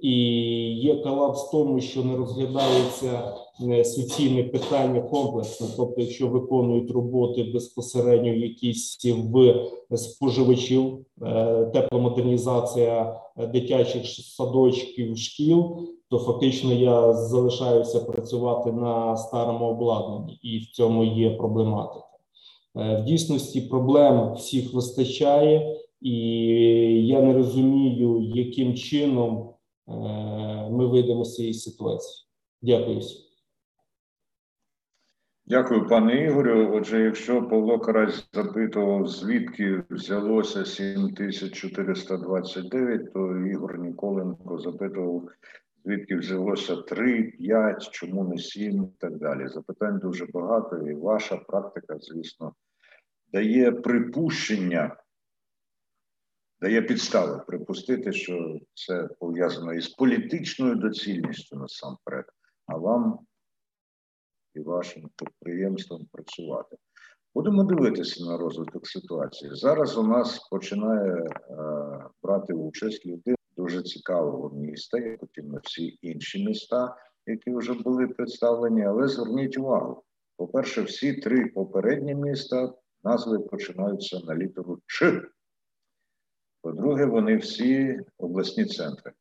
І 0.00 0.12
є 0.72 0.96
колапс 0.96 1.48
в 1.48 1.50
тому, 1.50 1.80
що 1.80 2.04
не 2.04 2.16
розглядається 2.16 3.06
е, 3.06 3.34
суцільне 3.84 4.42
питання 4.42 5.00
комплексно. 5.00 5.66
Тобто, 5.76 6.00
якщо 6.00 6.28
виконують 6.28 6.90
роботи 6.90 7.42
безпосередньо 7.42 8.32
якісь 8.32 8.98
в 9.04 9.96
споживачів, 9.96 10.98
е, 11.22 11.70
тепломодернізація 11.74 13.20
дитячих 13.52 14.06
садочків, 14.06 15.18
шкіл, 15.18 15.88
то 16.10 16.18
фактично 16.18 16.72
я 16.72 17.12
залишаюся 17.12 18.00
працювати 18.00 18.72
на 18.72 19.16
старому 19.16 19.64
обладнанні, 19.64 20.38
і 20.42 20.58
в 20.58 20.66
цьому 20.70 21.04
є 21.04 21.30
проблематика. 21.30 22.04
Е, 22.76 23.00
в 23.02 23.04
дійсності 23.04 23.60
проблем 23.60 24.34
всіх 24.34 24.74
вистачає, 24.74 25.76
і 26.00 26.16
я 27.06 27.22
не 27.22 27.32
розумію, 27.32 28.32
яким 28.34 28.74
чином 28.74 29.50
е, 29.88 29.92
ми 30.70 30.86
вийдемо 30.86 31.24
з 31.24 31.34
цієї 31.34 31.54
ситуації. 31.54 32.24
Дякую. 32.62 33.00
Дякую, 35.50 35.86
пане 35.86 36.24
Ігорю. 36.24 36.70
Отже, 36.74 37.00
якщо 37.00 37.48
Павло 37.48 37.78
Карась 37.78 38.28
запитував, 38.32 39.08
звідки 39.08 39.82
взялося 39.90 40.64
7429, 40.64 43.12
то 43.12 43.36
Ігор 43.36 43.78
Ніколенко 43.78 44.58
запитував, 44.58 45.28
звідки 45.84 46.16
взялося 46.16 46.76
3, 46.76 47.22
5, 47.22 47.90
чому 47.90 48.24
не 48.24 48.38
7 48.38 48.84
і 48.84 48.88
так 48.98 49.18
далі. 49.18 49.48
Запитань 49.48 49.98
дуже 49.98 50.26
багато, 50.26 50.76
і 50.76 50.94
ваша 50.94 51.36
практика, 51.36 51.96
звісно, 52.00 52.54
дає 53.32 53.72
припущення, 53.72 54.96
дає 56.60 56.82
підстави 56.82 57.42
припустити, 57.46 58.12
що 58.12 58.58
це 58.74 59.08
пов'язано 59.20 59.74
із 59.74 59.88
політичною 59.88 60.74
доцільністю 60.74 61.56
насамперед, 61.56 62.24
а 62.66 62.76
вам 62.76 63.18
і 64.58 64.62
вашим 64.62 65.10
підприємствам 65.16 66.06
працювати. 66.12 66.76
Будемо 67.34 67.64
дивитися 67.64 68.24
на 68.24 68.36
розвиток 68.36 68.86
ситуації. 68.86 69.50
Зараз 69.54 69.98
у 69.98 70.02
нас 70.02 70.48
починає 70.50 71.12
е, 71.14 71.26
брати 72.22 72.52
участь 72.52 73.06
людина 73.06 73.36
дуже 73.56 73.82
цікавого 73.82 74.56
міста, 74.56 74.98
як 74.98 75.20
потім 75.20 75.48
на 75.48 75.60
всі 75.64 75.98
інші 76.02 76.44
міста, 76.44 76.96
які 77.26 77.50
вже 77.50 77.74
були 77.74 78.06
представлені. 78.06 78.84
Але 78.84 79.08
зверніть 79.08 79.58
увагу: 79.58 80.02
по-перше, 80.36 80.82
всі 80.82 81.12
три 81.12 81.46
попередні 81.46 82.14
міста 82.14 82.74
назви 83.04 83.38
починаються 83.38 84.20
на 84.26 84.34
літеру 84.34 84.78
Ч. 84.86 85.22
По-друге, 86.62 87.06
вони 87.06 87.36
всі 87.36 88.00
обласні 88.18 88.64
центри. 88.64 89.12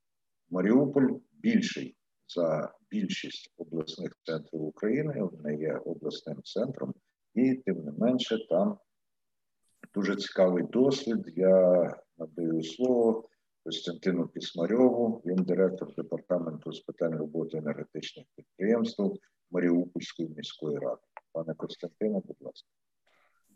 Маріуполь 0.50 1.08
більший 1.32 1.98
за 2.28 2.77
більшість 2.92 3.54
обласних 3.58 4.18
центрів 4.24 4.62
України, 4.62 5.30
вони 5.32 5.56
є 5.56 5.74
обласним 5.86 6.44
центром, 6.44 6.94
і 7.34 7.54
тим 7.54 7.84
не 7.84 7.92
менше 7.92 8.48
там 8.50 8.78
дуже 9.94 10.16
цікавий 10.16 10.64
досвід. 10.64 11.34
Я 11.36 11.96
надаю 12.18 12.64
слово 12.64 13.30
Костянтину 13.64 14.28
Пісмарьову, 14.28 15.22
він 15.26 15.36
директор 15.36 15.96
департаменту 15.96 16.74
з 16.74 16.80
питань 16.80 17.16
роботи 17.16 17.58
енергетичних 17.58 18.26
підприємств 18.36 19.04
Маріупольської 19.52 20.30
міської 20.30 20.78
ради. 20.78 21.02
Пане 21.32 21.54
Костянтине, 21.54 22.22
будь 22.26 22.38
ласка. 22.42 22.70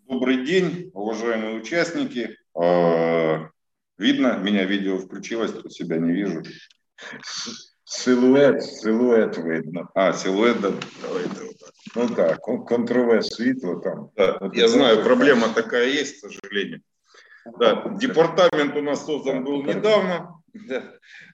Добрый 0.10 0.46
день, 0.46 0.92
уважаемые 0.94 1.60
участники. 1.62 2.36
Видно, 3.98 4.38
меня 4.44 4.66
видео 4.66 4.98
включилось, 4.98 5.54
тут 5.54 5.72
себя 5.74 5.98
не 6.00 6.12
вижу. 6.12 6.42
Силует, 7.94 8.64
силует 8.64 9.38
видно. 9.38 9.90
А, 9.94 10.14
силуэт, 10.14 10.62
да, 10.62 10.72
давайте 11.02 11.44
вот 11.44 11.60
так. 11.60 11.74
Ну 11.94 12.08
так, 12.16 12.66
контрове 12.66 13.22
світло 13.22 13.76
там. 13.76 14.10
Да, 14.16 14.38
Вот 14.40 14.56
я 14.56 14.70
знаю, 14.70 14.96
вот. 14.96 15.06
проблема 15.06 15.50
такая 15.50 15.88
есть, 15.88 16.16
к 16.16 16.30
сожалению. 16.30 16.82
Да, 17.60 17.84
департамент 18.00 18.78
у 18.78 18.82
нас 18.82 19.06
создан 19.06 19.44
был 19.44 19.62
недавно, 19.64 20.18
да, 20.20 20.30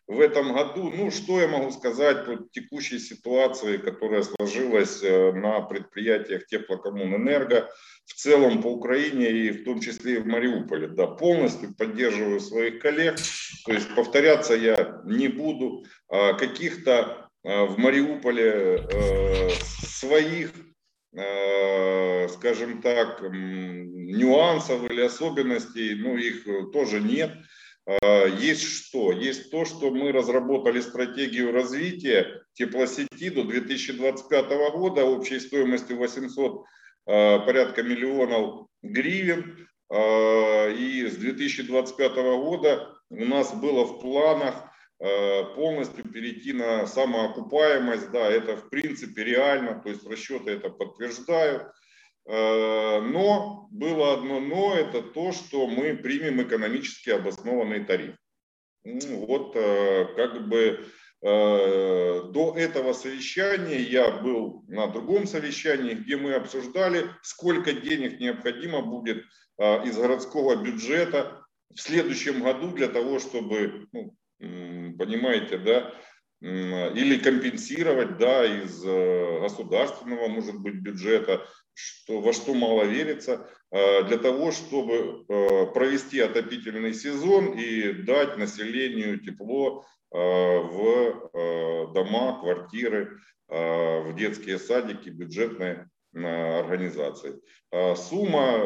в 0.07 0.19
этом 0.19 0.53
году. 0.53 0.91
Ну, 0.91 1.11
что 1.11 1.39
я 1.39 1.47
могу 1.47 1.71
сказать 1.71 2.25
по 2.25 2.37
текущей 2.51 2.99
ситуации, 2.99 3.77
которая 3.77 4.23
сложилась 4.23 5.01
э, 5.03 5.31
на 5.33 5.61
предприятиях 5.61 6.45
Теплокоммунэнерго, 6.47 7.69
в 8.05 8.13
целом 8.13 8.61
по 8.61 8.67
Украине 8.67 9.29
и 9.29 9.51
в 9.51 9.65
том 9.65 9.81
числе 9.81 10.15
и 10.15 10.19
в 10.19 10.27
Мариуполе. 10.27 10.87
Да, 10.87 11.07
полностью 11.07 11.75
поддерживаю 11.75 12.39
своих 12.39 12.79
коллег, 12.79 13.17
то 13.65 13.73
есть 13.73 13.93
повторяться 13.95 14.53
я 14.53 15.01
не 15.05 15.27
буду. 15.27 15.85
А 16.09 16.33
Каких-то 16.33 17.29
а, 17.43 17.65
в 17.65 17.77
Мариуполе 17.77 18.85
э, 18.91 19.49
своих 19.83 20.51
э, 21.13 22.27
скажем 22.29 22.81
так, 22.81 23.21
нюансов 23.21 24.89
или 24.89 25.01
особенностей, 25.01 25.95
ну, 25.95 26.17
их 26.17 26.45
тоже 26.71 26.99
нет. 26.99 27.31
А, 27.87 28.25
Есть 28.25 28.63
что? 28.63 29.11
Есть 29.11 29.49
то, 29.49 29.65
что 29.65 29.91
мы 29.91 30.11
разработали 30.11 30.81
стратегию 30.81 31.53
развития 31.53 32.43
теплосети 32.53 33.29
до 33.29 33.43
2025 33.43 34.49
года 34.73 35.05
общей 35.05 35.39
стоимостью 35.39 35.97
800 35.97 36.65
а, 37.05 37.39
порядка 37.39 37.83
миллионов 37.83 38.67
гривен. 38.81 39.67
А, 39.89 40.69
И 40.69 41.07
с 41.07 41.15
2025 41.15 42.15
года 42.15 42.93
у 43.09 43.25
нас 43.25 43.53
было 43.53 43.85
в 43.85 44.01
планах 44.01 44.63
полностью 45.55 46.09
перейти 46.11 46.53
на 46.53 46.87
самоокупаемость. 46.87 48.09
Да, 48.09 48.31
это 48.31 48.57
в 48.57 48.67
принципе 48.69 49.23
реально, 49.23 49.79
то 49.79 49.89
есть 49.89 50.03
расчеты 50.07 50.49
это 50.49 50.71
подтверждают. 50.71 51.71
Э, 52.27 52.99
Но 52.99 53.67
было 53.71 54.13
одно 54.13 54.39
но, 54.39 54.75
это 54.75 55.01
то, 55.01 55.31
что 55.31 55.67
мы 55.67 55.95
примем 55.95 56.41
экономически 56.41 57.09
обоснованный 57.11 57.85
тариф. 57.85 58.15
Ну, 58.83 59.25
Вот 59.25 59.55
э, 59.55 60.05
как 60.15 60.47
бы 60.49 60.85
э, 61.21 62.21
до 62.31 62.53
этого 62.57 62.91
совещания 62.93 63.79
я 63.79 64.11
был 64.11 64.65
на 64.67 64.87
другом 64.87 65.25
совещании, 65.25 65.93
где 65.93 66.17
мы 66.17 66.33
обсуждали, 66.33 67.09
сколько 67.21 67.71
денег 67.71 68.19
необходимо 68.19 68.81
будет 68.81 69.23
из 69.59 69.97
городского 69.97 70.55
бюджета 70.55 71.43
в 71.73 71.81
следующем 71.81 72.43
году 72.43 72.71
для 72.73 72.87
того, 72.87 73.17
чтобы, 73.17 73.87
ну, 73.91 74.15
понимаете, 74.37 75.57
да, 75.57 75.95
или 76.39 77.17
компенсировать, 77.17 78.19
да, 78.19 78.45
из 78.45 78.83
государственного, 79.41 80.27
может 80.27 80.59
быть, 80.59 80.75
бюджета, 80.75 81.43
что, 81.77 82.21
во 82.21 82.33
что 82.33 82.55
мало 82.55 82.83
верится, 82.83 83.47
э, 83.71 84.03
для 84.03 84.17
того, 84.17 84.51
чтобы 84.51 85.25
э, 85.29 85.65
провести 85.67 86.19
отопительный 86.19 86.93
сезон 86.93 87.53
и 87.53 87.93
дать 87.93 88.37
населению 88.37 89.19
тепло 89.19 89.85
э, 90.11 90.17
в 90.17 91.93
дома, 91.93 92.39
квартиры, 92.39 93.19
в 93.47 94.13
детские 94.17 94.59
садики, 94.59 95.09
бюджетные 95.09 95.89
организации. 96.13 97.39
А 97.71 97.95
Сумма 97.95 98.57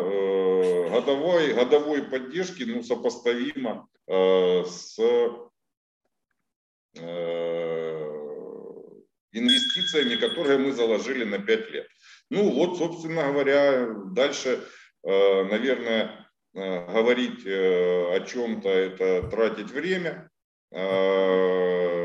годовой, 0.90 1.54
годовой 1.54 2.02
поддержки 2.04 2.64
ну, 2.64 2.82
сопоставима 2.82 3.88
с 4.08 5.00
инвестициями, 9.32 10.16
которые 10.16 10.58
мы 10.58 10.72
заложили 10.72 11.24
на 11.24 11.40
5 11.40 11.72
лет. 11.72 11.88
Ну 12.30 12.50
вот, 12.52 12.78
собственно 12.78 13.32
говоря, 13.32 13.88
дальше, 14.14 14.64
э, 15.04 15.44
наверное, 15.44 16.28
э, 16.54 16.86
говорить 16.94 17.46
э, 17.46 18.16
о 18.16 18.20
чем-то 18.22 18.70
это 18.70 19.24
тратить 19.30 19.72
время. 19.72 20.30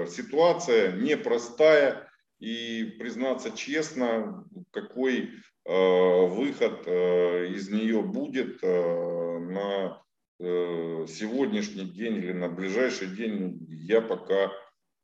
Ситуация 0.08 0.90
непростая 0.96 2.10
и, 2.40 2.96
признаться 2.98 3.52
честно, 3.52 4.44
какой 4.72 5.30
выход 5.64 6.84
из 6.84 7.68
нее 7.70 8.02
будет 8.02 8.60
на 8.62 10.02
сегодняшний 10.40 11.84
день 11.84 12.16
или 12.16 12.32
на 12.32 12.48
ближайший 12.48 13.06
день, 13.06 13.64
я 13.68 14.00
пока 14.00 14.50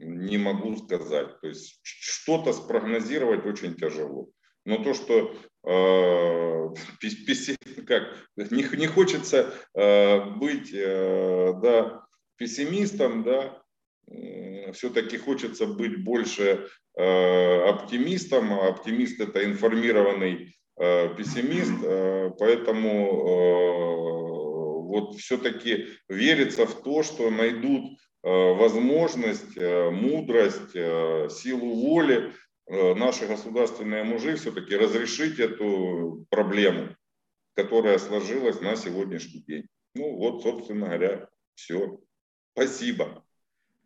не 0.03 0.39
могу 0.39 0.77
сказать. 0.77 1.41
То 1.41 1.49
есть 1.49 1.81
что-то 1.83 2.53
спрогнозировать 2.53 3.47
очень 3.47 3.75
тяжело. 3.75 4.29
Но 4.65 4.83
то, 4.83 4.95
что 4.95 5.35
э, 5.65 6.69
как, 7.87 8.03
не, 8.37 8.77
не 8.77 8.87
хочется 8.87 9.53
э, 9.75 10.31
быть 10.37 10.71
э, 10.73 11.53
да, 11.63 12.05
пессимистом, 12.37 13.25
да, 13.25 13.63
все-таки 14.73 15.19
хочется 15.19 15.67
быть 15.67 16.05
больше 16.05 16.69
э, 16.97 17.69
оптимистом, 17.69 18.53
а 18.53 18.69
оптимист 18.69 19.21
это 19.21 19.45
информированный 19.45 20.55
э, 20.79 21.15
пессимист, 21.17 21.73
э, 21.83 22.31
поэтому 22.39 23.07
э, 23.07 23.93
вот 24.89 25.19
все-таки 25.19 25.89
верится 26.09 26.67
в 26.67 26.83
то, 26.83 27.03
что 27.03 27.31
найдут 27.31 27.99
возможность, 28.23 29.57
мудрость, 29.93 30.73
силу 31.31 31.75
воли 31.75 32.33
наши 32.69 33.27
государственные 33.27 34.05
мужи 34.05 34.35
все-таки 34.35 34.77
разрешить 34.77 35.41
эту 35.41 36.25
проблему, 36.31 36.89
которая 37.55 37.99
сложилась 37.99 38.61
на 38.61 38.77
сегодняшний 38.77 39.41
день. 39.41 39.65
Ну 39.95 40.17
вот, 40.17 40.43
собственно 40.43 40.87
говоря, 40.87 41.29
все. 41.55 41.99
Спасибо. 42.55 43.23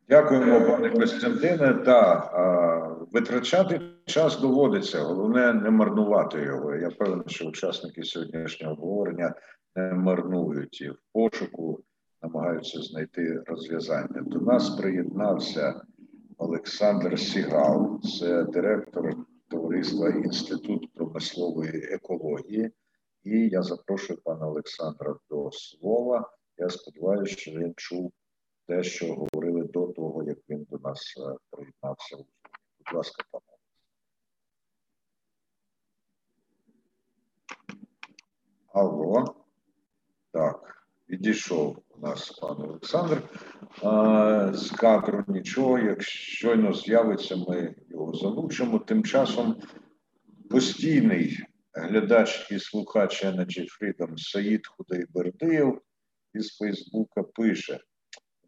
Дякуємо, 0.08 0.60
пане 0.60 0.90
Костянтине. 0.90 1.74
Та 1.74 2.96
витрачати 3.12 3.80
час 4.04 4.40
доводиться. 4.40 5.02
Головне 5.02 5.52
не 5.52 5.70
марнувати 5.70 6.38
його. 6.38 6.74
Я 6.74 6.90
певний, 6.90 7.28
що 7.28 7.46
учасники 7.46 8.04
сьогоднішнього 8.04 8.72
обговорення 8.72 9.34
не 9.74 9.92
марнують 9.92 10.80
і 10.80 10.88
в 10.88 10.98
пошуку 11.12 11.84
намагаються 12.26 12.82
знайти 12.82 13.42
розв'язання. 13.46 14.22
До 14.22 14.38
нас 14.38 14.70
приєднався 14.70 15.82
Олександр 16.38 17.18
Сігал, 17.20 18.00
це 18.02 18.44
директор 18.44 19.16
товариства 19.48 20.08
Інститут 20.08 20.92
промислової 20.92 21.82
екології. 21.82 22.70
І 23.24 23.48
я 23.48 23.62
запрошую 23.62 24.20
пана 24.24 24.46
Олександра 24.48 25.16
до 25.30 25.50
слова. 25.52 26.30
Я 26.58 26.68
сподіваюся, 26.68 27.36
що 27.36 27.50
він 27.50 27.74
чув 27.76 28.12
те, 28.66 28.82
що 28.82 29.14
говорили 29.14 29.64
до 29.64 29.86
того, 29.86 30.22
як 30.22 30.38
він 30.48 30.66
до 30.70 30.78
нас 30.78 31.14
е, 31.16 31.36
приєднався. 31.50 32.16
Будь 32.16 32.94
ласка, 32.94 33.24
пане. 33.30 33.44
Алло. 38.72 39.34
Так, 40.32 40.86
відійшов 41.08 41.85
у 41.98 42.06
нас 42.06 42.30
пан 42.30 42.62
Олександр. 42.62 43.22
З 44.58 44.70
кадру 44.70 45.24
нічого. 45.28 45.78
Як 45.78 46.02
щойно 46.02 46.72
з'явиться, 46.74 47.36
ми 47.48 47.74
його 47.88 48.14
залучимо. 48.14 48.78
Тим 48.78 49.04
часом 49.04 49.56
постійний 50.50 51.38
глядач 51.72 52.50
і 52.50 52.58
слухач 52.58 53.24
Energy 53.24 53.66
Freedom 53.80 54.16
Саїд 54.16 54.66
Худайбердиєв 54.66 55.80
із 56.34 56.56
Фейсбука 56.56 57.22
пише: 57.22 57.80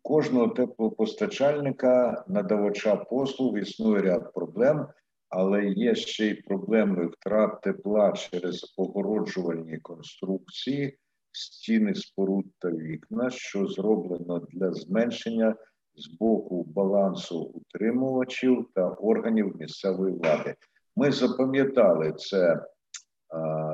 кожного 0.02 0.48
теплопостачальника, 0.48 2.24
надавача 2.28 2.96
послуг 2.96 3.58
існує 3.58 4.02
ряд 4.02 4.34
проблем, 4.34 4.87
але 5.28 5.64
є 5.64 5.94
ще 5.94 6.26
й 6.26 6.34
проблеми 6.34 7.06
втрат 7.06 7.61
тепла 7.61 8.12
через 8.12 8.74
огороджувальні 8.76 9.78
конструкції, 9.78 10.98
стіни 11.38 11.94
споруд 11.94 12.44
та 12.59 12.70
вікна, 12.70 13.31
що 13.31 13.66
зроблено 13.66 14.46
для 14.53 14.72
зменшення 14.72 15.57
з 15.96 16.09
боку 16.09 16.64
балансу 16.64 17.40
утримувачів 17.40 18.66
та 18.74 18.88
органів 18.88 19.57
місцевої 19.59 20.14
влади. 20.14 20.55
Ми 20.96 21.12
запам'ятали 21.12 22.12
це 22.12 22.66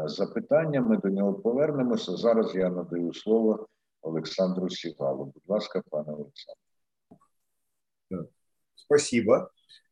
запитання. 0.04 0.80
Ми 0.80 0.96
до 0.96 1.08
нього 1.08 1.34
повернемося. 1.34 2.16
Зараз 2.16 2.54
я 2.54 2.70
надаю 2.70 3.14
слово 3.14 3.66
Олександру 4.02 4.70
Сігалу. 4.70 5.24
Будь 5.24 5.48
ласка, 5.48 5.82
пане 5.90 6.12
Олександр. 6.12 6.60
Спасибо. 8.74 9.50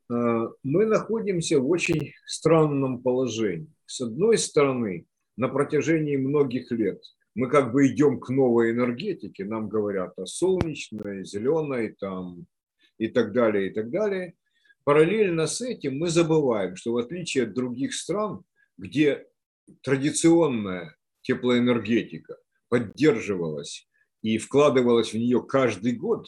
Мы 0.09 0.87
находимся 0.87 1.59
в 1.59 1.71
очень 1.71 2.13
странном 2.27 3.03
положении. 3.03 3.73
С 3.87 4.01
одной 4.01 4.37
стороны, 4.37 5.07
на 5.37 5.49
протяжении 5.49 6.17
многих 6.17 6.73
лет 6.73 7.01
мы 7.35 7.49
как 7.49 7.73
бы 7.73 7.87
идем 7.87 8.21
к 8.21 8.29
новой 8.29 8.73
энергетике, 8.73 9.45
нам 9.45 9.69
говорят 9.69 10.19
о 10.19 10.27
солнечной, 10.27 11.25
зеленой 11.25 11.95
там 11.99 12.47
и 12.99 13.09
так 13.09 13.33
далее, 13.33 13.71
и 13.71 13.73
так 13.73 13.91
далее. 13.91 14.35
Параллельно 14.85 15.47
с 15.47 15.61
этим 15.61 15.99
мы 15.99 16.09
забываем, 16.09 16.77
что 16.77 16.93
в 16.93 16.97
отличие 16.99 17.45
от 17.45 17.55
других 17.55 17.95
стран, 17.95 18.45
где 18.77 19.27
традиционная 19.83 20.97
теплоэнергетика 21.23 22.37
поддерживалась 22.69 23.89
и 24.23 24.39
вкладывалась 24.39 25.13
в 25.13 25.17
нее 25.17 25.43
каждый 25.43 25.93
год, 25.93 26.27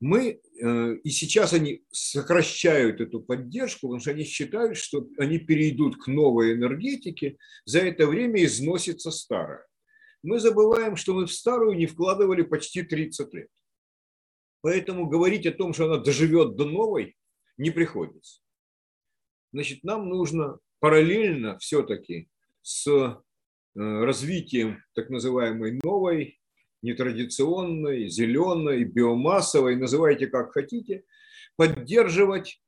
мы, 0.00 0.40
э, 0.60 0.94
и 1.02 1.10
сейчас 1.10 1.54
они 1.54 1.84
сокращают 1.90 3.00
эту 3.00 3.20
поддержку, 3.20 3.86
потому 3.86 4.00
что 4.00 4.10
они 4.10 4.24
считают, 4.24 4.76
что 4.76 5.08
они 5.18 5.38
перейдут 5.38 5.96
к 5.96 6.08
новой 6.08 6.52
энергетике, 6.52 7.38
за 7.64 7.80
это 7.80 8.06
время 8.06 8.44
износится 8.44 9.10
старая. 9.10 9.64
Мы 10.24 10.40
забываем, 10.40 10.96
что 10.96 11.12
мы 11.12 11.26
в 11.26 11.32
старую 11.32 11.76
не 11.76 11.84
вкладывали 11.86 12.40
почти 12.40 12.82
30 12.82 13.34
лет. 13.34 13.50
Поэтому 14.62 15.06
говорить 15.06 15.44
о 15.44 15.52
том, 15.52 15.74
что 15.74 15.84
она 15.84 15.98
доживет 15.98 16.56
до 16.56 16.64
новой, 16.64 17.14
не 17.58 17.70
приходится. 17.70 18.40
Значит, 19.52 19.84
нам 19.84 20.08
нужно 20.08 20.58
параллельно 20.80 21.58
все-таки 21.58 22.30
с 22.62 22.86
э, 22.88 23.14
развитием 23.74 24.82
так 24.94 25.10
называемой 25.10 25.78
новой, 25.84 26.40
нетрадиционной, 26.80 28.08
зеленой, 28.08 28.84
биомассовой, 28.84 29.76
называйте 29.76 30.26
как 30.28 30.52
хотите, 30.52 31.04
поддерживать 31.56 32.63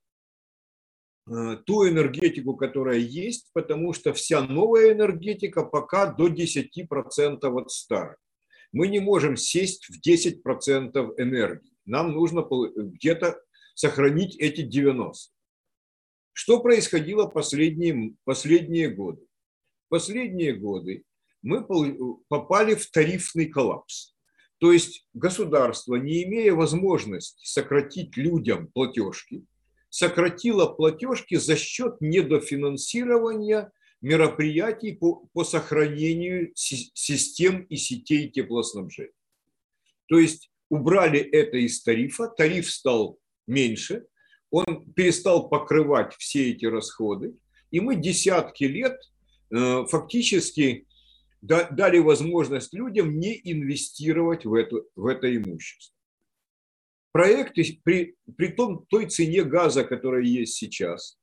ту 1.26 1.88
энергетику, 1.88 2.56
которая 2.56 2.98
есть, 2.98 3.50
потому 3.52 3.92
что 3.92 4.12
вся 4.12 4.42
новая 4.42 4.92
энергетика 4.92 5.64
пока 5.64 6.06
до 6.06 6.28
10% 6.28 7.38
от 7.42 7.70
старой. 7.70 8.16
Мы 8.72 8.88
не 8.88 9.00
можем 9.00 9.36
сесть 9.36 9.86
в 9.86 10.00
10% 10.06 11.14
энергии. 11.18 11.72
Нам 11.84 12.12
нужно 12.12 12.46
где-то 12.76 13.40
сохранить 13.74 14.36
эти 14.36 14.62
90. 14.62 15.32
Что 16.32 16.60
происходило 16.60 17.26
последние, 17.26 18.14
последние 18.24 18.88
годы? 18.88 19.22
Последние 19.88 20.52
годы 20.54 21.04
мы 21.42 21.64
попали 22.28 22.74
в 22.74 22.90
тарифный 22.90 23.46
коллапс. 23.46 24.14
То 24.58 24.72
есть 24.72 25.06
государство, 25.12 25.96
не 25.96 26.24
имея 26.24 26.54
возможности 26.54 27.46
сократить 27.46 28.16
людям 28.16 28.68
платежки, 28.68 29.44
сократило 29.96 30.66
платежки 30.66 31.36
за 31.36 31.56
счет 31.56 31.96
недофинансирования 32.00 33.72
мероприятий 34.02 34.92
по, 34.92 35.26
по 35.32 35.42
сохранению 35.42 36.52
систем 36.54 37.62
и 37.62 37.76
сетей 37.76 38.28
теплоснабжения. 38.28 39.14
То 40.08 40.18
есть 40.18 40.50
убрали 40.68 41.18
это 41.20 41.56
из 41.56 41.82
тарифа, 41.82 42.28
тариф 42.28 42.70
стал 42.70 43.18
меньше, 43.46 44.04
он 44.50 44.84
перестал 44.92 45.48
покрывать 45.48 46.14
все 46.18 46.50
эти 46.50 46.66
расходы, 46.66 47.34
и 47.70 47.80
мы 47.80 47.96
десятки 47.96 48.64
лет 48.64 49.00
э, 49.50 49.86
фактически 49.88 50.86
дали 51.40 52.00
возможность 52.00 52.74
людям 52.74 53.18
не 53.18 53.40
инвестировать 53.42 54.44
в, 54.44 54.52
эту, 54.52 54.86
в 54.94 55.06
это 55.06 55.34
имущество. 55.34 55.95
Проекты 57.16 57.80
при, 57.82 58.14
при 58.36 58.48
том, 58.48 58.84
той 58.90 59.06
цене 59.06 59.42
газа, 59.42 59.84
которая 59.84 60.20
есть 60.20 60.52
сейчас, 60.52 61.18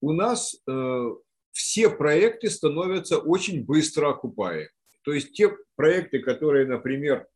у 0.00 0.12
нас 0.12 0.56
э, 0.66 1.10
все 1.52 1.90
проекты 1.90 2.48
становятся 2.48 3.18
очень 3.18 3.66
быстро 3.66 4.08
окупаемы. 4.08 4.70
То 5.02 5.12
есть 5.12 5.34
те 5.34 5.54
проекты, 5.76 6.20
которые, 6.20 6.66
например, 6.66 7.26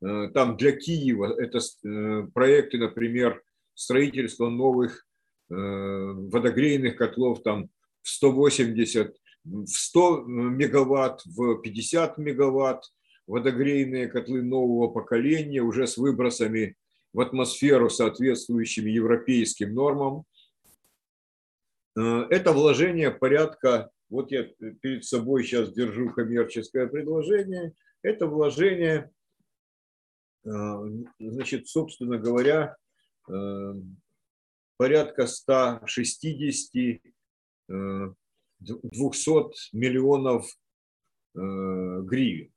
э, 0.00 0.28
там 0.32 0.56
для 0.56 0.70
Киева, 0.70 1.34
это 1.36 1.58
э, 1.58 2.28
проекты, 2.32 2.78
например, 2.78 3.42
строительство 3.74 4.48
новых 4.48 5.04
э, 5.50 5.54
водогрейных 5.54 6.94
котлов 6.94 7.42
там 7.42 7.68
в 8.02 8.10
180, 8.10 9.16
в 9.42 9.66
100 9.66 10.24
мегаватт, 10.26 11.22
в 11.26 11.62
50 11.62 12.16
мегаватт, 12.18 12.84
водогрейные 13.26 14.06
котлы 14.06 14.42
нового 14.42 14.86
поколения 14.86 15.62
уже 15.62 15.88
с 15.88 15.96
выбросами 15.96 16.76
в 17.12 17.20
атмосферу, 17.20 17.90
соответствующими 17.90 18.90
европейским 18.90 19.74
нормам. 19.74 20.24
Э, 21.96 22.26
это 22.30 22.52
вложение 22.52 23.10
порядка, 23.10 23.90
вот 24.10 24.30
я 24.30 24.44
перед 24.80 25.04
собой 25.04 25.44
сейчас 25.44 25.72
держу 25.72 26.10
коммерческое 26.10 26.86
предложение, 26.86 27.72
это 28.02 28.26
вложение, 28.26 29.10
э, 30.44 30.50
значит, 31.18 31.68
собственно 31.68 32.18
говоря, 32.18 32.76
Э, 33.28 33.74
порядка 34.76 35.26
160 35.26 36.20
200 36.20 37.02
э, 37.68 38.08
миллионов 39.72 40.46
гривен. 41.34 42.52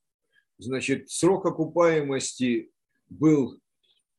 Значит, 0.58 1.10
срок 1.10 1.46
окупаемости 1.46 2.72
был 3.10 3.60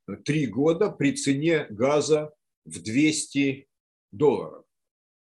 3 0.07 0.47
года 0.47 0.91
при 0.91 1.13
цене 1.13 1.67
газа 1.71 2.33
в 2.65 2.83
200 2.83 3.69
долларов. 4.11 4.65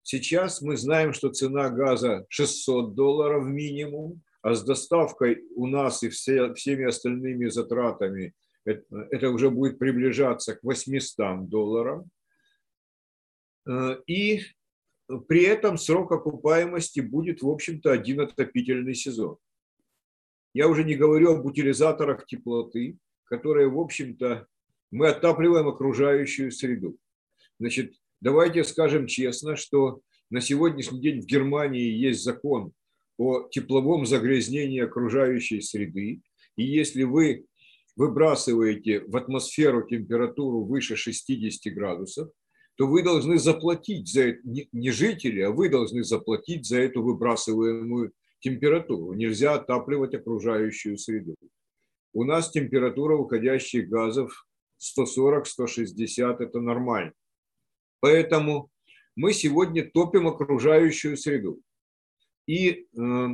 Сейчас 0.04 0.62
мы 0.62 0.78
знаем, 0.78 1.14
что 1.14 1.30
цена 1.30 1.70
газа 1.70 2.26
600 2.30 2.96
долларов 2.96 3.46
минимум, 3.46 4.22
а 4.42 4.54
с 4.54 4.64
доставкой 4.64 5.44
у 5.56 5.68
нас 5.68 6.04
и 6.04 6.10
все, 6.10 6.54
всеми 6.54 6.86
остальными 6.86 7.48
затратами 7.48 8.34
это 8.66 9.30
уже 9.30 9.50
будет 9.50 9.80
приближаться 9.80 10.56
к 10.56 10.64
800 10.64 11.50
долларам. 11.50 12.10
И 14.08 14.42
при 15.28 15.44
этом 15.44 15.78
срок 15.78 16.12
окупаемости 16.12 17.00
будет, 17.00 17.42
в 17.42 17.50
общем-то, 17.50 17.92
один 17.92 18.22
отопительный 18.22 18.94
сезон. 18.94 19.38
Я 20.54 20.68
уже 20.68 20.84
не 20.84 20.96
говорю 20.96 21.34
об 21.34 21.46
утилизаторах 21.46 22.26
теплоты, 22.26 22.98
которые, 23.26 23.70
в 23.70 23.80
общем-то, 23.80 24.48
мы 24.92 25.10
отапливаем 25.10 25.68
окружающую 25.68 26.52
среду. 26.52 26.98
Значит, 27.60 27.94
давайте 28.22 28.64
скажем 28.64 29.08
честно, 29.08 29.56
что 29.56 30.02
на 30.30 30.42
сегодняшний 30.42 31.02
день 31.02 31.22
в 31.22 31.26
Германии 31.26 31.90
есть 31.90 32.24
закон 32.24 32.72
о 33.18 33.48
тепловом 33.50 34.06
загрязнении 34.06 34.82
окружающей 34.82 35.62
среды. 35.62 36.22
И 36.56 36.64
если 36.64 37.04
вы 37.04 37.46
выбрасываете 37.96 39.02
в 39.02 39.16
атмосферу 39.18 39.88
температуру 39.88 40.64
выше 40.64 40.96
60 40.96 41.74
градусов, 41.74 42.30
то 42.76 42.86
вы 42.86 43.02
должны 43.02 43.40
заплатить 43.40 44.08
за 44.08 44.22
это, 44.22 44.40
не 44.44 44.92
жители, 44.92 45.42
а 45.42 45.50
вы 45.50 45.70
должны 45.70 46.04
заплатить 46.04 46.68
за 46.68 46.80
эту 46.80 47.02
выбрасываемую 47.02 48.14
температуру. 48.40 49.14
Нельзя 49.14 49.56
отапливать 49.56 50.14
окружающую 50.14 50.98
среду. 50.98 51.36
У 52.14 52.24
нас 52.24 52.52
температура 52.52 53.16
уходящих 53.16 53.90
газов 53.90 54.47
140-160– 54.80 56.38
это 56.40 56.60
нормально. 56.60 57.14
Поэтому 58.00 58.70
мы 59.16 59.34
сегодня 59.34 59.90
топим 59.90 60.28
окружающую 60.28 61.18
среду. 61.18 61.60
И 62.46 62.70
э, 62.70 63.28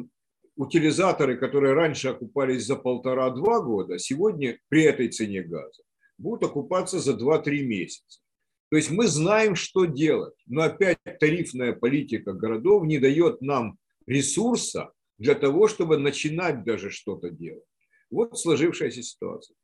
утилизаторы, 0.55 1.37
которые 1.37 1.73
раньше 1.73 2.09
окупались 2.09 2.65
за 2.65 2.75
полтора-два 2.75 3.61
года, 3.61 3.99
сегодня 3.99 4.59
при 4.69 4.83
этой 4.83 5.09
цене 5.09 5.43
газа 5.43 5.83
будут 6.17 6.49
окупаться 6.49 6.99
за 6.99 7.13
2-3 7.13 7.63
месяца. 7.63 8.21
То 8.69 8.77
есть 8.77 8.89
мы 8.89 9.07
знаем, 9.07 9.55
что 9.55 9.85
делать, 9.85 10.33
но 10.47 10.63
опять 10.63 10.97
тарифная 11.19 11.73
политика 11.73 12.33
городов 12.33 12.85
не 12.85 12.97
дает 12.97 13.41
нам 13.41 13.77
ресурса 14.07 14.91
для 15.17 15.35
того, 15.35 15.67
чтобы 15.67 15.97
начинать 15.97 16.63
даже 16.63 16.89
что-то 16.89 17.29
делать. 17.29 17.63
Вот 18.09 18.37
сложившаяся 18.39 19.03
ситуация. 19.03 19.55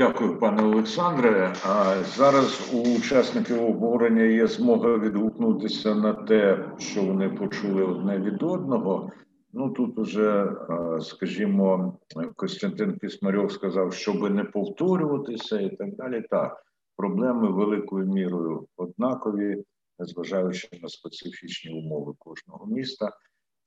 Дякую, 0.00 0.38
пане 0.38 0.62
Олександре. 0.62 1.54
А 1.64 2.04
зараз 2.04 2.70
у 2.74 2.98
учасників 2.98 3.62
обговорення 3.62 4.22
є 4.22 4.46
змога 4.46 4.98
відгукнутися 4.98 5.94
на 5.94 6.12
те, 6.12 6.70
що 6.78 7.02
вони 7.02 7.28
почули 7.28 7.82
одне 7.84 8.18
від 8.18 8.42
одного. 8.42 9.12
Ну 9.52 9.70
тут 9.70 9.98
уже, 9.98 10.52
скажімо, 11.00 11.98
Костянтин 12.36 12.98
Кисмарьов 12.98 13.52
сказав, 13.52 13.92
щоб 13.92 14.30
не 14.30 14.44
повторюватися, 14.44 15.60
і 15.60 15.76
так 15.76 15.96
далі. 15.96 16.24
Так, 16.30 16.64
проблеми 16.96 17.52
великою 17.52 18.06
мірою 18.06 18.66
однакові, 18.76 19.64
незважаючи 19.98 20.68
на 20.82 20.88
специфічні 20.88 21.72
умови 21.72 22.12
кожного 22.18 22.66
міста. 22.66 23.10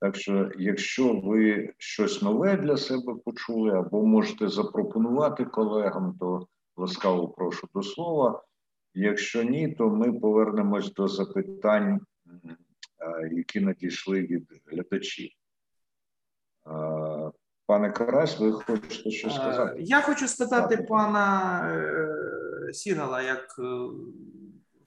Так 0.00 0.16
що, 0.16 0.50
якщо 0.58 1.20
ви 1.20 1.72
щось 1.78 2.22
нове 2.22 2.56
для 2.56 2.76
себе 2.76 3.14
почули, 3.24 3.70
або 3.70 4.06
можете 4.06 4.48
запропонувати 4.48 5.44
колегам, 5.44 6.16
то 6.20 6.46
ласкаво 6.76 7.28
прошу 7.28 7.68
до 7.74 7.82
слова. 7.82 8.42
Якщо 8.94 9.42
ні, 9.42 9.68
то 9.68 9.90
ми 9.90 10.12
повернемось 10.12 10.92
до 10.92 11.08
запитань, 11.08 12.00
які 13.32 13.60
надійшли 13.60 14.20
від 14.20 14.48
глядачів. 14.66 15.30
Пане 17.66 17.90
Карась, 17.90 18.40
ви 18.40 18.52
хочете 18.52 19.10
щось 19.10 19.34
сказати? 19.34 19.76
Я 19.82 20.00
хочу 20.00 20.28
спитати 20.28 20.86
пана 20.88 21.60
Сігала, 22.72 23.22
як 23.22 23.56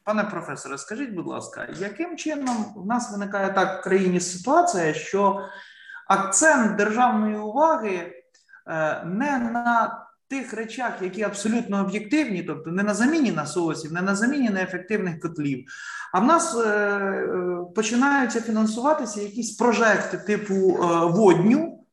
пане 0.08 0.24
професоре, 0.24 0.78
скажіть, 0.78 1.14
будь 1.14 1.28
ласка, 1.28 1.68
яким 1.80 2.18
чином 2.18 2.66
в 2.76 2.86
нас 2.86 3.12
виникає 3.12 3.53
так 3.53 3.80
в 3.80 3.84
країні 3.84 4.20
ситуація, 4.20 4.93
що 4.93 5.41
акцент 6.08 6.76
державної 6.76 7.38
уваги 7.38 8.14
не 9.05 9.38
на 9.53 9.97
тих 10.28 10.53
речах, 10.53 10.91
які 11.01 11.24
абсолютно 11.24 11.82
об'єктивні, 11.82 12.43
тобто 12.43 12.72
не 12.72 12.84
на 12.84 12.93
заміні 12.93 13.32
насосів, 13.32 13.93
не 13.93 14.01
на 14.01 14.16
заміні 14.16 14.49
неефективних 14.49 15.20
котлів, 15.20 15.66
а 16.14 16.20
в 16.20 16.26
нас 16.26 16.58
починаються 17.76 18.41
фінансуватися 18.41 19.22
якісь 19.22 19.51
прожекти 19.51 20.18
типу 20.18 20.55
водню 21.14 21.84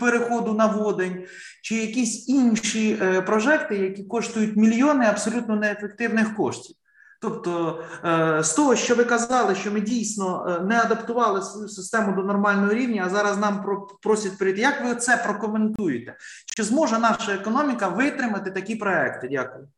переходу 0.00 0.52
на 0.52 0.66
водень, 0.66 1.24
чи 1.62 1.74
якісь 1.74 2.28
інші 2.28 3.02
прожекти, 3.26 3.76
які 3.76 4.04
коштують 4.04 4.56
мільйони 4.56 5.04
абсолютно 5.04 5.56
неефективних 5.56 6.36
коштів. 6.36 6.76
Тобто, 7.22 7.82
з 8.42 8.54
того, 8.54 8.76
що 8.76 8.94
ви 8.94 9.04
казали, 9.04 9.54
що 9.54 9.72
ми 9.72 9.80
дійсно 9.80 10.60
не 10.68 10.80
адаптували 10.80 11.42
свою 11.42 11.68
систему 11.68 12.16
до 12.16 12.22
нормального 12.22 12.74
рівня, 12.74 13.02
а 13.06 13.10
зараз 13.10 13.38
нам 13.38 13.64
просять 14.02 14.38
прийти. 14.38 14.60
Як 14.60 14.84
ви 14.84 14.94
це 14.94 15.16
прокоментуєте? 15.16 16.16
Чи 16.56 16.62
зможе 16.62 16.98
наша 16.98 17.34
економіка 17.34 17.88
витримати 17.88 18.50
такі 18.50 18.76
проекти? 18.76 19.28
Дякую. 19.30 19.68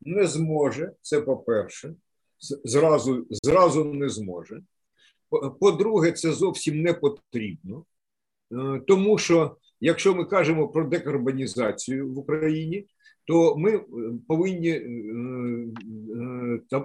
Не 0.00 0.26
зможе, 0.26 0.92
це 1.02 1.20
по-перше. 1.20 1.94
Зразу, 2.64 3.26
зразу 3.30 3.84
не 3.84 4.08
зможе. 4.08 4.60
По-друге, 5.60 6.12
це 6.12 6.32
зовсім 6.32 6.82
не 6.82 6.92
потрібно. 6.92 7.84
Тому 8.86 9.18
що, 9.18 9.56
якщо 9.80 10.14
ми 10.14 10.24
кажемо 10.24 10.68
про 10.68 10.84
декарбонізацію 10.84 12.12
в 12.12 12.18
Україні, 12.18 12.86
то 13.24 13.56
ми 13.56 13.78
повинні 14.28 14.80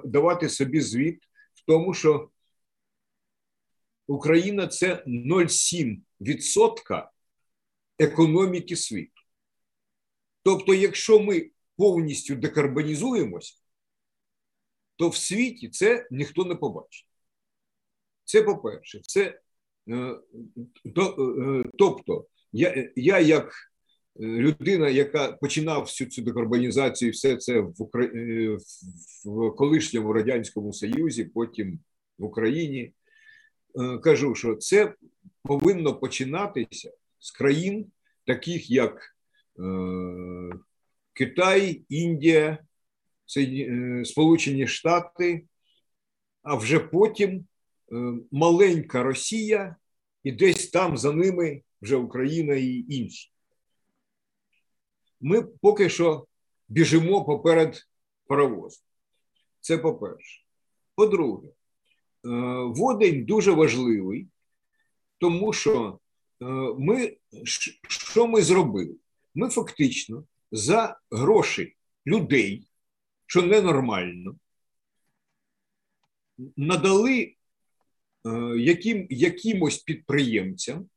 давати 0.04 0.50
собі 0.50 0.82
звіт 0.82 1.24
в 1.54 1.66
тому, 1.66 1.94
що 1.94 2.30
Україна 4.08 4.68
це 4.68 5.04
0,7% 5.08 7.10
економіки 8.00 8.76
світу. 8.76 9.22
Тобто, 10.44 10.74
якщо 10.74 11.20
ми 11.20 11.52
повністю 11.78 12.36
декарбонізуємося, 12.36 13.56
то 14.96 15.10
в 15.10 15.16
світі 15.16 15.70
це 15.70 16.08
ніхто 16.12 16.46
не 16.46 16.56
побачить. 16.56 17.08
Це 18.24 18.44
по-перше, 18.44 19.02
це 19.04 19.42
тобто, 21.78 22.28
я, 22.52 22.92
я 22.96 23.20
як 23.20 23.69
людина, 24.20 24.90
яка 24.90 25.32
починав 25.32 25.82
всю 25.82 26.10
цю 26.10 26.22
декарбонізацію, 26.22 27.12
все 27.12 27.38
це 27.38 27.60
в, 27.60 27.74
Укра... 27.82 28.10
в 29.26 29.56
колишньому 29.56 30.14
радянському 30.14 30.74
Союзі, 30.74 31.24
потім 31.24 31.80
в 32.18 32.24
Україні, 32.24 32.94
кажу, 34.04 34.36
що 34.36 34.56
це 34.56 34.94
повинно 35.44 36.00
починатися 36.00 36.92
з 37.20 37.32
країн, 37.32 37.86
таких 38.26 38.70
як 38.70 39.16
Китай, 41.14 41.84
Індія, 41.90 42.58
Сполучені 44.04 44.68
Штати, 44.68 45.46
а 46.44 46.56
вже 46.56 46.80
потім 46.80 47.46
маленька 48.32 49.04
Росія, 49.04 49.76
і 50.24 50.32
десь 50.32 50.70
там 50.70 50.98
за 50.98 51.12
ними 51.12 51.62
вже 51.82 51.96
Україна 51.96 52.56
і 52.56 52.86
інші. 52.90 53.32
Ми 55.22 55.42
поки 55.42 55.90
що 55.90 56.28
біжимо 56.68 57.26
поперед 57.26 57.88
паровозу. 58.28 58.80
Це 59.60 59.78
по-перше. 59.78 60.46
По-друге, 60.96 61.48
водень 62.68 63.26
дуже 63.26 63.52
важливий, 63.52 64.28
тому 65.18 65.54
що 65.54 66.00
ми, 66.78 67.18
що 67.88 68.28
ми 68.28 68.42
зробили? 68.42 68.96
Ми 69.36 69.50
фактично 69.50 70.24
за 70.52 71.00
гроші 71.12 71.76
людей, 72.08 72.68
що 73.26 73.42
ненормально, 73.42 74.36
надали 76.58 77.36
яким, 78.58 79.08
якимось 79.10 79.78
підприємцям 79.78 80.90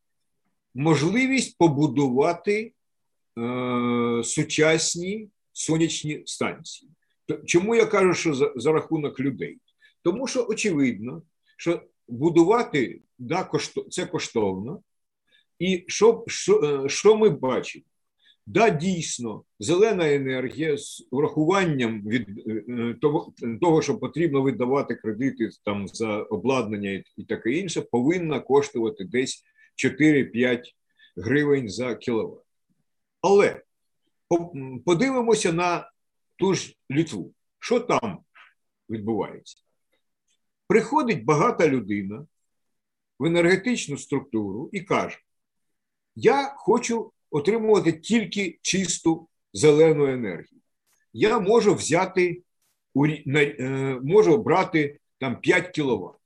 можливість 0.74 1.58
побудувати 1.58 2.62
е, 2.66 2.72
сучасні 4.24 5.28
сонячні 5.52 6.22
станції. 6.26 6.90
Чому 7.44 7.74
я 7.74 7.86
кажу, 7.86 8.14
що 8.14 8.34
за, 8.34 8.52
за 8.56 8.72
рахунок 8.72 9.20
людей? 9.20 9.58
Тому 10.02 10.26
що 10.26 10.46
очевидно, 10.48 11.22
що 11.56 11.82
будувати 12.08 13.00
да, 13.18 13.44
кошто, 13.44 13.86
це 13.90 14.06
коштовно, 14.06 14.82
і 15.58 15.84
що, 15.86 16.24
що, 16.26 16.84
що 16.88 17.16
ми 17.16 17.28
бачимо? 17.28 17.84
Да, 18.46 18.70
дійсно, 18.70 19.44
зелена 19.58 20.12
енергія 20.12 20.76
з 20.76 21.08
урахуванням 21.10 22.02
від 22.08 22.28
того, 23.00 23.32
того, 23.60 23.82
що 23.82 23.98
потрібно 23.98 24.42
видавати 24.42 24.94
кредити 24.94 25.48
там 25.64 25.88
за 25.88 26.22
обладнання 26.22 27.04
і 27.16 27.24
таке 27.24 27.50
інше, 27.50 27.80
повинна 27.80 28.40
коштувати 28.40 29.04
десь 29.04 29.44
4-5 29.84 30.62
гривень 31.16 31.68
за 31.68 31.94
кіловат. 31.94 32.41
Але 33.22 33.62
подивимося 34.84 35.52
на 35.52 35.90
ту 36.36 36.54
ж 36.54 36.76
Літву. 36.90 37.34
Що 37.58 37.80
там 37.80 38.18
відбувається? 38.90 39.56
Приходить 40.66 41.24
багата 41.24 41.68
людина 41.68 42.26
в 43.18 43.24
енергетичну 43.24 43.98
структуру 43.98 44.70
і 44.72 44.80
каже: 44.80 45.18
Я 46.14 46.54
хочу 46.56 47.12
отримувати 47.30 47.92
тільки 47.92 48.58
чисту 48.62 49.28
зелену 49.52 50.06
енергію. 50.06 50.60
Я 51.12 51.38
можу 51.38 51.74
взяти, 51.74 52.42
е, 52.96 54.00
можу 54.02 54.38
брати 54.38 55.00
там 55.18 55.40
5 55.40 55.76
кВт 55.76 56.20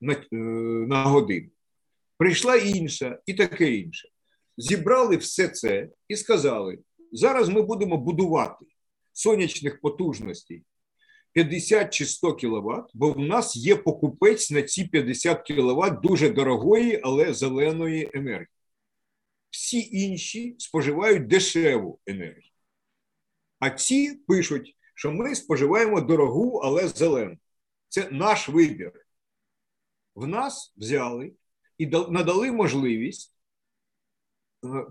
на, 0.00 0.12
е, 0.12 0.36
на 0.86 1.04
годину. 1.04 1.50
Прийшла 2.16 2.56
інша 2.56 3.18
і 3.26 3.34
таке 3.34 3.74
інше. 3.74 4.08
Зібрали 4.56 5.16
все 5.16 5.48
це 5.48 5.88
і 6.08 6.16
сказали: 6.16 6.78
зараз 7.12 7.48
ми 7.48 7.62
будемо 7.62 7.96
будувати 7.96 8.66
сонячних 9.12 9.80
потужностей 9.80 10.64
50 11.32 11.94
чи 11.94 12.06
100 12.06 12.36
кВт, 12.36 12.90
бо 12.94 13.12
в 13.12 13.18
нас 13.18 13.56
є 13.56 13.76
покупець 13.76 14.50
на 14.50 14.62
ці 14.62 14.84
50 14.84 15.46
кВт 15.46 16.00
дуже 16.00 16.28
дорогої, 16.28 17.00
але 17.02 17.34
зеленої 17.34 18.10
енергії. 18.14 18.48
Всі 19.50 19.88
інші 19.92 20.56
споживають 20.58 21.26
дешеву 21.26 21.98
енергію. 22.06 22.50
А 23.58 23.70
ці 23.70 24.14
пишуть, 24.26 24.76
що 24.94 25.12
ми 25.12 25.34
споживаємо 25.34 26.00
дорогу, 26.00 26.58
але 26.58 26.88
зелену. 26.88 27.36
Це 27.88 28.08
наш 28.10 28.48
вибір. 28.48 28.92
В 30.14 30.26
нас 30.26 30.74
взяли 30.76 31.32
і 31.78 31.86
надали 31.86 32.52
можливість 32.52 33.33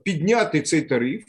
підняти 0.04 0.62
цей 0.62 0.82
тариф 0.82 1.26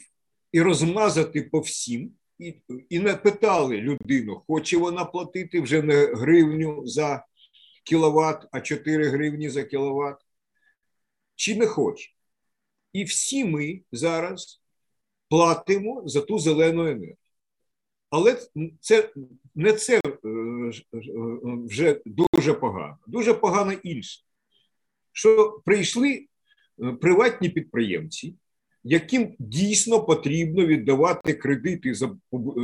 і 0.51 0.61
розмазати 0.61 1.41
по 1.41 1.59
всім, 1.59 2.11
і 2.39 2.53
і 2.89 2.99
не 2.99 3.15
питали 3.15 3.77
людину, 3.77 4.41
хоче 4.47 4.77
вона 4.77 5.05
платити 5.05 5.61
вже 5.61 5.81
не 5.81 6.05
гривню 6.05 6.87
за 6.87 7.25
кіловат, 7.83 8.47
а 8.51 8.61
4 8.61 9.09
гривні 9.09 9.49
за 9.49 9.63
кіловат, 9.63 10.21
чи 11.35 11.55
не 11.55 11.67
хоче. 11.67 12.11
І 12.93 13.03
всі 13.03 13.45
ми 13.45 13.81
зараз 13.91 14.61
платимо 15.29 16.03
за 16.05 16.21
ту 16.21 16.39
зелену 16.39 16.87
енергію. 16.87 17.15
Але 18.09 18.37
це 18.79 19.13
не 19.55 19.73
це 19.73 19.97
е, 19.97 20.01
вже 21.65 22.01
дуже 22.05 22.53
погано. 22.53 22.97
Дуже 23.07 23.33
погано 23.33 23.71
інше, 23.71 24.21
що 25.11 25.61
прийшли 25.65 26.11
е, 26.11 26.27
приватні 27.01 27.49
підприємці, 27.49 28.35
яким 28.83 29.35
дійсно 29.39 30.03
потрібно 30.03 30.65
віддавати 30.65 31.33
кредити 31.33 31.93
за 31.93 32.17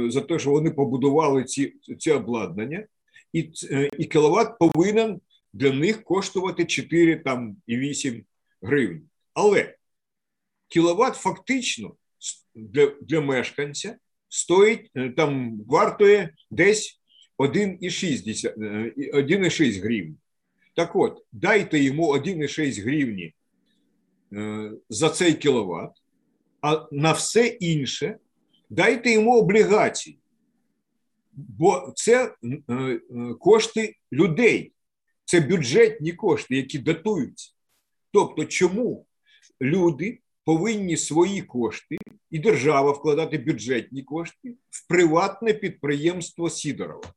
за 0.09 0.21
те, 0.21 0.39
що 0.39 0.51
вони 0.51 0.71
побудували 0.71 1.43
ці 1.43 1.73
ці 1.99 2.11
обладнання, 2.11 2.85
і 3.33 3.51
е, 3.71 3.89
і 3.97 4.05
кіловат 4.05 4.59
повинен 4.59 5.21
для 5.53 5.73
них 5.73 6.03
коштувати 6.03 6.65
4 6.65 7.15
там, 7.15 7.57
і 7.67 7.77
8 7.77 8.25
гривень. 8.61 9.01
Але 9.33 9.75
кіловат 10.67 11.15
фактично 11.15 11.95
для, 12.55 12.91
для 13.01 13.21
мешканця 13.21 13.97
стоїть 14.29 14.91
е, 14.95 15.09
там 15.09 15.61
вартує 15.67 16.33
десь 16.51 17.01
1,6 17.37 18.57
1,6 18.57 19.77
е, 19.77 19.81
гривень. 19.81 20.17
Так 20.75 20.95
от, 20.95 21.25
дайте 21.31 21.79
йому 21.79 22.13
1,6 22.13 22.83
гривні 22.83 23.23
е, 23.23 23.33
за 24.89 25.09
цей 25.09 25.33
кіловат, 25.33 25.91
а 26.61 26.87
на 26.91 27.11
все 27.11 27.47
інше 27.47 28.17
дайте 28.69 29.11
йому 29.11 29.39
облігації. 29.39 30.19
Бо 31.33 31.93
це 31.95 32.35
кошти 33.39 33.95
людей, 34.13 34.73
це 35.25 35.39
бюджетні 35.39 36.13
кошти, 36.13 36.55
які 36.55 36.79
датуються. 36.79 37.53
Тобто, 38.11 38.45
чому 38.45 39.05
люди 39.61 40.19
повинні 40.45 40.97
свої 40.97 41.41
кошти 41.41 41.97
і 42.29 42.39
держава 42.39 42.91
вкладати 42.91 43.37
бюджетні 43.37 44.03
кошти 44.03 44.55
в 44.69 44.87
приватне 44.87 45.53
підприємство 45.53 46.49
Сідорова. 46.49 47.13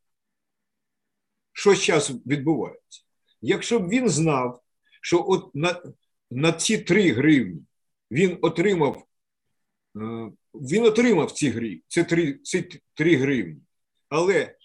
Що 1.53 1.75
зараз 1.75 2.11
відбувається? 2.27 3.03
Якщо 3.41 3.79
б 3.79 3.89
він 3.89 4.09
знав, 4.09 4.63
що 5.03 5.25
от 5.29 5.55
на 5.55 5.83
на 6.31 6.53
ці 6.53 6.79
3 6.79 7.13
гривні 7.13 7.63
він 8.11 8.39
отримав 8.43 9.07
е, 9.97 10.31
він 10.55 10.85
отримав 10.85 11.33
ці 11.33 11.51
гривні, 11.51 11.83
це 11.89 12.05
3, 12.05 12.33
ці 12.43 12.81
3 12.95 13.17
гривні, 13.17 13.61
але 14.09 14.57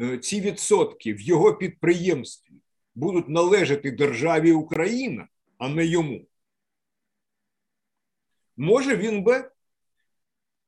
е, 0.00 0.18
ці 0.18 0.40
відсотки 0.40 1.14
в 1.14 1.20
його 1.20 1.54
підприємстві 1.54 2.54
будуть 2.94 3.28
належати 3.28 3.90
державі 3.90 4.52
Україна, 4.52 5.28
а 5.58 5.68
не 5.68 5.86
йому 5.86 6.26
може 8.56 8.96
він 8.96 9.22
би 9.22 9.50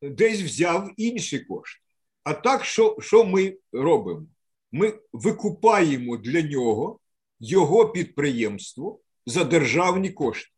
десь 0.03 0.43
взяв 0.43 0.91
інші 0.97 1.39
кошти. 1.39 1.81
А 2.23 2.33
так, 2.33 2.65
що, 2.65 2.97
що 3.01 3.25
ми 3.25 3.57
робимо? 3.73 4.27
Ми 4.73 4.99
викупаємо 5.13 6.17
для 6.17 6.43
нього 6.43 7.01
його 7.41 7.89
підприємство 7.89 9.01
за 9.27 9.45
державні 9.45 10.11
кошти. 10.11 10.51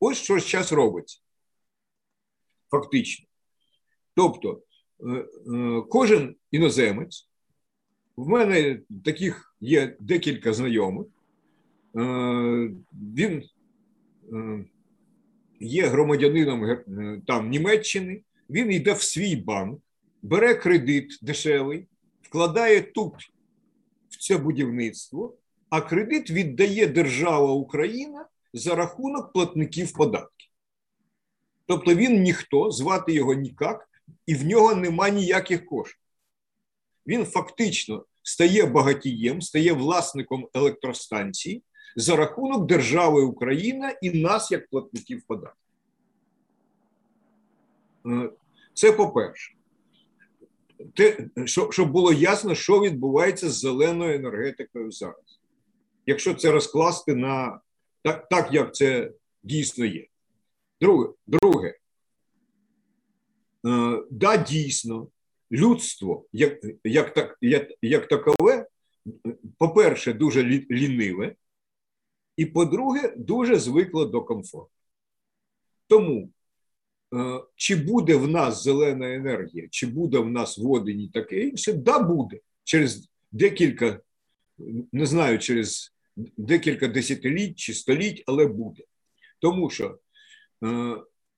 Ось 0.00 0.18
що 0.18 0.40
зараз 0.40 0.72
робиться. 0.72 1.20
Фактично. 2.70 3.26
Тобто, 4.14 4.62
е, 5.00 5.10
е, 5.10 5.82
кожен 5.88 6.36
іноземець, 6.50 7.28
в 8.16 8.28
мене 8.28 8.80
таких 9.04 9.56
є 9.60 9.96
декілька 10.00 10.52
знайомих, 10.52 11.06
е, 11.96 12.70
він 12.92 13.42
є 15.60 15.86
громадянином 15.86 16.76
там 17.26 17.50
Німеччини, 17.50 18.22
він 18.50 18.72
йде 18.72 18.92
в 18.92 19.02
свій 19.02 19.36
банк, 19.36 19.80
бере 20.22 20.54
кредит 20.54 21.18
дешевий, 21.22 21.86
вкладає 22.22 22.82
тут 22.82 23.14
в 24.08 24.16
це 24.16 24.38
будівництво, 24.38 25.36
а 25.70 25.80
кредит 25.80 26.30
віддає 26.30 26.86
держава 26.86 27.52
Україна 27.52 28.26
за 28.52 28.74
рахунок 28.74 29.32
платників 29.32 29.92
податків. 29.92 30.50
Тобто 31.66 31.94
він 31.94 32.22
ніхто, 32.22 32.70
звати 32.70 33.12
його 33.12 33.34
нікак, 33.34 33.88
і 34.26 34.34
в 34.34 34.46
нього 34.46 34.74
нема 34.74 35.08
ніяких 35.08 35.66
коштів. 35.66 36.00
Він 37.06 37.24
фактично 37.24 38.04
стає 38.22 38.66
багатієм, 38.66 39.42
стає 39.42 39.72
власником 39.72 40.48
електростанції 40.54 41.62
за 41.96 42.16
рахунок 42.16 42.66
держави 42.66 43.22
Україна 43.22 43.90
і 44.02 44.22
нас, 44.22 44.50
як 44.50 44.68
платників 44.68 45.22
податків. 45.26 45.58
Е, 48.06 48.30
це 48.74 48.92
по-перше. 48.92 49.54
Те, 50.94 51.28
щоб 51.70 51.92
було 51.92 52.12
ясно, 52.12 52.54
що 52.54 52.80
відбувається 52.80 53.50
з 53.50 53.60
зеленою 53.60 54.14
енергетикою 54.14 54.90
зараз. 54.90 55.33
Якщо 56.06 56.34
це 56.34 56.50
розкласти 56.50 57.14
на 57.14 57.60
так, 58.02 58.28
так 58.28 58.52
як 58.52 58.74
це 58.74 59.12
дійсно 59.42 59.84
є. 59.84 60.06
Друге, 60.80 61.08
друге, 61.26 61.78
е, 63.66 64.02
да, 64.10 64.36
дійсно, 64.36 65.08
людство, 65.52 66.26
як 66.32 66.64
як, 66.84 67.14
так, 67.14 67.38
як, 67.40 67.70
як 67.82 68.08
такове, 68.08 68.66
по-перше, 69.58 70.12
дуже 70.12 70.44
ліниве, 70.70 71.34
і 72.36 72.46
по-друге, 72.46 73.14
дуже 73.16 73.58
звикла 73.58 74.04
до 74.04 74.22
комфорту. 74.22 74.70
Тому, 75.86 76.30
е, 77.14 77.40
чи 77.54 77.76
буде 77.76 78.16
в 78.16 78.28
нас 78.28 78.62
зелена 78.62 79.14
енергія, 79.14 79.68
чи 79.70 79.86
буде 79.86 80.18
в 80.18 80.30
нас 80.30 80.58
водень 80.58 81.00
і 81.00 81.08
таке 81.08 81.40
інше, 81.40 81.72
да, 81.72 81.98
буде. 81.98 82.40
Через 82.64 83.08
декілька, 83.32 84.00
не 84.92 85.06
знаю, 85.06 85.38
через 85.38 85.93
декілька 86.16 86.88
десятиліть 86.88 87.58
чи 87.58 87.74
століть, 87.74 88.24
але 88.26 88.46
буде. 88.46 88.82
Тому 89.38 89.70
що 89.70 89.98
е, 90.64 90.96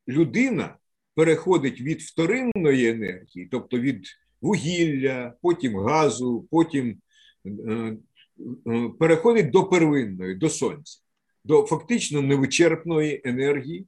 людина 0.08 0.76
переходить 1.14 1.80
від 1.80 2.00
вторинної 2.00 2.88
енергії, 2.88 3.48
тобто 3.50 3.78
від 3.78 4.06
вугілля, 4.40 5.34
потім 5.42 5.76
газу, 5.76 6.48
потім 6.50 7.00
е, 7.46 7.96
Е, 8.38 8.88
переходить 8.98 9.50
до 9.50 9.64
первинної, 9.68 10.34
до 10.34 10.50
сонця, 10.50 11.00
до 11.44 11.66
фактично 11.66 12.22
невичерпної 12.22 13.20
енергії, 13.24 13.86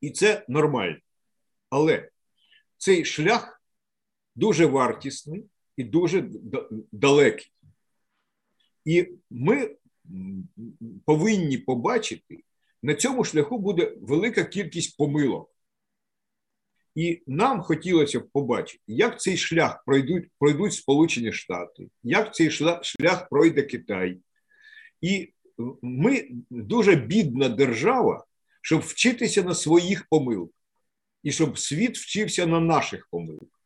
і 0.00 0.10
це 0.10 0.44
нормально. 0.48 0.96
Але 1.70 2.08
цей 2.76 3.04
шлях 3.04 3.62
дуже 4.34 4.66
вартісний 4.66 5.44
і 5.76 5.84
дуже 5.84 6.30
далекий. 6.92 7.52
І 8.86 9.08
ми 9.30 9.76
повинні 11.04 11.58
побачити, 11.58 12.38
на 12.82 12.94
цьому 12.94 13.24
шляху 13.24 13.58
буде 13.58 13.96
велика 14.00 14.44
кількість 14.44 14.96
помилок. 14.96 15.50
І 16.94 17.22
нам 17.26 17.62
хотілося 17.62 18.20
б 18.20 18.28
побачити, 18.32 18.82
як 18.86 19.20
цей 19.20 19.36
шлях 19.36 19.84
пройдуть 19.86 20.28
пройдуть 20.38 20.72
Сполучені 20.72 21.32
Штати, 21.32 21.88
як 22.02 22.34
цей 22.34 22.50
шлях 22.82 23.28
пройде 23.30 23.62
Китай. 23.62 24.20
І 25.00 25.32
ми 25.82 26.28
дуже 26.50 26.94
бідна 26.94 27.48
держава, 27.48 28.24
щоб 28.62 28.80
вчитися 28.80 29.42
на 29.42 29.54
своїх 29.54 30.06
помилках, 30.10 30.54
і 31.22 31.32
щоб 31.32 31.58
світ 31.58 31.98
вчився 31.98 32.46
на 32.46 32.60
наших 32.60 33.08
помилках. 33.10 33.60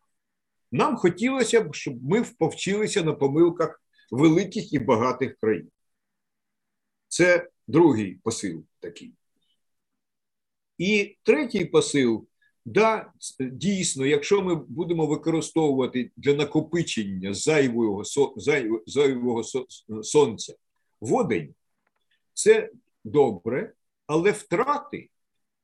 Нам 0.73 0.97
хотілося 0.97 1.61
б, 1.61 1.75
щоб 1.75 2.05
ми 2.05 2.25
повчилися 2.39 3.03
на 3.03 3.13
помилках 3.13 3.83
великих 4.11 4.73
і 4.73 4.79
багатих 4.79 5.37
країн. 5.39 5.71
Це 7.09 7.49
другий 7.67 8.15
посил 8.15 8.65
такий. 8.81 9.15
І 10.79 11.17
третій 11.23 11.65
посил 11.65 12.27
Да, 12.65 13.13
дійсно, 13.41 14.07
якщо 14.07 14.43
ми 14.43 14.55
будемо 14.55 15.07
використовувати 15.07 16.11
для 16.17 16.35
накопичення 16.35 17.35
зайвого 17.35 18.03
зайвого 18.87 19.43
сонця 20.03 20.55
водень, 21.01 21.55
це 22.35 22.71
добре, 23.05 23.73
але 24.07 24.31
втрати 24.31 25.09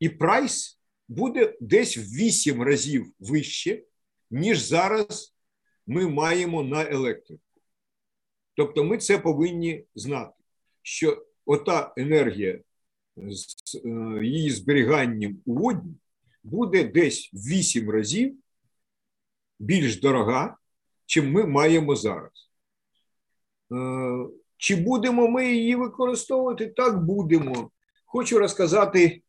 і 0.00 0.08
прайс 0.08 0.80
буде 1.08 1.56
десь 1.60 1.96
в 1.96 2.00
8 2.00 2.62
разів 2.62 3.12
вище, 3.18 3.82
ніж 4.30 4.58
зараз 4.58 5.34
ми 5.86 6.08
маємо 6.08 6.62
на 6.62 6.90
електрику. 6.90 7.42
Тобто 8.56 8.84
ми 8.84 8.98
це 8.98 9.18
повинні 9.18 9.84
знати, 9.94 10.32
що 10.82 11.26
ота 11.46 11.92
енергія 11.96 12.60
з 13.16 13.74
е, 13.84 13.88
її 14.24 14.50
зберіганням 14.50 15.38
у 15.46 15.54
водні 15.54 15.94
буде 16.42 16.84
десь 16.84 17.30
в 17.32 17.36
8 17.36 17.90
разів 17.90 18.36
більш 19.58 20.00
дорога, 20.00 20.56
чим 21.06 21.32
ми 21.32 21.46
маємо 21.46 21.96
зараз. 21.96 22.50
Е, 23.72 24.26
чи 24.56 24.76
будемо 24.76 25.28
ми 25.28 25.52
її 25.52 25.74
використовувати? 25.74 26.66
Так 26.66 27.04
будемо. 27.04 27.70
Хочу 28.06 28.38
розказати 28.38 29.22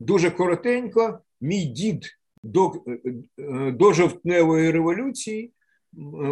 дуже 0.00 0.30
коротенько: 0.30 1.20
мій 1.40 1.64
дід 1.64 2.06
до, 2.42 2.72
е, 3.38 3.70
до 3.70 3.92
жовтневої 3.92 4.70
революції 4.70 5.52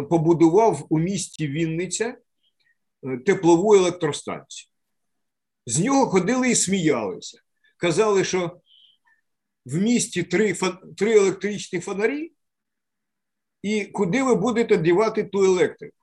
побудував 0.09 0.85
у 0.89 0.99
місті 0.99 1.47
Вінниця 1.47 2.17
теплову 3.25 3.75
електростанцію. 3.75 4.69
З 5.65 5.79
нього 5.79 6.05
ходили 6.05 6.49
і 6.49 6.55
сміялися. 6.55 7.41
Казали, 7.77 8.23
що 8.23 8.61
в 9.65 9.75
місті 9.75 10.23
три 10.23 10.55
три 10.97 11.17
електричні 11.17 11.79
фонарі, 11.79 12.31
і 13.61 13.85
куди 13.85 14.23
ви 14.23 14.35
будете 14.35 14.77
дівати 14.77 15.23
ту 15.23 15.43
електрику? 15.43 15.97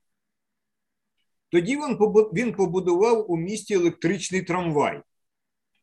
Тоді 1.48 1.76
він 1.76 1.96
він 2.32 2.52
побудував 2.52 3.30
у 3.30 3.36
місті 3.36 3.74
електричний 3.74 4.42
трамвай, 4.42 5.02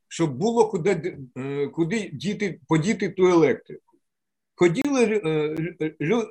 щоб 0.07 0.38
було 0.38 0.70
куди 0.70 1.17
е, 1.38 1.67
куди 1.67 2.09
діти, 2.13 2.59
подіти 2.67 3.09
ту 3.09 3.28
електрику. 3.28 3.97
Ходіли 4.55 5.22
е, 5.26 5.55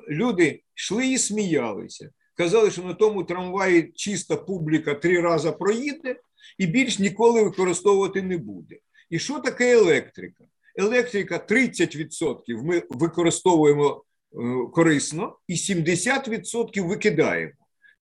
люди, 0.09 0.63
йшли 0.75 1.07
і 1.07 1.17
сміялися. 1.17 2.09
Казали, 2.39 2.71
що 2.71 2.83
на 2.83 2.93
тому 2.93 3.23
трамваї 3.23 3.91
чиста 3.95 4.35
публіка 4.35 4.93
три 4.93 5.21
рази 5.21 5.51
проїде 5.51 6.15
і 6.57 6.67
більш 6.67 6.99
ніколи 6.99 7.43
використовувати 7.43 8.21
не 8.21 8.37
буде. 8.37 8.75
І 9.09 9.19
що 9.19 9.39
таке 9.39 9.73
електрика? 9.73 10.43
електрика 10.75 11.45
30% 11.49 12.63
ми 12.63 12.83
використовуємо 12.89 14.03
е, 14.33 14.37
корисно 14.73 15.37
і 15.47 15.55
70% 15.55 16.87
викидаємо. 16.87 17.53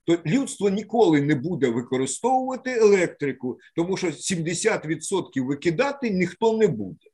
То 0.05 0.19
людство 0.27 0.71
ніколи 0.71 1.21
не 1.21 1.35
буде 1.35 1.69
використовувати 1.69 2.71
електрику, 2.71 3.59
тому 3.77 3.97
що 3.97 4.07
70% 4.07 5.45
викидати 5.45 6.11
ніхто 6.11 6.59
не 6.59 6.69
буде. 6.69 7.11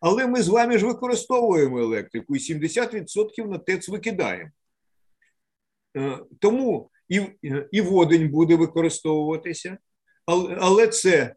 Але 0.00 0.26
ми 0.26 0.42
з 0.42 0.48
вами 0.48 0.78
ж 0.78 0.86
використовуємо 0.86 1.78
електрику 1.78 2.36
і 2.36 2.38
70% 2.38 3.48
на 3.48 3.58
ТЕЦ 3.58 3.88
викидаємо. 3.88 4.50
Е, 5.96 6.18
тому 6.38 6.90
і 7.08 7.20
і 7.70 7.80
водень 7.80 8.28
буде 8.28 8.56
використовуватися, 8.56 9.78
але 10.26 10.58
але 10.60 10.88
це 10.88 11.34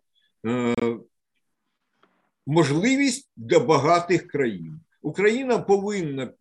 е, 0.48 0.76
можливість 2.48 3.32
для 3.36 3.60
багатих 3.60 4.28
країн. 4.28 4.80
Україна 5.02 5.60
повинна 5.60 6.34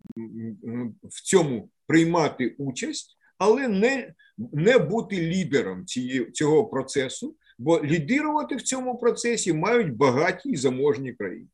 в 1.03 1.23
цьому 1.23 1.69
приймати 1.87 2.55
участь, 2.59 3.19
але 3.39 3.69
не 3.69 4.15
не 4.53 4.79
бути 4.79 5.21
лідером 5.21 5.87
цієї, 5.87 6.31
цього 6.31 6.67
процесу, 6.67 7.37
бо 7.59 7.85
лідирувати 7.85 8.57
в 8.57 8.63
цьому 8.63 8.99
процесі 8.99 9.53
мають 9.53 9.97
багаті 9.97 10.41
і 10.45 10.57
заможні 10.57 11.13
країни. 11.13 11.49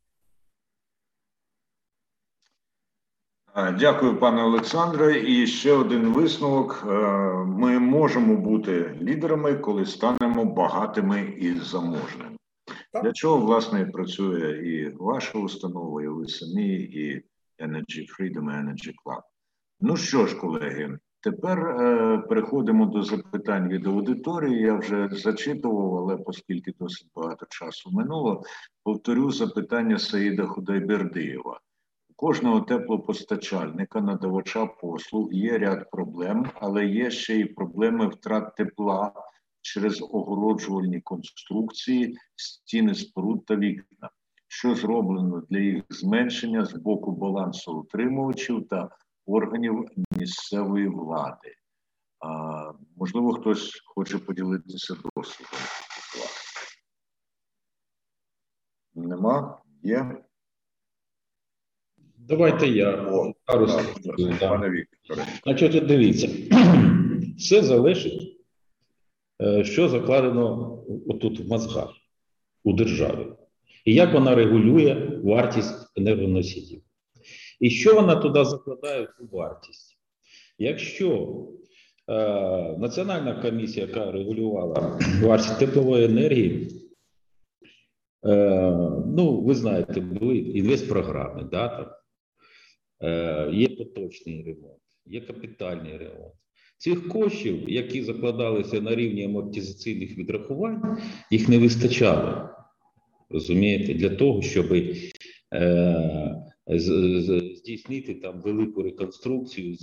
Дякую, 3.68 4.16
пане 4.16 4.42
Олександре. 4.42 5.20
І 5.20 5.46
ще 5.46 5.72
один 5.72 6.12
висновок: 6.12 6.84
е, 6.88 6.92
ми 7.44 7.78
можемо 7.78 8.36
бути 8.36 8.98
лідерами, 9.02 9.54
коли 9.54 9.86
станемо 9.86 10.44
багатими 10.44 11.34
і 11.38 11.54
заможними. 11.54 12.36
Для 13.02 13.12
чого, 13.12 13.36
власне, 13.36 13.86
працює 13.86 14.50
і 14.50 14.88
ваша 14.88 15.38
установа, 15.38 16.02
і 16.02 16.06
ви 16.06 16.28
самі, 16.28 16.74
і 16.74 17.22
Energy 17.58 18.06
Freedom, 18.18 18.44
Energy 18.44 18.92
Club. 19.04 19.22
Ну 19.80 19.96
що 19.96 20.26
ж, 20.26 20.36
колеги, 20.36 20.98
тепер 21.20 21.58
е, 21.58 22.18
переходимо 22.28 22.86
до 22.86 23.02
запитань 23.02 23.68
від 23.68 23.86
аудиторії. 23.86 24.60
Я 24.60 24.74
вже 24.74 25.08
зачитував, 25.12 25.94
але 25.96 26.18
оскільки 26.26 26.72
досить 26.80 27.08
багато 27.14 27.46
часу 27.50 27.90
минуло, 27.92 28.42
повторю 28.82 29.30
запитання 29.30 29.98
Саїда 29.98 30.46
Худайбердиєва. 30.46 31.60
Кожного 32.20 32.60
теплопостачальника, 32.60 34.00
надавача 34.00 34.66
послуг 34.66 35.32
є 35.32 35.58
ряд 35.58 35.90
проблем, 35.90 36.50
але 36.54 36.86
є 36.86 37.10
ще 37.10 37.36
й 37.36 37.44
проблеми 37.44 38.08
втрат 38.08 38.56
тепла 38.56 39.12
через 39.60 40.02
огороджувальні 40.02 41.00
конструкції, 41.00 42.16
стіни 42.36 42.94
споруд 42.94 43.46
та 43.46 43.56
вікна, 43.56 44.10
що 44.48 44.74
зроблено 44.74 45.42
для 45.50 45.58
їх 45.58 45.84
зменшення 45.90 46.64
з 46.64 46.72
боку 46.72 47.12
балансу 47.12 47.78
утримувачів 47.78 48.68
та 48.68 48.88
органів 49.26 49.84
місцевої 50.10 50.88
влади. 50.88 51.54
А, 52.18 52.72
Можливо, 52.96 53.32
хтось 53.32 53.82
хоче 53.86 54.18
поділитися 54.18 54.94
досвідом. 55.16 55.60
Нема? 58.94 59.62
Є? 59.82 60.24
Давайте 62.28 62.68
я. 62.68 62.90
О, 62.90 63.32
Пару 63.44 63.66
так, 63.66 64.40
Пане 64.40 64.70
Вікторе. 64.70 65.22
Значить, 65.44 65.86
дивіться, 65.86 66.28
все 67.38 67.62
залежить 67.62 68.40
Е, 69.42 69.64
що 69.64 69.88
закладено 69.88 70.78
отут 71.08 71.40
в 71.40 71.48
мозгах 71.48 71.90
у 72.64 72.72
державі, 72.72 73.26
і 73.84 73.94
як 73.94 74.14
вона 74.14 74.34
регулює 74.34 75.20
вартість 75.24 75.92
енергоносіїв. 75.96 76.82
І 77.60 77.70
що 77.70 77.94
вона 77.94 78.16
туди 78.16 78.44
закладає 78.44 79.08
у 79.20 79.36
вартість? 79.36 79.98
Якщо 80.58 81.38
е, 82.08 82.14
Національна 82.78 83.42
комісія, 83.42 83.86
яка 83.86 84.12
регулювала 84.12 84.98
вартість 85.22 85.58
теплової 85.58 86.04
енергії, 86.04 86.68
е, 88.26 88.70
ну, 89.06 89.40
ви 89.40 89.54
знаєте, 89.54 90.00
були 90.00 90.36
інвестпрограми, 90.36 91.48
да, 91.50 91.68
там, 91.68 91.86
є 93.52 93.68
поточний 93.68 94.42
ремонт, 94.42 94.82
є 95.06 95.20
капітальний 95.20 95.96
ремонт. 95.96 96.34
Цих 96.80 97.08
коштів, 97.08 97.68
які 97.68 98.02
закладалися 98.02 98.80
на 98.80 98.94
рівні 98.94 99.24
амортизаційних 99.24 100.18
відрахувань, 100.18 100.98
їх 101.30 101.48
не 101.48 101.58
вистачало. 101.58 102.48
Розумієте, 103.30 103.94
для 103.94 104.08
того, 104.08 104.42
щоб 104.42 104.72
е, 104.72 104.94
здійснити 107.56 108.14
там 108.14 108.40
велику 108.40 108.82
реконструкцію, 108.82 109.76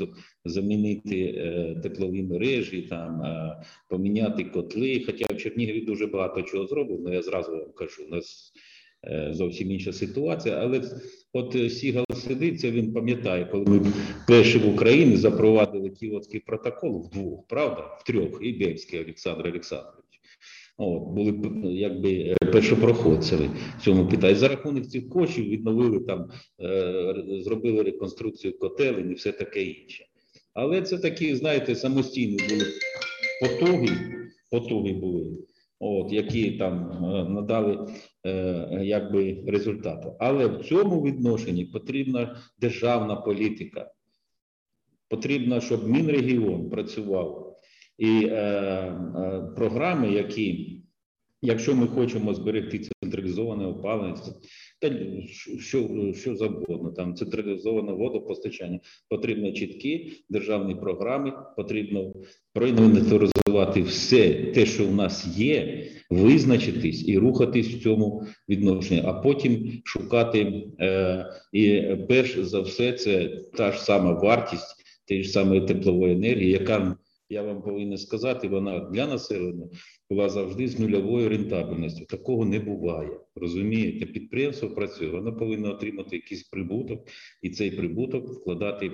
замінити 0.45 1.22
е, 1.22 1.76
теплові 1.84 2.24
мережі, 2.24 2.82
там 2.82 3.22
е, 3.22 3.63
поміняти 3.89 4.43
котли. 4.43 5.03
Хоча 5.05 5.26
в 5.34 5.38
Чернігові 5.38 5.82
дуже 5.82 6.07
багато 6.07 6.41
чого 6.41 6.68
зроблено, 6.68 7.13
я 7.13 7.22
зразу 7.22 7.51
вам 7.51 7.72
кажу, 7.76 8.03
у 8.07 8.09
нас 8.09 8.53
Е, 9.03 9.30
зовсім 9.34 9.72
інша 9.72 9.93
ситуація. 9.93 10.55
Але 10.55 10.82
от 11.38 11.55
е, 11.55 11.69
Сігал 11.69 12.05
сидиться, 12.13 12.71
він 12.71 12.93
пам'ятає, 12.93 13.45
коли 13.45 13.65
ми 13.65 13.81
перші 14.27 14.57
в 14.57 14.73
Україні 14.73 15.15
запровадили 15.15 15.89
Кіотський 15.89 16.39
протокол 16.39 17.05
вдвох, 17.05 17.47
правда, 17.47 17.97
в 17.99 18.03
трьох, 18.03 18.39
і 18.41 18.53
Бельський 18.53 19.03
Олександр 19.03 19.47
Олександрович. 19.47 19.97
От, 20.77 21.03
були 21.03 21.33
якби 21.63 22.35
першопроходцями 22.51 23.49
в 23.79 23.83
цьому 23.83 24.07
питанні. 24.07 24.35
За 24.35 24.47
рахунок 24.47 24.88
цих 24.88 25.09
коштів 25.09 25.49
відновили 25.49 25.99
там, 25.99 26.29
зробили 27.39 27.83
реконструкцію 27.83 28.59
котелень 28.59 29.11
і 29.11 29.13
все 29.13 29.31
таке 29.31 29.63
інше. 29.63 30.05
Але 30.53 30.81
це 30.81 30.97
такі, 30.97 31.35
знаєте, 31.35 31.75
самостійні 31.75 32.38
були 32.49 32.65
потуги, 33.41 33.89
потуги 34.51 34.93
були, 34.93 35.38
от, 35.79 36.13
які 36.13 36.51
там 36.51 36.97
надали 37.33 37.73
е, 37.73 37.88
якби 38.82 39.43
результату. 39.47 40.15
Але 40.19 40.47
в 40.47 40.65
цьому 40.65 41.01
відношенні 41.01 41.65
потрібна 41.65 42.38
державна 42.59 43.15
політика. 43.15 43.91
Потрібно, 45.09 45.61
щоб 45.61 45.89
Мінрегіон 45.89 46.69
працював 46.69 47.55
і 47.97 48.25
е, 48.25 48.36
е, 48.36 49.51
програми, 49.55 50.11
які 50.11 50.78
Якщо 51.41 51.75
ми 51.75 51.88
хочемо 51.88 52.34
зберегти 52.34 52.80
централізоване 53.18 53.65
опалення, 53.65 54.15
та 54.82 54.91
що 55.59 56.13
що 56.13 56.36
завгодно, 56.36 56.91
там 56.91 57.15
централізоване 57.15 57.91
водопостачання, 57.91 58.80
потрібно 59.09 59.51
чіткі 59.51 60.11
державні 60.30 60.76
програми, 60.76 61.34
потрібно 61.55 62.13
проінвентаризувати 62.53 63.82
все 63.82 64.34
те, 64.34 64.65
що 64.65 64.88
у 64.88 64.91
нас 64.91 65.38
є, 65.38 65.84
визначитись 66.09 67.07
і 67.07 67.18
рухатись 67.18 67.68
в 67.68 67.84
цьому 67.84 68.24
відношенні, 68.49 69.01
а 69.05 69.13
потім 69.13 69.82
шукати 69.84 70.68
е, 70.80 71.26
і 71.53 71.82
перш 72.09 72.38
за 72.38 72.59
все, 72.59 72.93
це 72.93 73.41
та 73.53 73.72
ж 73.72 73.80
сама 73.80 74.13
вартість 74.13 74.76
тієї 75.07 75.24
ж 75.24 75.32
самої 75.32 75.61
теплової 75.61 76.13
енергії, 76.13 76.51
яка 76.51 76.97
я 77.30 77.43
вам 77.43 77.61
повинен 77.61 77.97
сказати, 77.97 78.47
вона 78.47 78.80
для 78.80 79.07
населення 79.07 79.67
була 80.09 80.30
завжди 80.30 80.67
з 80.67 80.80
нульовою 80.80 81.30
рентабельністю. 81.30 82.05
Такого 82.05 82.45
не 82.45 82.59
буває. 82.59 83.19
Розумієте, 83.36 84.05
підприємство 84.05 84.69
працює, 84.69 85.07
воно 85.07 85.36
повинно 85.36 85.71
отримати 85.71 86.15
якийсь 86.15 86.43
прибуток, 86.43 87.07
і 87.41 87.49
цей 87.49 87.71
прибуток 87.71 88.30
вкладати 88.30 88.91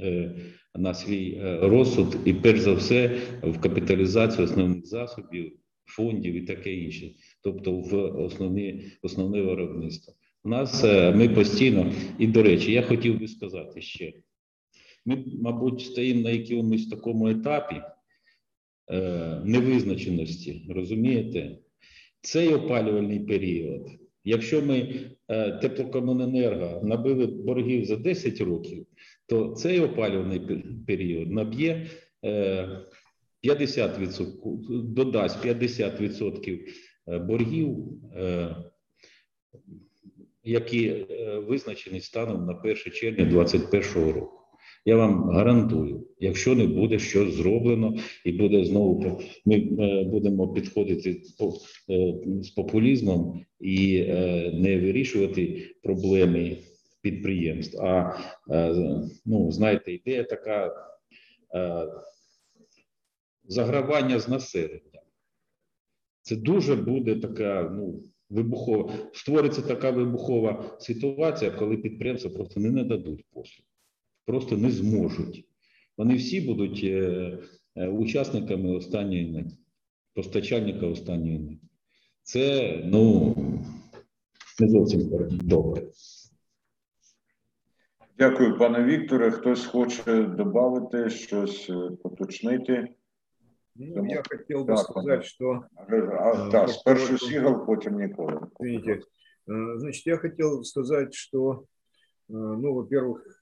е, 0.00 0.34
на 0.74 0.94
свій 0.94 1.40
е, 1.42 1.58
розсуд, 1.62 2.16
і 2.24 2.32
перш 2.32 2.60
за 2.60 2.74
все 2.74 3.20
в 3.42 3.60
капіталізацію 3.60 4.44
основних 4.44 4.86
засобів, 4.86 5.52
фондів 5.86 6.34
і 6.34 6.40
таке 6.40 6.74
інше, 6.74 7.10
тобто 7.42 7.72
в 7.72 7.94
основні, 8.24 8.84
основне 9.02 9.42
виробництво. 9.42 10.14
У 10.44 10.48
нас 10.48 10.84
е, 10.84 11.12
ми 11.12 11.28
постійно, 11.28 11.92
і 12.18 12.26
до 12.26 12.42
речі, 12.42 12.72
я 12.72 12.82
хотів 12.82 13.20
би 13.20 13.28
сказати 13.28 13.80
ще. 13.80 14.12
Ми, 15.04 15.24
мабуть, 15.42 15.80
стоїмо 15.80 16.20
на 16.20 16.30
якомусь 16.30 16.88
такому 16.88 17.28
етапі 17.28 17.82
е, 18.90 19.40
невизначеності, 19.44 20.66
розумієте? 20.68 21.58
Цей 22.20 22.54
опалювальний 22.54 23.20
період. 23.20 23.88
Якщо 24.24 24.62
ми 24.62 24.94
е, 25.28 25.52
теплокомуненерго 25.52 26.80
набили 26.84 27.26
боргів 27.26 27.84
за 27.84 27.96
10 27.96 28.40
років, 28.40 28.86
то 29.26 29.52
цей 29.52 29.80
опалювальний 29.80 30.40
період 30.86 31.32
наб'є 31.32 31.86
е, 32.24 32.68
50%, 33.44 34.82
додасть 34.82 35.44
50% 35.46 36.60
е, 37.08 37.18
боргів, 37.18 37.76
е, 38.16 38.56
які 40.44 40.88
е, 40.88 41.38
визначені 41.38 42.00
станом 42.00 42.46
на 42.46 42.52
1 42.52 42.76
червня 42.76 43.24
2021 43.24 44.12
року. 44.12 44.43
Я 44.86 44.96
вам 44.96 45.30
гарантую, 45.30 46.06
якщо 46.20 46.54
не 46.54 46.66
буде 46.66 46.98
щось 46.98 47.34
зроблено, 47.34 47.96
і 48.24 48.32
буде 48.32 48.64
знову 48.64 49.20
ми 49.44 49.56
е, 49.56 50.04
будемо 50.04 50.48
підходити 50.48 51.22
е, 51.90 52.14
з 52.42 52.50
популізмом 52.50 53.44
і 53.60 53.96
е, 54.08 54.50
не 54.54 54.80
вирішувати 54.80 55.70
проблеми 55.82 56.56
підприємств. 57.00 57.82
А 57.82 58.18
ну 59.26 59.52
знаєте, 59.52 59.92
ідея 59.92 60.24
така 60.24 60.72
загравання 63.44 64.18
з 64.18 64.28
населенням. 64.28 65.04
Це 66.22 66.36
дуже 66.36 66.76
буде 66.76 67.14
така, 67.16 67.72
ну. 67.76 68.02
Вибухова 68.30 68.92
створиться 69.12 69.62
така 69.62 69.90
вибухова 69.90 70.76
ситуація, 70.80 71.50
коли 71.50 71.76
підприємства 71.76 72.30
просто 72.30 72.60
не 72.60 72.70
нададуть 72.70 73.24
послуг 73.32 73.66
просто 74.29 74.57
не 74.57 74.71
зможуть. 74.71 75.45
Вони 75.97 76.15
всі 76.15 76.41
будуть 76.41 76.81
е, 76.83 77.37
е, 77.75 77.87
учасниками 77.87 78.75
останньої 78.75 79.31
ниті, 79.31 79.57
постачальника 80.15 80.87
останньої 80.87 81.39
ниті. 81.39 81.69
Це 82.23 82.73
ну 82.85 83.35
не 84.59 84.69
зовсім 84.69 85.09
добре. 85.31 85.83
Дякую, 88.17 88.57
пане 88.57 88.83
Вікторе. 88.83 89.31
Хтось 89.31 89.65
хоче 89.65 90.23
додати 90.23 91.09
щось, 91.09 91.69
е, 91.69 91.89
поточнити. 92.03 92.87
Ну, 93.75 94.05
я 94.05 94.23
хотел 94.29 94.65
бы 94.65 94.77
сказать, 94.77 95.25
что... 95.25 95.63
А, 95.75 96.49
да, 96.49 96.67
спершу 96.67 97.17
Сигал, 97.17 97.65
потом 97.65 97.97
Никола. 97.97 98.47
Извините. 98.59 98.99
Значит, 99.47 100.05
я 100.05 100.17
хотел 100.17 100.63
сказать, 100.63 101.13
что, 101.13 101.63
ну, 102.27 102.73
во-первых, 102.73 103.23
Э, 103.29 103.41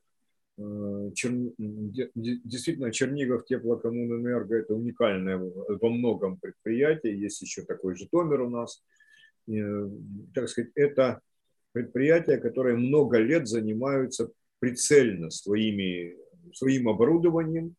Чер... 1.15 1.33
Действительно, 2.15 2.93
Чернигов 2.93 3.45
теплокоммунэнерго– 3.47 4.57
это 4.59 4.75
уникальное 4.75 5.39
во 5.39 5.89
многом 5.89 6.39
предприятие. 6.39 7.21
Есть 7.21 7.43
еще 7.43 7.63
такой 7.63 7.97
Житомир 7.97 8.43
у 8.43 8.51
нас. 8.51 8.83
Э, 9.49 9.89
так 10.35 10.49
сказать, 10.49 10.73
это 10.75 11.21
предприятия, 11.73 12.39
которые 12.39 12.77
много 12.77 13.19
лет 13.19 13.49
занимаются 13.49 14.31
прицельно 14.59 15.31
своими, 15.31 16.17
своим 16.53 16.89
оборудованием 16.89 17.75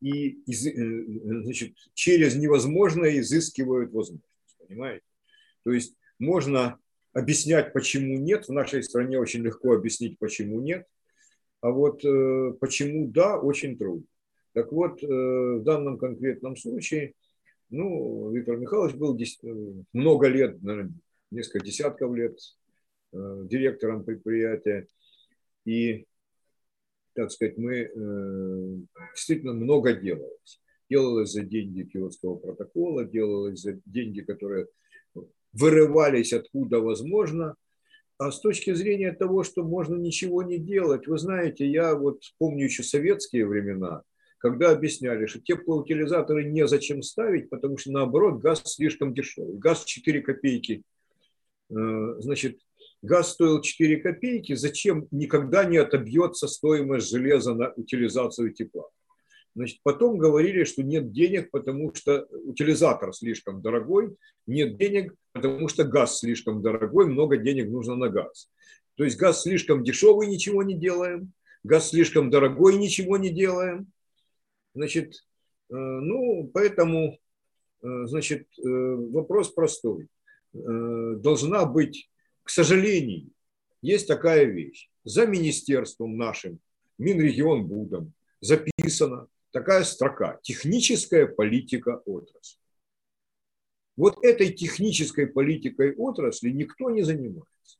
и 0.00 0.38
э, 0.50 1.42
значит, 1.42 1.74
через 1.94 2.36
невозможное 2.36 3.18
изыскивают 3.18 3.92
возможность. 3.92 4.24
Понимаете? 4.66 5.04
То 5.64 5.72
есть 5.72 5.96
можно 6.18 6.78
объяснять, 7.12 7.72
почему 7.72 8.18
нет. 8.18 8.46
В 8.46 8.52
нашей 8.52 8.82
стране 8.82 9.18
очень 9.18 9.42
легко 9.42 9.74
объяснить, 9.74 10.18
почему 10.18 10.60
нет. 10.60 10.86
А 11.66 11.70
вот 11.72 12.04
э, 12.04 12.52
почему 12.60 13.08
да, 13.08 13.40
очень 13.40 13.76
трудно. 13.76 14.06
Так 14.52 14.70
вот, 14.70 15.02
э, 15.02 15.06
в 15.06 15.64
данном 15.64 15.98
конкретном 15.98 16.56
случае, 16.56 17.14
ну, 17.70 18.30
Виктор 18.30 18.56
Михайлович 18.56 18.94
был 18.94 19.18
э, 19.18 19.82
много 19.92 20.28
лет, 20.28 20.62
наверное, 20.62 20.94
несколько 21.32 21.66
десятков 21.66 22.14
лет 22.14 22.38
директором 23.12 24.04
предприятия. 24.04 24.86
И, 25.64 26.06
так 27.14 27.32
сказать, 27.32 27.56
мы 27.56 27.90
действительно 29.14 29.52
много 29.52 29.94
делалось. 29.94 30.60
Делалось 30.88 31.32
за 31.32 31.42
деньги 31.42 31.82
Киотского 31.82 32.36
протокола, 32.36 33.04
делалось 33.04 33.60
за 33.60 33.80
деньги, 33.86 34.20
которые 34.20 34.68
вырывались 35.52 36.32
откуда 36.32 36.78
возможно– 36.78 37.56
а 38.18 38.30
с 38.30 38.40
точки 38.40 38.72
зрения 38.72 39.12
того, 39.12 39.42
что 39.42 39.62
можно 39.62 39.96
ничего 39.96 40.42
не 40.42 40.58
делать, 40.58 41.06
вы 41.06 41.18
знаете, 41.18 41.66
я 41.66 41.94
вот 41.94 42.22
помню 42.38 42.64
еще 42.64 42.82
советские 42.82 43.46
времена, 43.46 44.02
когда 44.38 44.70
объясняли, 44.70 45.26
что 45.26 45.40
теплоутилизаторы 45.40 46.44
незачем 46.44 47.02
ставить, 47.02 47.50
потому 47.50 47.76
что 47.76 47.92
наоборот 47.92 48.40
газ 48.40 48.62
слишком 48.64 49.12
дешевый. 49.12 49.58
Газ 49.58 49.84
4 49.84 50.22
копейки. 50.22 50.82
Э, 51.70 51.74
значит, 52.18 52.58
газ 53.02 53.32
стоил 53.32 53.60
4 53.60 53.98
копейки, 53.98 54.54
зачем 54.54 55.08
никогда 55.10 55.64
не 55.64 55.76
отобьется 55.76 56.48
стоимость 56.48 57.10
железа 57.10 57.54
на 57.54 57.72
утилизацию 57.76 58.52
тепла? 58.52 58.88
Значит, 59.56 59.80
потом 59.82 60.18
говорили, 60.18 60.64
что 60.64 60.82
нет 60.82 61.12
денег, 61.12 61.50
потому 61.50 61.94
что 61.94 62.26
утилизатор 62.44 63.14
слишком 63.14 63.62
дорогой, 63.62 64.14
нет 64.46 64.76
денег, 64.76 65.14
потому 65.32 65.66
что 65.68 65.84
газ 65.84 66.18
слишком 66.18 66.60
дорогой, 66.60 67.06
много 67.06 67.38
денег 67.38 67.70
нужно 67.70 67.96
на 67.96 68.10
газ. 68.10 68.50
То 68.96 69.04
есть 69.04 69.16
газ 69.16 69.42
слишком 69.42 69.82
дешевый, 69.82 70.26
ничего 70.26 70.62
не 70.62 70.74
делаем, 70.74 71.32
газ 71.64 71.88
слишком 71.88 72.28
дорогой, 72.28 72.76
ничего 72.76 73.16
не 73.16 73.30
делаем. 73.30 73.90
Значит, 74.74 75.14
э, 75.70 75.74
ну, 75.74 76.50
поэтому, 76.52 77.18
э, 77.82 77.86
значит, 78.04 78.48
э, 78.58 78.62
вопрос 78.62 79.52
простой. 79.52 80.08
Должна 80.52 81.64
быть, 81.64 82.10
к 82.42 82.50
сожалению, 82.50 83.30
есть 83.80 84.06
такая 84.06 84.44
вещь. 84.44 84.90
За 85.04 85.26
министерством 85.26 86.18
нашим, 86.18 86.60
Минрегион 86.98 87.66
Будом, 87.66 88.12
записано, 88.40 89.28
такая 89.56 89.84
строка 89.84 90.38
«Техническая 90.42 91.26
политика 91.26 92.02
отрасли». 92.04 92.60
Вот 93.96 94.22
этой 94.22 94.52
технической 94.52 95.26
политикой 95.26 95.94
отрасли 95.94 96.50
никто 96.50 96.90
не 96.90 97.00
занимается. 97.00 97.78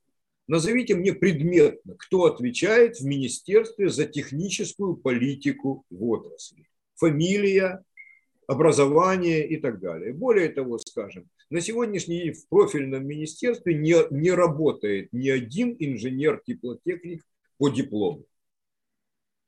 Назовите 0.49 0.95
мне 0.95 1.13
предметно, 1.13 1.95
кто 1.99 2.25
отвечает 2.25 2.97
в 2.97 3.05
министерстве 3.05 3.91
за 3.91 4.07
техническую 4.07 4.97
политику 4.97 5.85
в 5.91 6.03
отрасли. 6.05 6.67
Фамилия, 6.95 7.85
образование 8.47 9.47
и 9.47 9.59
так 9.59 9.79
далее. 9.79 10.15
Более 10.15 10.49
того, 10.49 10.79
скажем, 10.79 11.29
На 11.51 11.61
сегодняшний 11.61 12.23
день 12.23 12.33
в 12.33 12.49
профильном 12.49 13.07
министерстве 13.07 13.75
не, 13.75 13.97
не 14.11 14.31
работает 14.31 15.13
ни 15.13 15.29
один 15.29 15.77
инженер-теплотехник 15.79 17.23
по 17.59 17.69
диплому. 17.69 18.25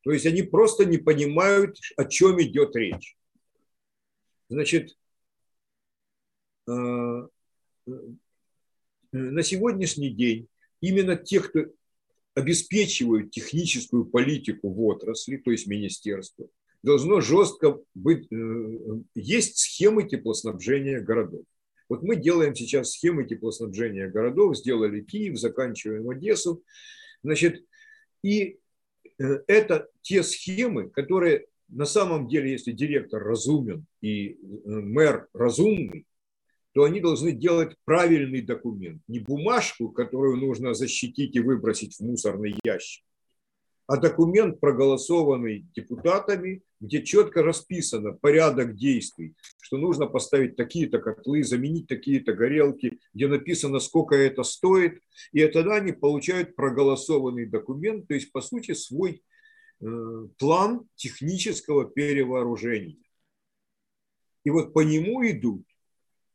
То 0.08 0.14
есть 0.14 0.24
они 0.24 0.40
просто 0.40 0.86
не 0.86 0.96
понимают, 0.96 1.76
о 1.98 2.06
чем 2.06 2.40
идет 2.40 2.74
речь. 2.74 3.14
Значит, 4.48 4.96
э, 6.66 6.72
на 9.12 9.42
сегодняшний 9.42 10.08
день 10.08 10.48
именно 10.80 11.14
те, 11.14 11.40
кто 11.40 11.66
обеспечивают 12.32 13.32
техническую 13.32 14.06
политику 14.06 14.72
в 14.72 14.82
отрасли, 14.84 15.36
то 15.36 15.50
есть 15.50 15.66
министерство, 15.66 16.48
должно 16.82 17.20
жестко 17.20 17.78
быть, 17.94 18.32
э, 18.32 19.02
есть 19.14 19.58
схемы 19.58 20.08
теплоснабжения 20.08 21.02
городов. 21.02 21.42
Вот 21.90 22.02
мы 22.02 22.16
делаем 22.16 22.54
сейчас 22.54 22.92
схемы 22.92 23.26
теплоснабжения 23.26 24.08
городов, 24.08 24.56
сделали 24.56 25.02
Киев, 25.02 25.38
заканчиваем 25.38 26.08
Одессу. 26.08 26.62
Значит, 27.22 27.62
и 28.22 28.58
это 29.18 29.88
те 30.02 30.22
схемы, 30.22 30.90
которые 30.90 31.46
на 31.68 31.84
самом 31.84 32.28
деле, 32.28 32.52
если 32.52 32.72
директор 32.72 33.22
разумен 33.22 33.84
и 34.00 34.30
э, 34.30 34.36
мэр 34.64 35.28
разумный, 35.34 36.06
то 36.72 36.84
они 36.84 37.00
должны 37.00 37.32
делать 37.32 37.76
правильный 37.84 38.40
документ. 38.40 39.02
Не 39.08 39.20
бумажку, 39.20 39.90
которую 39.90 40.36
нужно 40.36 40.74
защитить 40.74 41.34
и 41.36 41.40
выбросить 41.40 41.96
в 41.96 42.00
мусорный 42.00 42.54
ящик, 42.64 43.04
а 43.88 43.96
документ, 43.96 44.60
проголосованный 44.60 45.66
депутатами, 45.74 46.62
где 46.78 47.02
четко 47.02 47.42
расписано 47.42 48.12
порядок 48.12 48.76
действий, 48.76 49.34
что 49.62 49.78
нужно 49.78 50.06
поставить 50.06 50.56
такие-то 50.56 50.98
котлы, 50.98 51.42
заменить 51.42 51.86
такие-то 51.86 52.34
горелки, 52.34 53.00
где 53.14 53.28
написано, 53.28 53.80
сколько 53.80 54.14
это 54.14 54.42
стоит. 54.42 55.00
И 55.32 55.44
тогда 55.46 55.76
они 55.76 55.92
получают 55.92 56.54
проголосованный 56.54 57.46
документ, 57.46 58.06
то 58.06 58.14
есть, 58.14 58.30
по 58.30 58.42
сути, 58.42 58.74
свой 58.74 59.22
э, 59.80 60.26
план 60.38 60.86
технического 60.94 61.86
перевооружения. 61.86 62.98
И 64.44 64.50
вот 64.50 64.74
по 64.74 64.80
нему 64.80 65.26
идут. 65.26 65.64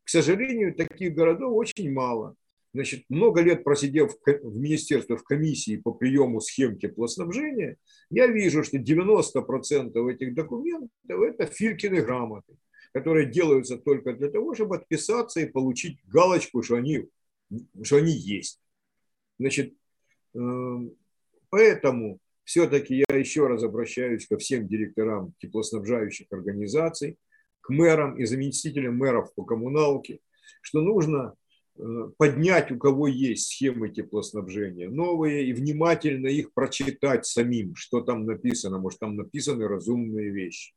К 0.03 0.09
сожалению, 0.09 0.73
таких 0.73 1.13
городов 1.13 1.53
очень 1.53 1.93
мало. 1.93 2.35
Значит, 2.73 3.05
много 3.07 3.41
лет 3.41 3.63
просидев 3.63 4.15
в 4.25 4.57
министерстве 4.57 5.15
в 5.15 5.23
комиссии 5.23 5.77
по 5.77 5.93
приему 5.93 6.41
схем 6.41 6.79
теплоснабжения, 6.79 7.77
я 8.09 8.25
вижу, 8.25 8.63
что 8.63 8.77
90% 8.77 10.11
этих 10.11 10.33
документов– 10.33 10.89
это 11.07 11.45
Филькины 11.45 12.01
грамоты, 12.01 12.57
которые 12.91 13.27
делаются 13.27 13.77
только 13.77 14.13
для 14.13 14.29
того, 14.31 14.55
чтобы 14.55 14.77
отписаться 14.77 15.39
и 15.39 15.51
получить 15.51 15.99
галочку, 16.05 16.63
что 16.63 16.75
они, 16.75 17.07
что 17.83 17.97
они 17.97 18.11
есть. 18.11 18.59
Значит, 19.37 19.75
эм, 20.33 20.95
поэтому 21.49 22.19
все-таки 22.43 23.03
я 23.07 23.15
еще 23.15 23.45
раз 23.45 23.63
обращаюсь 23.63 24.25
ко 24.25 24.39
всем 24.39 24.67
директорам 24.67 25.35
теплоснабжающих 25.37 26.25
организаций, 26.31 27.19
к 27.61 27.69
мэрам 27.69 28.17
и 28.17 28.25
заместителям 28.25 28.97
мэров 28.97 29.31
по 29.35 29.45
коммуналке, 29.45 30.19
что 30.61 30.81
нужно 30.81 31.35
поднять, 32.17 32.71
у 32.71 32.77
кого 32.77 33.07
есть 33.07 33.47
схемы 33.47 33.89
теплоснабжения, 33.89 34.89
новые, 34.89 35.47
и 35.47 35.53
внимательно 35.53 36.27
их 36.27 36.53
прочитать 36.53 37.25
самим, 37.25 37.75
что 37.75 38.01
там 38.01 38.25
написано. 38.25 38.79
Может, 38.79 38.99
там 38.99 39.15
написаны 39.15 39.67
разумные 39.67 40.29
вещи. 40.29 40.73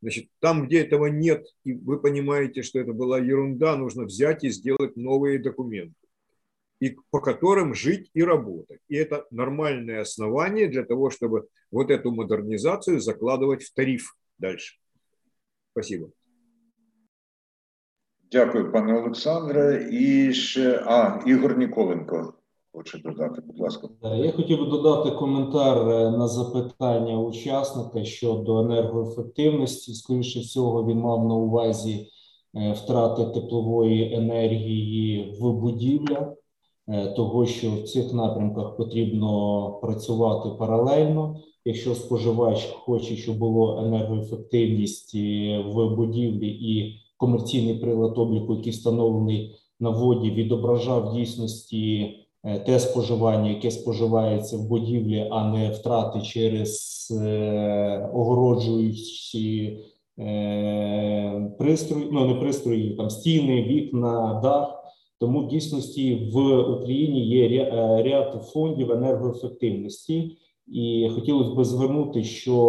Значит, 0.00 0.28
там, 0.40 0.66
где 0.66 0.80
этого 0.80 1.06
нет, 1.06 1.46
и 1.64 1.74
вы 1.74 2.00
понимаете, 2.00 2.62
что 2.62 2.80
это 2.80 2.92
была 2.92 3.18
ерунда, 3.18 3.76
нужно 3.76 4.04
взять 4.04 4.42
и 4.42 4.50
сделать 4.50 4.96
новые 4.96 5.38
документы, 5.38 5.94
и 6.80 6.96
по 7.10 7.20
которым 7.20 7.72
жить 7.72 8.10
и 8.12 8.24
работать. 8.24 8.80
И 8.88 8.96
это 8.96 9.26
нормальное 9.30 10.00
основание 10.00 10.66
для 10.66 10.84
того, 10.84 11.10
чтобы 11.10 11.46
вот 11.70 11.90
эту 11.90 12.10
модернизацию 12.10 13.00
закладывать 13.00 13.62
в 13.62 13.72
тариф 13.74 14.16
дальше. 14.38 14.76
Спасибо. 15.70 16.10
Дякую, 18.32 18.72
пане 18.72 18.98
Олександре. 19.00 19.88
І 19.92 20.32
ще 20.32 20.82
а, 20.86 21.20
Ігор 21.26 21.58
Ніколенко 21.58 22.32
хоче 22.72 22.98
додати, 22.98 23.42
будь 23.46 23.60
ласка. 23.60 23.88
Я 24.02 24.32
хотів 24.32 24.58
би 24.58 24.66
додати 24.66 25.10
коментар 25.10 25.88
е, 25.88 26.10
на 26.10 26.28
запитання 26.28 27.20
учасника 27.20 28.04
щодо 28.04 28.60
енергоефективності. 28.60 29.94
Скоріше 29.94 30.40
всього, 30.40 30.86
він 30.86 30.98
мав 30.98 31.28
на 31.28 31.34
увазі 31.34 32.08
е, 32.56 32.72
втрати 32.72 33.24
теплової 33.24 34.14
енергії 34.14 35.36
в 35.40 35.52
будівлях, 35.52 36.32
е, 36.88 37.06
того, 37.06 37.46
що 37.46 37.70
в 37.70 37.82
цих 37.82 38.12
напрямках 38.12 38.76
потрібно 38.76 39.70
працювати 39.82 40.48
паралельно. 40.58 41.36
Якщо 41.64 41.94
споживач 41.94 42.66
хоче, 42.66 43.16
щоб 43.16 43.38
було 43.38 43.78
енергоефективність 43.78 45.14
в 45.66 45.94
будівлі 45.96 46.48
і 46.48 47.01
комерційний 47.22 47.74
прилад 47.74 48.18
обліку, 48.18 48.54
який 48.54 48.72
встановлений 48.72 49.54
на 49.80 49.90
воді, 49.90 50.30
відображав 50.30 51.14
дійсності 51.14 52.14
е, 52.44 52.58
те 52.58 52.78
споживання, 52.78 53.50
яке 53.50 53.70
споживається 53.70 54.56
в 54.56 54.68
будівлі, 54.68 55.28
а 55.30 55.52
не 55.52 55.70
втрати 55.70 56.20
через 56.20 57.08
е, 57.22 58.10
огороджуючі 58.14 59.78
е, 60.18 61.52
пристрої, 61.58 62.08
ну 62.12 62.26
не 62.26 62.34
пристрої, 62.34 62.90
там 62.90 63.10
стіни, 63.10 63.62
вікна, 63.62 64.40
дах. 64.42 64.84
Тому 65.20 65.40
в 65.40 65.48
дійсності 65.48 66.30
в 66.32 66.58
Україні 66.58 67.26
є 67.26 67.64
ряд 68.02 68.42
фондів 68.52 68.90
енергоефективності. 68.90 70.38
І 70.66 71.10
хотілося 71.14 71.50
б 71.50 71.64
звернути, 71.64 72.24
що 72.24 72.62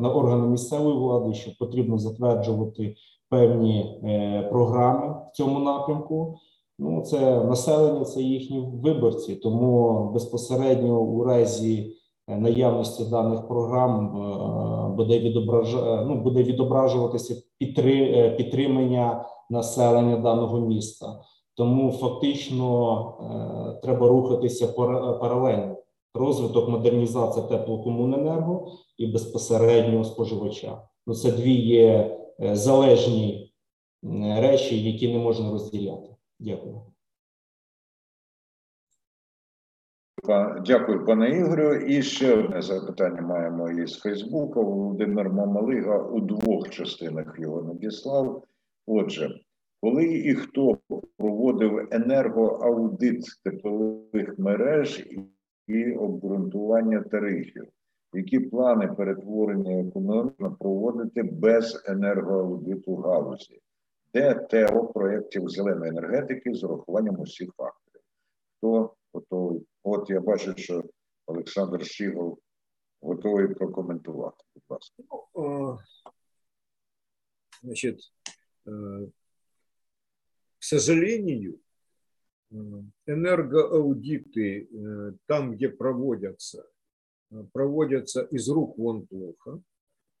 на 0.00 0.12
органи 0.14 0.48
місцевої 0.48 0.96
влади 0.96 1.34
що 1.34 1.50
потрібно 1.58 1.98
затверджувати 1.98 2.96
певні 3.30 4.00
е, 4.04 4.42
програми 4.52 5.14
в 5.32 5.36
цьому 5.36 5.58
напрямку. 5.58 6.38
Ну, 6.78 7.02
це 7.02 7.44
населення, 7.44 8.04
це 8.04 8.22
їхні 8.22 8.60
виборці, 8.82 9.36
тому 9.36 10.04
безпосередньо 10.14 11.00
у 11.00 11.24
разі 11.24 11.96
е, 12.28 12.36
наявності 12.36 13.04
даних 13.04 13.48
програм 13.48 14.06
е, 14.06 14.96
буде 14.96 15.18
відобража, 15.18 16.04
ну, 16.08 16.14
буде 16.14 16.42
відображуватися 16.42 17.42
підтри, 17.58 18.30
підтримання 18.38 19.24
населення 19.50 20.16
даного 20.16 20.60
міста. 20.60 21.20
Тому 21.54 21.92
фактично 21.92 23.78
треба 23.82 24.08
рухатися 24.08 24.68
паралельно. 25.20 25.76
Розвиток 26.14 26.68
модернізація 26.68 27.46
теплокомуненерго 27.46 28.72
і 28.98 29.06
безпосереднього 29.06 30.04
споживача. 30.04 30.82
Ну, 31.06 31.14
це 31.14 31.32
дві 31.32 31.54
є 31.54 32.18
залежні 32.38 33.52
речі, 34.38 34.82
які 34.90 35.12
не 35.12 35.18
можна 35.18 35.50
розділяти. 35.50 36.16
Дякую. 36.38 36.82
Дякую, 40.66 41.04
пане 41.04 41.30
Ігорю. 41.30 41.74
І 41.74 42.02
ще 42.02 42.34
одне 42.34 42.62
запитання 42.62 43.20
маємо 43.20 43.70
із 43.70 43.98
Фейсбука. 43.98 44.60
Володимир 44.60 45.30
Мамалига 45.30 45.98
у 45.98 46.20
двох 46.20 46.70
частинах 46.70 47.34
його 47.38 47.62
надіслав. 47.62 48.44
Отже, 48.86 49.40
коли 49.80 50.04
і 50.04 50.34
хто 50.34 50.78
проводив 51.16 51.88
енергоаудит 51.90 53.24
теплових 53.44 54.38
мереж 54.38 55.06
і 55.66 55.92
обґрунтування 55.92 57.02
тарифів? 57.02 57.64
які 58.13 58.39
плани 58.39 58.87
перетворення 58.87 59.79
економіки 59.79 60.45
проводити 60.59 61.23
без 61.23 61.83
енергоаудиту 61.85 62.95
галузі, 62.95 63.61
де 64.13 64.33
ТЕО 64.33 64.87
проєктів 64.87 65.49
зеленої 65.49 65.91
енергетики 65.91 66.53
з 66.53 66.63
урахуванням 66.63 67.19
усіх 67.19 67.49
факторів. 67.57 68.01
Хто 68.57 68.95
готовий? 69.13 69.67
От 69.83 70.09
я 70.09 70.19
бачу, 70.19 70.53
що 70.57 70.83
Олександр 71.25 71.85
Щігол 71.85 72.39
готовий 73.01 73.47
прокоментувати. 73.47 74.43
Будь 74.55 74.63
ласка. 74.69 75.03
Ну, 75.35 75.79
значит, 77.63 77.99
к 78.65 79.09
сожалению, 80.59 81.59
энергоаудиты 83.07 84.67
там, 85.27 85.53
где 85.53 85.69
проводятся 85.69 86.63
Э, 86.63 86.74
проводятся 87.52 88.22
из 88.22 88.48
рук 88.48 88.78
вон 88.78 89.06
плохо. 89.06 89.62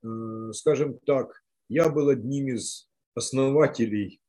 Э, 0.02 0.52
скажем 0.52 0.98
так, 1.06 1.42
я 1.68 1.88
был 1.88 2.08
одним 2.08 2.48
из 2.48 2.88
основателей 3.14 4.20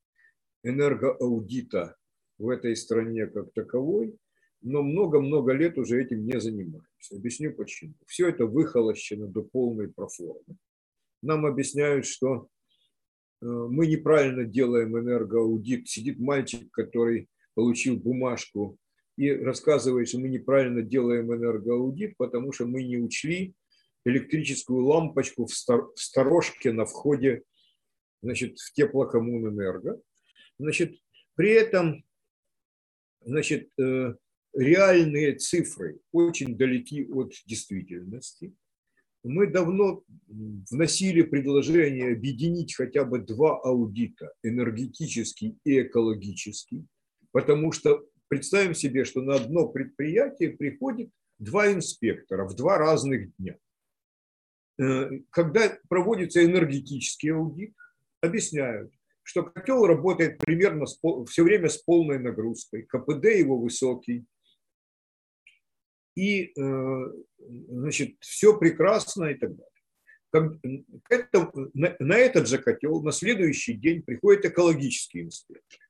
энергоаудита 0.64 1.96
в 2.38 2.50
этой 2.50 2.76
стране 2.76 3.28
как 3.28 3.52
таковой, 3.54 4.18
но 4.62 4.84
много-много 4.84 5.54
лет 5.54 5.78
уже 5.78 6.02
этим 6.02 6.26
не 6.26 6.40
занимаюсь. 6.40 7.12
Объясню 7.12 7.54
почему. 7.54 7.94
Все 8.06 8.30
это 8.30 8.46
выхолощено 8.46 9.28
до 9.28 9.44
полной 9.44 9.90
проформы. 9.90 10.58
Нам 11.22 11.46
объясняют, 11.46 12.06
что 12.06 12.48
мы 13.42 13.88
неправильно 13.88 14.46
делаем 14.46 14.98
энергоаудит. 14.98 15.88
Сидит 15.88 16.20
мальчик, 16.20 16.72
который 16.72 17.30
получил 17.54 17.98
бумажку 17.98 18.78
и 19.18 19.32
рассказывает, 19.32 20.08
что 20.08 20.20
мы 20.20 20.30
неправильно 20.30 20.82
делаем 20.82 21.34
энергоаудит, 21.34 22.16
потому 22.18 22.52
что 22.54 22.66
мы 22.66 22.84
не 22.84 22.98
учли 22.98 23.56
электрическую 24.06 24.86
лампочку 24.86 25.48
в 25.48 25.54
сторожке 25.96 26.72
на 26.72 26.86
входе 26.86 27.44
значит, 28.22 28.60
в 28.60 28.74
теплокоммунэнерго. 28.74 30.00
Значит, 30.60 30.98
при 31.36 31.52
этом 31.52 32.06
значит, 33.22 33.70
э, 33.80 34.16
реальные 34.54 35.36
цифры 35.36 36.00
очень 36.12 36.58
далеки 36.58 37.06
от 37.06 37.34
действительности. 37.46 38.54
Мы 39.24 39.48
давно 39.48 40.04
вносили 40.28 41.22
предложение 41.22 42.14
объединить 42.14 42.76
хотя 42.76 43.04
бы 43.04 43.20
два 43.20 43.60
аудита, 43.60 44.32
энергетический 44.42 45.58
и 45.66 45.82
экологический, 45.82 46.86
потому 47.32 47.72
что 47.72 48.06
представим 48.28 48.74
себе, 48.74 49.06
что 49.06 49.22
на 49.22 49.36
одно 49.36 49.68
предприятие 49.68 50.52
приходит 50.52 51.10
два 51.40 51.72
инспектора 51.72 52.48
в 52.48 52.56
два 52.56 52.78
разных 52.78 53.36
дня. 53.38 53.58
Э, 54.80 55.10
когда 55.30 55.78
проводится 55.90 56.44
энергетический 56.44 57.32
аудит, 57.32 57.74
объясняют, 58.22 58.92
что 59.24 59.44
котел 59.44 59.86
работает 59.86 60.38
примерно 60.38 60.86
все 61.26 61.44
время 61.44 61.70
с 61.70 61.78
полной 61.78 62.20
нагрузкой, 62.20 62.84
КПД 62.84 63.26
его 63.26 63.60
высокий, 63.60 64.26
и 66.16 66.54
э, 66.58 67.06
значит, 67.38 68.16
все 68.20 68.58
прекрасно 68.58 69.26
и 69.26 69.36
так 69.36 69.52
далее. 69.56 69.78
На 72.00 72.18
этот 72.18 72.48
же 72.48 72.58
котел 72.58 73.02
на 73.02 73.12
следующий 73.12 73.74
день 73.74 74.02
приходит 74.04 74.46
экологический 74.46 75.22
инспектор. 75.22 75.87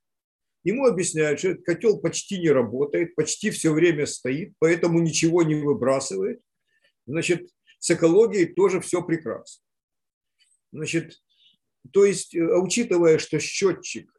Ему 0.68 0.86
объясняют, 0.86 1.39
что 1.39 1.51
этот 1.51 1.63
котел 1.63 1.97
почти 2.01 2.39
не 2.39 2.49
работает, 2.49 3.15
почти 3.15 3.51
все 3.51 3.72
время 3.72 4.05
стоит, 4.05 4.53
поэтому 4.59 4.99
ничего 4.99 5.41
не 5.43 5.55
выбрасывает. 5.55 6.41
Значит, 7.05 7.47
с 7.80 7.89
экологией 7.91 8.53
тоже 8.53 8.82
все 8.82 9.01
прекрасно. 9.01 9.63
Значит, 10.74 11.22
то 11.93 12.03
есть, 12.03 12.36
э, 12.36 12.41
учитывая, 12.41 13.18
что 13.18 13.39
счетчик 13.39 14.11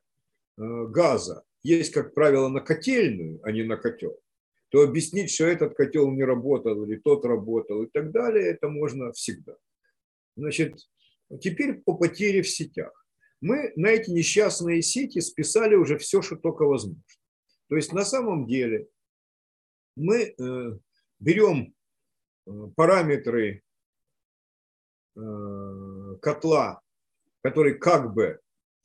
э, 0.56 0.86
газа 0.86 1.44
есть, 1.62 1.92
как 1.92 2.14
правило, 2.14 2.48
на 2.48 2.62
котельную, 2.62 3.40
а 3.42 3.52
не 3.52 3.64
на 3.64 3.76
котел, 3.76 4.18
то 4.70 4.80
объяснить, 4.80 5.30
что 5.30 5.44
этот 5.44 5.74
котел 5.74 6.10
не 6.10 6.24
работал 6.24 6.82
или 6.82 6.96
тот 6.96 7.26
работал 7.26 7.82
и 7.82 7.90
так 7.92 8.10
далее, 8.10 8.46
это 8.46 8.70
можно 8.70 9.12
всегда. 9.12 9.54
Значит, 10.34 10.78
теперь 11.42 11.74
по 11.74 11.92
потере 11.92 12.40
в 12.40 12.48
сетях. 12.48 13.06
Мы 13.40 13.72
на 13.76 13.88
эти 13.88 14.10
несчастные 14.10 14.82
сети 14.82 15.20
списали 15.20 15.74
уже 15.74 15.98
все, 15.98 16.22
что 16.22 16.36
только 16.36 16.62
возможно. 16.64 17.02
То 17.68 17.76
есть 17.76 17.92
на 17.92 18.04
самом 18.04 18.46
деле 18.46 18.88
мы 19.96 20.34
э, 20.38 20.78
берем 21.18 21.74
параметры 22.76 23.62
котла 26.22 26.80
который 27.42 27.78
как 27.78 28.12
бы 28.12 28.40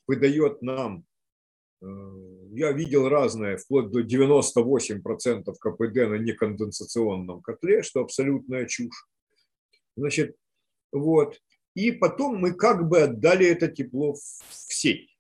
выдает 0.08 0.62
нам, 0.62 1.06
э, 1.82 1.86
я 2.52 2.72
видел 2.72 3.10
разное, 3.10 3.58
вплоть 3.58 3.92
до 3.92 4.02
98% 4.02 5.54
КПД 5.60 5.96
на 5.96 6.18
неконденсационном 6.18 7.42
котле, 7.42 7.82
что 7.84 8.02
абсолютная 8.02 8.66
чушь. 8.68 9.08
Значит, 9.96 10.36
вот. 10.92 11.40
И 11.76 11.92
потом 11.92 12.38
мы 12.38 12.54
как 12.54 12.88
бы 12.88 13.02
отдали 13.02 13.46
это 13.48 13.68
тепло 13.68 14.14
в 14.14 14.20
сеть. 14.52 15.18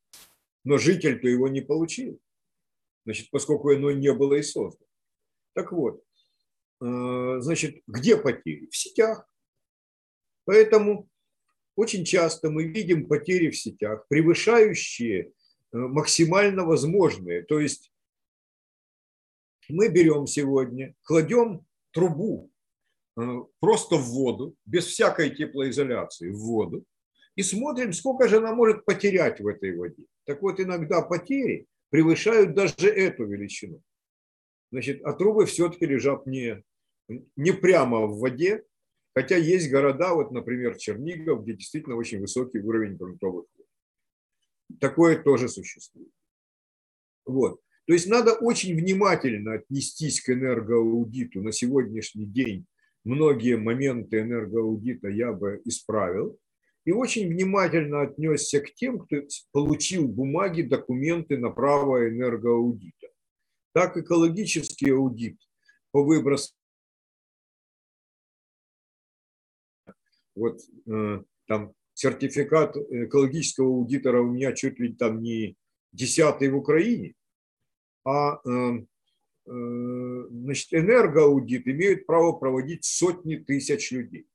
Но 0.64 0.78
житель-то 0.78 1.28
его 1.28 1.47
не 1.47 1.62
получил. 1.62 2.20
Значит, 3.06 3.30
поскольку 3.32 3.70
оно 3.72 3.91
не 3.91 4.14
было 4.14 4.36
и 4.36 4.43
создано. 4.43 4.88
Так 5.54 5.72
вот, 5.72 6.04
э, 6.82 7.38
значит, 7.39 7.82
где 7.88 8.18
потери? 8.18 8.68
В 8.68 8.78
сетях. 8.78 9.28
Поэтому 10.45 11.10
очень 11.76 12.06
часто 12.06 12.49
мы 12.49 12.66
видим 12.66 13.08
потери 13.08 13.49
в 13.49 13.58
сетях, 13.58 14.06
превышающие 14.08 15.24
э, 15.24 15.32
максимально 15.72 16.64
возможные. 16.64 17.43
То 17.43 17.60
есть 17.60 17.91
мы 19.70 19.89
берем 19.89 20.28
сегодня, 20.28 20.95
кладем 21.04 21.66
трубу 21.91 22.53
просто 23.59 23.95
в 23.95 24.05
воду, 24.05 24.55
без 24.66 24.86
всякой 24.86 25.30
теплоизоляции, 25.30 26.30
в 26.30 26.39
воду, 26.39 26.86
и 27.36 27.43
смотрим, 27.43 27.93
сколько 27.93 28.28
же 28.28 28.38
она 28.38 28.53
может 28.53 28.86
потерять 28.86 29.39
в 29.39 29.47
этой 29.47 29.76
воде. 29.76 30.05
Так 30.26 30.41
вот, 30.41 30.59
иногда 30.59 31.01
потери 31.01 31.68
превышают 31.89 32.53
даже 32.53 32.88
эту 32.88 33.26
величину. 33.26 33.82
Значит, 34.72 35.01
а 35.03 35.14
трубы 35.14 35.45
все-таки 35.45 35.86
лежат 35.86 36.26
не, 36.26 36.64
не 37.36 37.51
прямо 37.51 38.05
в 38.07 38.20
воде, 38.20 38.64
Хотя 39.16 39.38
есть 39.38 39.70
города, 39.70 40.16
вот, 40.16 40.32
например, 40.32 40.76
Чернигов, 40.76 41.43
где 41.43 41.53
действительно 41.53 41.95
очень 41.95 42.20
высокий 42.20 42.59
уровень 42.59 42.97
грунтовых 42.97 43.45
вод. 43.55 43.68
Такое 44.80 45.22
тоже 45.22 45.49
существует. 45.49 46.11
Вот. 47.26 47.61
То 47.86 47.93
есть 47.93 48.07
надо 48.07 48.34
очень 48.34 48.76
внимательно 48.76 49.53
отнестись 49.53 50.22
к 50.22 50.30
энергоаудиту. 50.30 51.41
На 51.41 51.51
сегодняшний 51.51 52.26
день 52.26 52.66
многие 53.04 53.58
моменты 53.58 54.22
энергоаудита 54.22 55.10
я 55.10 55.34
бы 55.34 55.62
исправил. 55.66 56.39
И 56.86 56.91
очень 56.91 57.30
внимательно 57.30 58.01
отнесся 58.01 58.60
к 58.60 58.74
тем, 58.74 58.99
кто 58.99 59.18
получил 59.51 60.08
бумаги, 60.08 60.64
документы 60.64 61.38
на 61.38 61.49
право 61.49 62.10
энергоаудита. 62.10 63.08
Так 63.74 63.97
экологический 63.97 64.91
аудит 64.91 65.38
по 65.91 66.04
выбросу 66.04 66.54
Вот 70.36 70.62
э, 70.88 71.24
там 71.47 71.74
сертификат 71.93 72.76
экологического 72.76 73.68
аудитора 73.68 74.22
у 74.22 74.32
меня 74.32 74.54
чуть 74.54 74.80
ли 74.80 74.93
там 74.93 75.22
не 75.22 75.56
десятый 75.91 76.49
в 76.49 76.58
Украине, 76.58 77.14
а 78.04 78.39
э, 78.45 78.86
значит, 79.45 80.73
энергоаудит 80.73 81.67
имеют 81.67 82.05
право 82.05 82.33
проводить 82.33 82.85
сотни 82.85 83.35
тысяч 83.35 83.91
людей. 83.91 84.27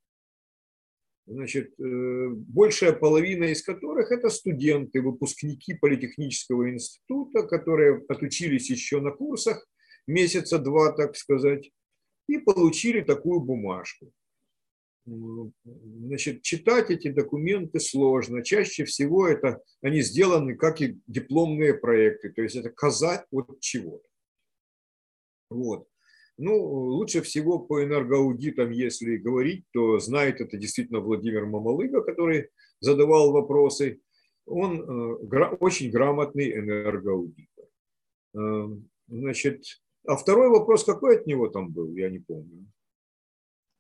Значит, 1.27 1.75
большая 1.77 2.93
половина 2.95 3.45
из 3.45 3.63
которых 3.63 4.11
это 4.13 4.31
студенты, 4.31 5.03
выпускники 5.03 5.75
Политехнического 5.75 6.71
института, 6.71 7.43
которые 7.43 8.03
отучились 8.09 8.71
еще 8.71 9.01
на 9.01 9.11
курсах 9.11 9.67
месяца 10.07 10.59
два, 10.59 10.93
так 10.93 11.17
сказать, 11.17 11.71
и 12.29 12.39
получили 12.39 13.03
такую 13.03 13.41
бумажку. 13.41 14.11
Значит, 15.05 16.43
читать 16.43 16.91
эти 16.91 17.09
документы 17.11 17.79
сложно. 17.79 18.43
Чаще 18.43 18.85
всего 18.85 19.27
это 19.27 19.63
они 19.83 20.01
сделаны 20.01 20.55
как 20.55 20.81
и 20.81 20.99
дипломные 21.07 21.75
проекты, 21.75 22.31
то 22.31 22.43
есть 22.43 22.57
это 22.57 22.71
казать 22.71 23.27
от 23.31 23.61
чего-то. 23.61 24.08
Вот. 25.50 25.88
Ну, 26.38 26.58
лучше 26.58 27.22
всего 27.22 27.60
по 27.60 27.84
энергоаудитам, 27.84 28.72
если 28.72 29.18
говорить, 29.18 29.66
то 29.72 30.00
знает 30.00 30.42
это 30.42 30.58
действительно 30.58 31.00
Владимир 31.00 31.46
Мамалыга, 31.46 32.02
который 32.02 32.50
задавал 32.80 33.32
вопросы. 33.32 34.02
Он 34.46 34.82
э, 34.82 35.56
очень 35.60 35.92
грамотный 35.92 36.52
энергоаудитор. 36.58 37.66
Э, 38.36 38.68
значит, 39.08 39.64
а 40.08 40.16
второй 40.16 40.50
вопрос 40.50 40.84
какой 40.84 41.18
от 41.18 41.28
него 41.28 41.48
там 41.50 41.70
был, 41.70 41.96
я 41.96 42.10
не 42.10 42.20
помню. 42.20 42.66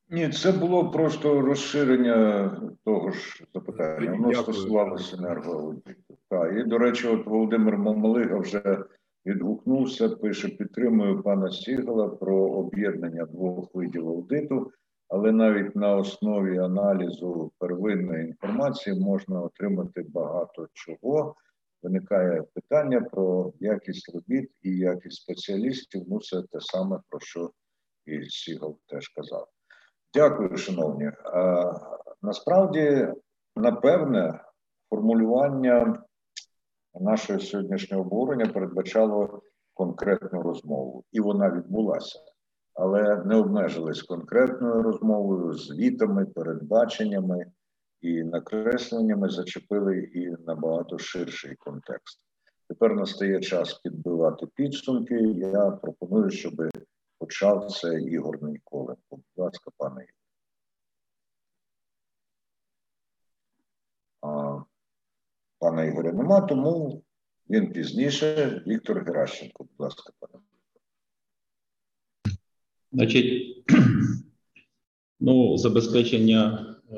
Ні, 0.09 0.29
це 0.29 0.51
було 0.51 0.91
просто 0.91 1.41
розширення 1.41 2.49
того 2.85 3.11
ж 3.11 3.43
запитання. 3.53 4.11
Воно 4.11 4.33
стосувалося 4.33 5.17
енергоаудиту. 5.17 6.17
Так, 6.29 6.53
і, 6.59 6.63
до 6.63 6.77
речі, 6.77 7.07
от 7.07 7.25
Володимир 7.25 7.77
Мамалига 7.77 8.39
вже 8.39 8.85
Відгукнувся, 9.26 10.08
пише: 10.08 10.48
підтримую 10.48 11.22
пана 11.22 11.50
Сігала 11.50 12.08
про 12.08 12.36
об'єднання 12.36 13.24
двох 13.24 13.74
видів 13.74 14.08
аудиту, 14.08 14.70
але 15.08 15.32
навіть 15.32 15.76
на 15.76 15.96
основі 15.96 16.58
аналізу 16.58 17.52
первинної 17.58 18.26
інформації 18.26 19.00
можна 19.00 19.40
отримати 19.40 20.04
багато 20.08 20.68
чого. 20.72 21.34
Виникає 21.82 22.42
питання 22.54 23.00
про 23.00 23.52
якість 23.60 24.14
робіт 24.14 24.50
і 24.62 24.70
якість 24.70 25.22
спеціалістів. 25.22 26.04
Ну, 26.08 26.20
це 26.20 26.42
те 26.42 26.60
саме, 26.60 27.00
про 27.08 27.20
що 27.20 27.50
і 28.06 28.24
Сігал 28.24 28.78
теж 28.86 29.08
казав. 29.08 29.48
Дякую, 30.14 30.56
шановні. 30.56 31.10
Насправді, 32.22 33.08
напевне, 33.56 34.44
формулювання 34.90 36.02
нашого 37.00 37.40
сьогоднішнього 37.40 38.02
обговорення 38.02 38.46
передбачало 38.46 39.42
конкретну 39.74 40.42
розмову, 40.42 41.04
і 41.12 41.20
вона 41.20 41.50
відбулася, 41.50 42.18
але 42.74 43.16
не 43.24 43.36
обмежились 43.36 44.02
конкретною 44.02 44.82
розмовою, 44.82 45.54
звітами, 45.54 46.26
передбаченнями. 46.26 47.46
і 48.00 48.24
накресленнями 48.24 49.28
зачепили 49.28 49.98
і 49.98 50.30
набагато 50.46 50.98
ширший 50.98 51.56
контекст. 51.56 52.20
Тепер 52.68 52.94
настає 52.94 53.40
час 53.40 53.74
підбивати 53.74 54.46
підсумки. 54.46 55.14
Я 55.36 55.70
пропоную, 55.70 56.30
щоб 56.30 56.54
почав 57.18 57.70
це 57.70 58.00
Ігор 58.00 58.42
Ніколенко. 58.42 59.00
Будь 59.10 59.24
ласка, 59.36 59.70
пане 59.76 60.04
Ігор. 60.04 60.14
А, 64.20 64.62
Пана 65.58 65.84
Ігоря 65.84 66.12
нема, 66.12 66.40
тому 66.40 67.02
він 67.50 67.72
пізніше. 67.72 68.62
Віктор 68.66 69.04
Геращенко, 69.04 69.64
будь 69.64 69.80
ласка, 69.80 70.12
пане. 70.18 70.44
Значить, 72.92 73.56
ну, 75.20 75.58
забезпечення 75.58 76.74
е, 76.92 76.96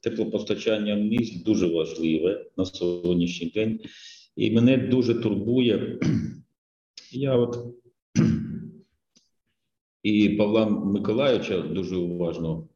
теплопостачання 0.00 0.94
міст 0.94 1.44
дуже 1.44 1.66
важливе 1.66 2.46
на 2.56 2.64
сьогоднішній 2.64 3.50
день. 3.50 3.80
І 4.36 4.50
мене 4.50 4.76
дуже 4.76 5.14
турбує. 5.14 6.00
Я 7.10 7.36
от 7.36 7.74
і 10.02 10.28
Павла 10.28 10.66
Миколаївича 10.66 11.60
дуже 11.60 11.96
уважно, 11.96 12.68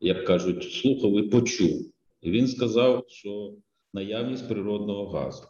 як 0.00 0.24
кажуть, 0.24 0.72
слухав 0.72 1.18
і 1.18 1.22
почув. 1.22 1.92
Він 2.22 2.48
сказав, 2.48 3.04
що 3.08 3.54
наявність 3.94 4.48
природного 4.48 5.10
газу. 5.10 5.44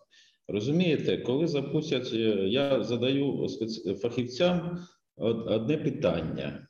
Розумієте, 0.48 1.18
коли 1.18 1.46
запустять, 1.46 2.10
е, 2.12 2.48
я 2.48 2.82
задаю 2.82 3.48
фахівцям 4.02 4.78
одне 5.16 5.78
питання. 5.78 6.68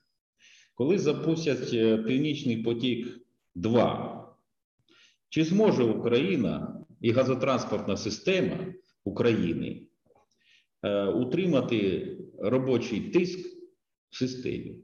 Коли 0.74 0.98
запустять 0.98 1.70
е, 1.74 1.98
Північний 1.98 2.62
потік 2.62 3.20
2, 3.54 4.36
чи 5.28 5.44
зможе 5.44 5.82
Україна 5.82 6.84
і 7.00 7.10
газотранспортна 7.10 7.96
система 7.96 8.74
України 9.04 9.86
е, 10.82 11.04
утримати 11.04 12.16
робочий 12.38 13.00
тиск 13.00 13.38
в 14.10 14.16
системі? 14.16 14.76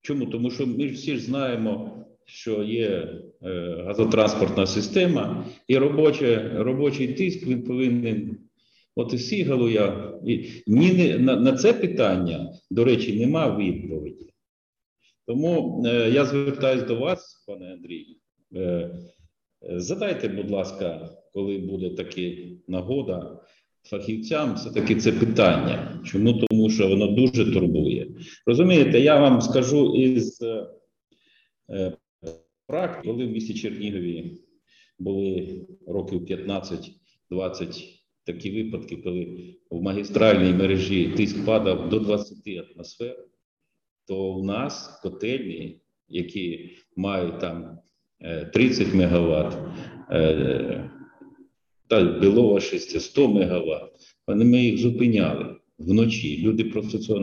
Чому? 0.00 0.26
Тому 0.26 0.50
що 0.50 0.66
ми 0.66 0.88
всі 0.88 1.16
ж 1.16 1.22
знаємо, 1.22 2.05
що 2.26 2.62
є 2.62 2.88
е, 3.42 3.82
газотранспортна 3.86 4.66
система, 4.66 5.46
і 5.68 5.78
робоче, 5.78 6.52
робочий 6.54 7.14
тиск 7.14 7.46
він 7.46 7.62
повинен. 7.62 8.38
От 8.98 9.14
і 9.14 9.18
сігалу 9.18 9.68
я 9.68 10.12
і 10.26 10.44
ні 10.66 10.92
не, 10.92 11.18
на, 11.18 11.36
на 11.36 11.52
це 11.52 11.72
питання, 11.72 12.52
до 12.70 12.84
речі, 12.84 13.20
нема 13.20 13.58
відповіді. 13.58 14.32
Тому 15.26 15.82
е, 15.86 16.10
я 16.10 16.24
звертаюся 16.24 16.86
до 16.86 16.96
вас, 16.96 17.44
пане 17.46 17.72
Андрій. 17.72 18.16
Е, 18.56 18.90
задайте, 19.62 20.28
будь 20.28 20.50
ласка, 20.50 21.10
коли 21.32 21.58
буде 21.58 21.90
така 21.90 22.20
нагода 22.68 23.40
фахівцям, 23.82 24.54
все-таки 24.54 24.94
це 24.94 25.12
питання. 25.12 26.00
Чому? 26.04 26.32
Тому 26.32 26.70
що 26.70 26.88
воно 26.88 27.06
дуже 27.06 27.52
турбує. 27.52 28.08
Розумієте, 28.46 29.00
я 29.00 29.20
вам 29.20 29.40
скажу 29.40 29.94
із 29.94 30.42
е, 31.70 31.92
практики, 32.66 33.08
коли 33.08 33.26
в 33.26 33.30
місті 33.30 33.54
Чернігові 33.54 34.38
були 34.98 35.66
років 35.86 36.20
15-20 36.20 36.92
такі 38.24 38.62
випадки, 38.62 38.96
коли 38.96 39.54
в 39.70 39.82
магістральній 39.82 40.52
мережі 40.52 41.12
тиск 41.16 41.44
падав 41.44 41.88
до 41.88 41.98
20 41.98 42.38
атмосфер, 42.48 43.24
то 44.06 44.32
у 44.32 44.44
нас 44.44 45.00
котельні, 45.02 45.80
які 46.08 46.70
мають 46.96 47.40
там 47.40 47.78
30 48.52 48.94
МВт, 48.94 49.58
та 51.88 52.18
білова 52.20 52.60
6 52.60 53.00
100 53.00 53.28
МВт, 53.28 54.08
ми 54.28 54.58
їх 54.62 54.78
зупиняли 54.78 55.56
вночі. 55.78 56.42
Люди 56.42 56.64
просто 56.64 56.98
цього 56.98 57.20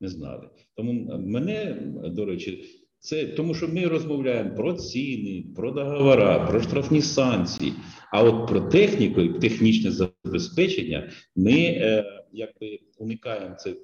не 0.00 0.08
знали. 0.08 0.48
Тому 0.74 1.18
мене, 1.18 1.82
до 2.04 2.24
речі, 2.24 2.64
це 3.02 3.26
тому, 3.26 3.54
що 3.54 3.68
ми 3.68 3.86
розмовляємо 3.86 4.54
про 4.54 4.72
ціни, 4.72 5.44
про 5.56 5.70
договори, 5.70 6.46
про 6.50 6.62
штрафні 6.62 7.02
санкції. 7.02 7.72
А 8.12 8.22
от 8.22 8.48
про 8.48 8.60
техніку 8.60 9.20
і 9.20 9.40
технічне 9.40 9.90
забезпечення 9.90 11.10
ми 11.36 11.52
е, 11.52 12.04
якби 12.32 12.78
уникаємо 12.98 13.54
це, 13.54 13.74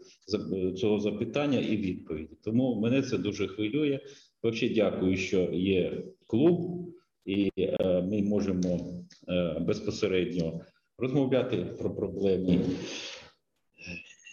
цього 0.77 1.01
запитання 1.01 1.59
і 1.59 1.77
відповіді. 1.77 2.37
Тому 2.45 2.81
мене 2.81 3.03
це 3.03 3.19
дуже 3.19 3.47
хвилює. 3.47 4.01
Взагалі 4.43 4.75
дякую, 4.75 5.17
що 5.17 5.41
є 5.53 6.03
клуб, 6.27 6.89
і 7.25 7.51
е, 7.59 8.03
ми 8.11 8.23
можемо 8.23 9.05
е, 9.29 9.57
безпосередньо 9.61 10.61
розмовляти 10.99 11.57
про 11.57 11.91
проблеми 11.91 12.61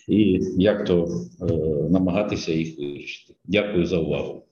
і 0.07 0.39
як 0.57 0.85
то 0.85 1.07
е, 1.41 1.45
намагатися 1.89 2.53
їх 2.53 2.79
вирішити. 2.79 3.33
Дякую 3.45 3.85
за 3.85 3.99
увагу. 3.99 4.44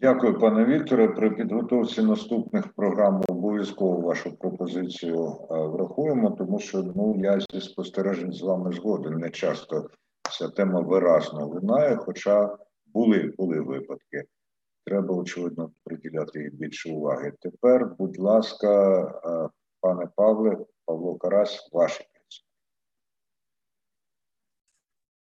Дякую, 0.00 0.38
пане 0.38 0.64
Вікторе. 0.64 1.08
При 1.08 1.30
підготовці 1.30 2.02
наступних 2.02 2.72
програм 2.72 3.22
обов'язково 3.28 4.00
вашу 4.00 4.36
пропозицію 4.36 5.36
врахуємо, 5.50 6.30
тому 6.30 6.58
що 6.58 6.82
ну 6.82 7.14
я 7.18 7.40
зі 7.40 7.60
спостережень 7.60 8.32
з 8.32 8.42
вами 8.42 8.72
згоден. 8.72 9.14
Не 9.14 9.30
часто 9.30 9.90
ця 10.38 10.48
тема 10.48 10.80
виразно 10.80 11.46
лунає, 11.46 11.96
хоча 11.96 12.56
були 12.86 13.32
були 13.38 13.60
випадки. 13.60 14.24
Треба, 14.86 15.14
очевидно, 15.14 15.70
приділяти 15.84 16.42
їй 16.42 16.50
більше 16.50 16.92
уваги. 16.92 17.32
Тепер, 17.40 17.94
будь 17.98 18.18
ласка, 18.18 19.50
пане 19.80 20.08
Павле, 20.16 20.56
Павло 20.84 21.16
Карась, 21.16 21.70
ваші. 21.72 22.04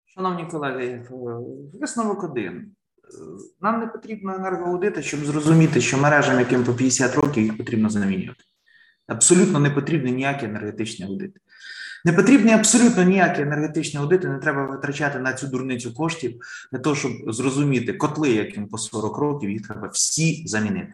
Шановні 0.05 0.47
колеги, 0.47 1.07
висновок 1.73 2.23
один. 2.23 2.75
Нам 3.61 3.79
не 3.79 3.87
потрібно 3.87 4.35
енергоаудити, 4.35 5.03
щоб 5.03 5.25
зрозуміти, 5.25 5.81
що 5.81 5.97
мережам, 5.97 6.39
яким 6.39 6.63
по 6.63 6.73
50 6.73 7.15
років, 7.15 7.43
їх 7.43 7.57
потрібно 7.57 7.89
замінювати. 7.89 8.43
Абсолютно 9.07 9.59
не 9.59 9.69
потрібні 9.69 10.11
ніякі 10.11 10.45
енергетичні 10.45 11.05
аудити. 11.05 11.39
Не 12.05 12.13
потрібні 12.13 12.51
абсолютно 12.51 13.03
ніякі 13.03 13.41
енергетичні 13.41 13.99
аудити, 13.99 14.27
не 14.27 14.39
треба 14.39 14.65
витрачати 14.65 15.19
на 15.19 15.33
цю 15.33 15.47
дурницю 15.47 15.93
коштів 15.93 16.41
для 16.71 16.79
того, 16.79 16.95
щоб 16.95 17.11
зрозуміти 17.27 17.93
котли, 17.93 18.29
яким 18.29 18.67
по 18.67 18.77
40 18.77 19.17
років, 19.17 19.49
їх 19.49 19.67
треба 19.67 19.87
всі 19.87 20.47
замінити. 20.47 20.93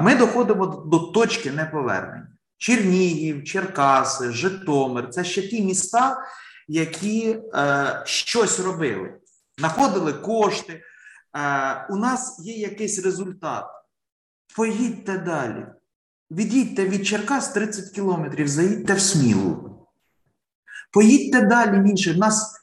Ми 0.00 0.14
доходимо 0.14 0.66
до 0.66 0.98
точки 0.98 1.52
неповернення. 1.52 2.28
Чернігів, 2.58 3.44
Черкаси, 3.44 4.32
Житомир 4.32 5.10
це 5.10 5.24
ще 5.24 5.42
ті 5.42 5.62
міста, 5.62 6.24
які 6.68 7.38
е, 7.54 8.02
щось 8.04 8.60
робили 8.60 9.14
знаходили 9.60 10.12
кошти. 10.12 10.72
Е, 10.72 11.86
у 11.90 11.96
нас 11.96 12.38
є 12.38 12.54
якийсь 12.54 13.04
результат. 13.04 13.64
Поїдьте 14.56 15.18
далі. 15.18 15.66
Від'їдьте 16.30 16.88
від 16.88 17.06
Черкас 17.06 17.52
30 17.52 17.94
кілометрів, 17.94 18.48
заїдьте 18.48 18.94
в 18.94 19.00
Смілу. 19.00 19.86
Поїдьте 20.92 21.40
далі 21.40 21.80
в 21.80 21.84
інше. 21.84 22.14
Нас 22.14 22.56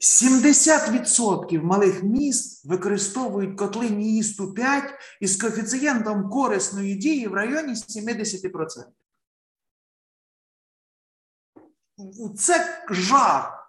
70% 0.00 1.62
малих 1.62 2.02
міст 2.02 2.64
використовують 2.64 3.58
котли 3.58 3.90
НІІСТу 3.90 4.54
5 4.54 4.94
із 5.20 5.36
коефіцієнтом 5.36 6.30
корисної 6.30 6.94
дії 6.94 7.28
в 7.28 7.34
районі 7.34 7.74
70%. 7.74 8.84
Це 12.36 12.84
жах. 12.90 13.61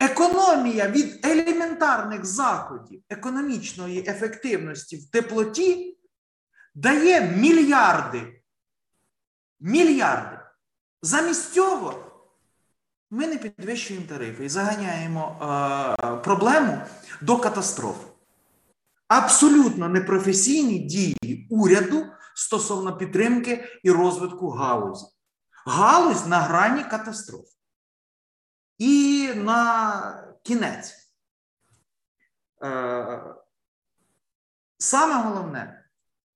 Економія 0.00 0.88
від 0.88 1.26
елементарних 1.26 2.24
заходів 2.24 3.02
економічної 3.08 4.08
ефективності 4.08 4.96
в 4.96 5.10
теплоті 5.10 5.98
дає 6.74 7.20
мільярди. 7.20 8.42
Мільярди. 9.60 10.38
Замість 11.02 11.52
цього 11.52 12.10
ми 13.10 13.26
не 13.26 13.36
підвищуємо 13.36 14.06
тарифи 14.08 14.44
і 14.44 14.48
заганяємо 14.48 15.36
е, 16.02 16.16
проблему 16.16 16.78
до 17.20 17.38
катастрофи. 17.38 18.06
Абсолютно 19.08 19.88
непрофесійні 19.88 20.78
дії 20.78 21.46
уряду 21.50 22.06
стосовно 22.34 22.96
підтримки 22.96 23.64
і 23.82 23.90
розвитку 23.90 24.50
галузі. 24.50 25.06
Галузь 25.66 26.26
на 26.26 26.38
грані 26.38 26.84
катастрофи. 26.84 27.50
І 28.78 29.30
на 29.36 30.34
кінець. 30.42 30.94
Е, 32.64 33.20
саме 34.78 35.22
головне 35.22 35.84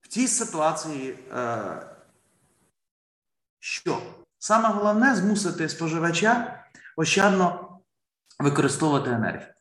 в 0.00 0.08
цій 0.08 0.28
ситуації, 0.28 1.18
е, 1.32 1.96
що? 3.58 4.02
Саме 4.38 4.68
головне 4.68 5.14
змусити 5.14 5.68
споживача 5.68 6.64
ощадно 6.96 7.78
використовувати 8.38 9.10
енергію. 9.10 9.54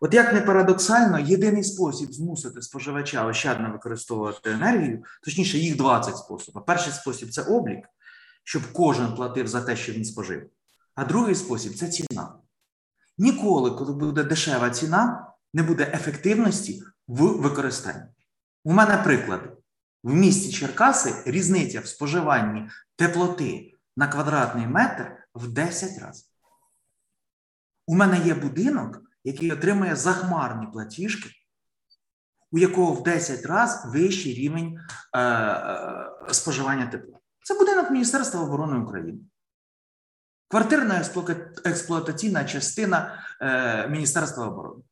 От 0.00 0.14
як 0.14 0.32
не 0.32 0.40
парадоксально, 0.40 1.18
єдиний 1.18 1.64
спосіб 1.64 2.12
змусити 2.12 2.62
споживача 2.62 3.26
ощадно 3.26 3.72
використовувати 3.72 4.50
енергію, 4.50 5.04
точніше, 5.22 5.58
їх 5.58 5.76
20 5.76 6.16
способів. 6.16 6.64
Перший 6.64 6.92
спосіб 6.92 7.30
це 7.30 7.42
облік, 7.42 7.88
щоб 8.44 8.72
кожен 8.72 9.14
платив 9.14 9.48
за 9.48 9.60
те, 9.60 9.76
що 9.76 9.92
він 9.92 10.04
спожив. 10.04 10.50
А 10.98 11.04
другий 11.04 11.34
спосіб 11.34 11.74
це 11.74 11.88
ціна. 11.88 12.34
Ніколи, 13.18 13.70
коли 13.70 13.92
буде 13.92 14.24
дешева 14.24 14.70
ціна, 14.70 15.32
не 15.54 15.62
буде 15.62 15.90
ефективності 15.94 16.82
в 17.08 17.22
використанні. 17.22 18.02
У 18.64 18.72
мене 18.72 18.96
приклади. 18.96 19.48
В 20.02 20.14
місті 20.14 20.52
Черкаси 20.52 21.14
різниця 21.26 21.80
в 21.80 21.86
споживанні 21.86 22.70
теплоти 22.96 23.74
на 23.96 24.08
квадратний 24.08 24.66
метр 24.66 25.12
в 25.34 25.48
10 25.48 26.02
разів. 26.02 26.26
У 27.86 27.94
мене 27.94 28.26
є 28.26 28.34
будинок, 28.34 29.02
який 29.24 29.52
отримує 29.52 29.96
захмарні 29.96 30.66
платіжки, 30.72 31.30
у 32.52 32.58
якого 32.58 32.92
в 32.92 33.02
10 33.02 33.46
разів 33.46 33.90
вищий 33.90 34.34
рівень 34.34 34.78
е, 35.12 35.20
е, 35.20 36.10
споживання 36.30 36.86
тепла. 36.86 37.18
Це 37.42 37.58
будинок 37.58 37.90
Міністерства 37.90 38.40
оборони 38.40 38.78
України. 38.78 39.18
Квартирна 40.48 41.04
експлуатаційна 41.64 42.44
частина 42.44 43.24
е, 43.40 43.88
Міністерства 43.88 44.46
оборони. 44.46 44.82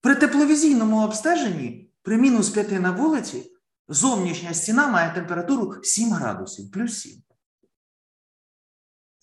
При 0.00 0.14
тепловізійному 0.14 1.04
обстеженні 1.04 1.92
при 2.02 2.16
мінус 2.16 2.50
5 2.50 2.70
на 2.70 2.90
вулиці 2.90 3.52
зовнішня 3.88 4.54
стіна 4.54 4.88
має 4.88 5.14
температуру 5.14 5.82
7 5.82 6.12
градусів, 6.12 6.70
плюс 6.70 7.00
7. 7.00 7.22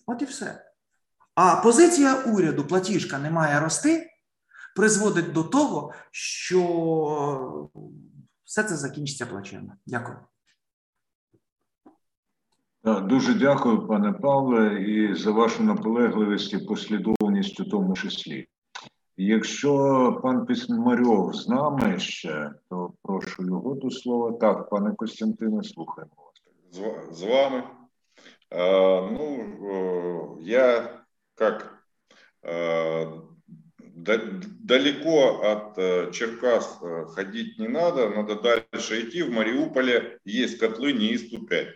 От 0.06 0.22
і 0.22 0.24
все. 0.24 0.72
А 1.34 1.56
позиція 1.56 2.22
уряду 2.22 2.64
платіжка 2.64 3.18
не 3.18 3.30
має 3.30 3.60
рости, 3.60 4.10
призводить 4.76 5.32
до 5.32 5.44
того, 5.44 5.94
що 6.10 7.70
все 8.44 8.62
це 8.62 8.76
закінчиться 8.76 9.26
плачевно. 9.26 9.72
Дякую. 9.86 10.18
Дуже 12.86 13.34
дякую, 13.34 13.86
пане 13.86 14.12
Павле, 14.12 14.82
і 14.82 15.14
за 15.14 15.30
вашу 15.30 15.62
наполегливість 15.62 16.52
і 16.52 16.58
послідовність 16.58 17.60
у 17.60 17.64
тому 17.64 17.94
числі. 17.94 18.46
Якщо 19.16 20.20
пан 20.22 20.46
Письмарьов 20.46 21.34
з 21.34 21.48
нами 21.48 21.98
ще, 21.98 22.50
то 22.70 22.92
прошу 23.02 23.42
його 23.42 23.74
до 23.74 23.90
слова. 23.90 24.32
Так, 24.32 24.68
пане 24.70 24.94
Костянтине, 24.96 25.62
слухаємо 25.62 26.12
вас. 26.16 26.42
З 27.18 27.22
вами. 27.22 27.62
А, 28.50 29.08
ну, 29.12 30.38
я 30.42 30.90
как 31.34 31.82
далеко 34.60 35.40
от 35.42 35.76
Черкас 36.14 36.78
ходить 37.06 37.58
не 37.58 37.68
надо, 37.68 38.10
надо 38.10 38.34
дальше 38.34 39.00
идти. 39.00 39.22
В 39.22 39.32
Мариуполе 39.32 40.18
есть 40.24 40.60
котлы 40.60 40.92
НИИС-105. 40.92 41.66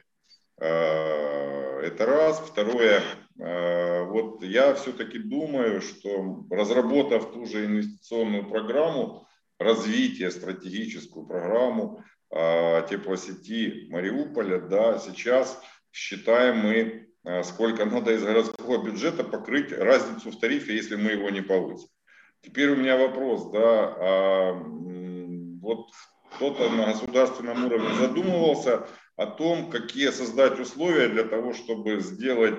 Это 0.61 2.07
раз. 2.07 2.39
Второе, 2.41 3.03
вот 3.37 4.43
я 4.43 4.75
все-таки 4.75 5.19
думаю, 5.19 5.81
что 5.81 6.45
разработав 6.51 7.33
ту 7.33 7.47
же 7.47 7.65
инвестиционную 7.65 8.49
программу, 8.49 9.27
развитие, 9.59 10.31
стратегическую 10.31 11.27
программу 11.27 12.05
теплосети 12.31 13.89
Мариуполя, 13.91 14.61
да, 14.61 14.99
сейчас 14.99 15.61
считаем 15.93 16.59
мы, 16.59 17.43
сколько 17.45 17.87
надо 17.87 18.13
из 18.13 18.23
городского 18.23 18.85
бюджета 18.85 19.25
покрыть 19.25 19.73
разницу 19.73 20.31
в 20.31 20.39
тарифе, 20.39 20.75
если 20.77 20.97
мы 20.97 21.13
его 21.13 21.31
не 21.31 21.41
повысим. 21.41 21.89
Теперь 22.43 22.71
у 22.71 22.77
меня 22.77 22.97
вопрос, 22.97 23.51
да, 23.51 23.95
а, 23.99 24.53
вот 25.61 25.89
кто-то 26.35 26.71
на 26.71 26.87
государственном 26.87 27.67
уровне 27.67 27.93
задумывался 27.99 28.87
о 29.21 29.27
том, 29.27 29.69
какие 29.71 30.09
создать 30.09 30.59
условия 30.59 31.09
для 31.09 31.25
того, 31.25 31.53
чтобы 31.53 32.01
сделать 32.01 32.59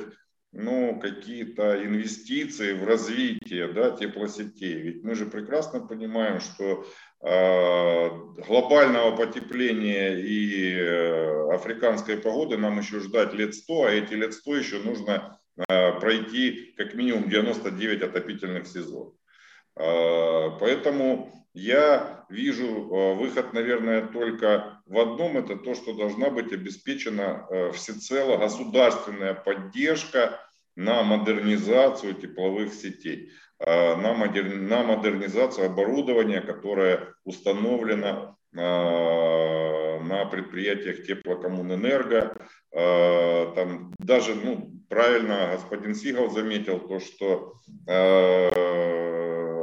ну, 0.52 1.00
какие-то 1.00 1.84
инвестиции 1.84 2.74
в 2.74 2.84
развитие 2.84 3.70
да, 3.70 3.90
теплосетей. 3.90 4.76
Ведь 4.76 5.04
мы 5.04 5.16
же 5.16 5.26
прекрасно 5.26 5.80
понимаем, 5.80 6.40
что 6.40 6.86
э, 7.22 8.10
глобального 8.46 9.16
потепления 9.16 10.20
и 10.20 10.76
э, 10.76 11.52
африканской 11.52 12.18
погоды 12.18 12.58
нам 12.58 12.78
еще 12.78 13.00
ждать 13.00 13.34
лет 13.34 13.56
100, 13.56 13.84
а 13.84 13.92
эти 13.92 14.14
лет 14.14 14.36
100 14.36 14.56
еще 14.56 14.78
нужно 14.84 15.40
э, 15.58 16.00
пройти 16.00 16.76
как 16.78 16.94
минимум 16.94 17.28
99 17.28 18.04
отопительных 18.04 18.68
сезонов. 18.68 19.16
Э, 19.78 20.50
поэтому 20.60 21.41
я 21.54 22.26
вижу 22.30 22.66
э, 22.66 23.16
выход, 23.16 23.54
наверное, 23.54 24.08
только 24.08 24.82
в 24.86 24.98
одном. 24.98 25.38
Это 25.38 25.58
то, 25.58 25.76
что 25.76 25.94
должна 25.94 26.30
быть 26.30 26.54
обеспечена 26.54 27.46
э, 27.50 27.72
всецело 27.74 28.38
государственная 28.38 29.34
поддержка 29.34 30.40
на 30.78 31.04
модернизацию 31.04 32.14
тепловых 32.14 32.74
сетей, 32.74 33.32
э, 33.60 33.96
на, 33.98 34.14
модер... 34.14 34.56
на 34.56 34.84
модернизацию 34.84 35.66
оборудования, 35.66 36.42
которое 36.42 37.14
установлено 37.26 38.38
на 38.54 40.26
предприятиях 40.30 41.06
теплокоммунэнерго. 41.06 42.36
Там 42.70 43.94
даже, 43.98 44.36
ну, 44.36 44.74
правильно 44.90 45.52
господин 45.54 45.96
Сигов 45.96 46.34
заметил 46.34 46.80
то, 46.80 47.00
что 47.00 47.54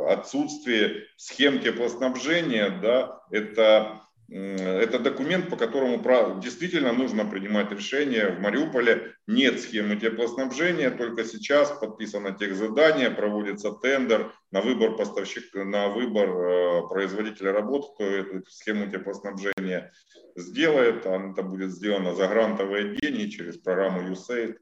отсутствие 0.09 1.07
схем 1.17 1.61
теплоснабжения, 1.61 2.71
да, 2.83 3.21
это, 3.31 4.03
это 4.29 4.99
документ, 4.99 5.49
по 5.51 5.57
которому 5.57 6.03
действительно 6.41 6.93
нужно 6.93 7.25
принимать 7.25 7.71
решение. 7.71 8.31
В 8.31 8.41
Мариуполе 8.41 9.15
нет 9.27 9.61
схемы 9.61 9.97
теплоснабжения, 9.97 10.91
только 10.91 11.25
сейчас 11.25 11.71
подписано 11.71 12.33
техзадание, 12.33 13.11
проводится 13.11 13.73
тендер 13.73 14.33
на 14.51 14.61
выбор 14.61 14.97
поставщика, 14.97 15.65
на 15.65 15.89
выбор 15.89 16.29
э, 16.29 16.89
производителя 16.89 17.53
работ, 17.53 17.95
кто 17.95 18.05
эту 18.05 18.51
схему 18.51 18.91
теплоснабжения 18.91 19.93
сделает. 20.37 21.05
Это 21.05 21.43
будет 21.43 21.71
сделано 21.71 22.15
за 22.15 22.29
грантовые 22.29 22.97
деньги 22.97 23.29
через 23.29 23.59
программу 23.59 24.11
USAID. 24.11 24.57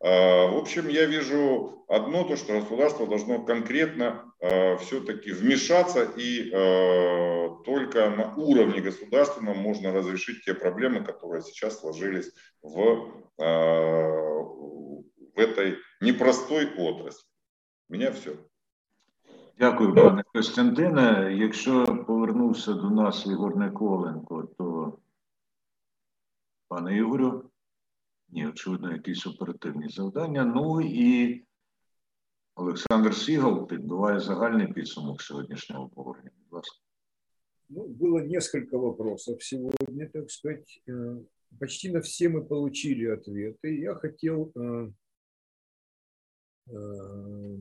В 0.00 0.56
общем, 0.56 0.88
я 0.88 1.06
вижу 1.06 1.84
одно, 1.88 2.24
то, 2.24 2.36
что 2.36 2.60
государство 2.60 3.06
должно 3.06 3.44
конкретно 3.44 4.32
все-таки 4.80 5.32
вмешаться, 5.32 6.04
и 6.16 6.50
только 7.64 8.10
на 8.10 8.34
уровне 8.36 8.80
государственном 8.80 9.58
можно 9.58 9.92
разрешить 9.92 10.44
те 10.44 10.54
проблемы, 10.54 11.04
которые 11.04 11.42
сейчас 11.42 11.80
сложились 11.80 12.32
в, 12.62 13.10
в 13.36 15.04
этой 15.34 15.78
непростой 16.00 16.72
отрасли. 16.76 17.26
У 17.88 17.94
меня 17.94 18.12
все. 18.12 18.36
Дякую, 19.58 19.94
пане 19.94 20.22
Костянтине. 20.32 21.34
Якщо 21.36 22.04
повернувся 22.06 22.72
до 22.72 22.90
нас 22.90 23.26
Ігор 23.26 23.56
Николенко, 23.56 24.48
то 24.58 24.98
пане 26.68 26.98
Ігорю. 26.98 27.47
Ні, 28.29 28.47
очевидно, 28.47 28.93
якісь 28.93 29.27
оперативні 29.27 29.89
завдання. 29.89 30.45
Ну 30.45 30.81
і 30.81 31.43
Олександр 32.55 33.15
Сігал 33.15 33.67
підбиває 33.67 34.19
загальний 34.19 34.73
підсумок 34.73 35.21
сьогоднішнього 35.21 35.83
обговорення. 35.83 36.31
Будь 36.37 36.53
ласка. 36.53 36.77
Ну, 37.69 37.87
было 37.87 38.19
несколько 38.19 38.77
вопросов 38.77 39.43
сегодня, 39.43 40.07
так 40.07 40.29
сказать. 40.29 40.81
Э, 40.87 41.17
почти 41.59 41.91
на 41.91 42.01
все 42.01 42.29
мы 42.29 42.45
получили 42.45 43.05
ответы. 43.05 43.79
Я 43.79 43.95
хотел 43.95 44.51
э, 44.55 44.91
э, 46.69 47.57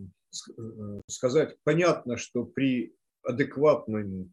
сказать, 1.06 1.56
понятно, 1.64 2.16
что 2.16 2.44
при 2.44 2.94
адекватном 3.22 4.32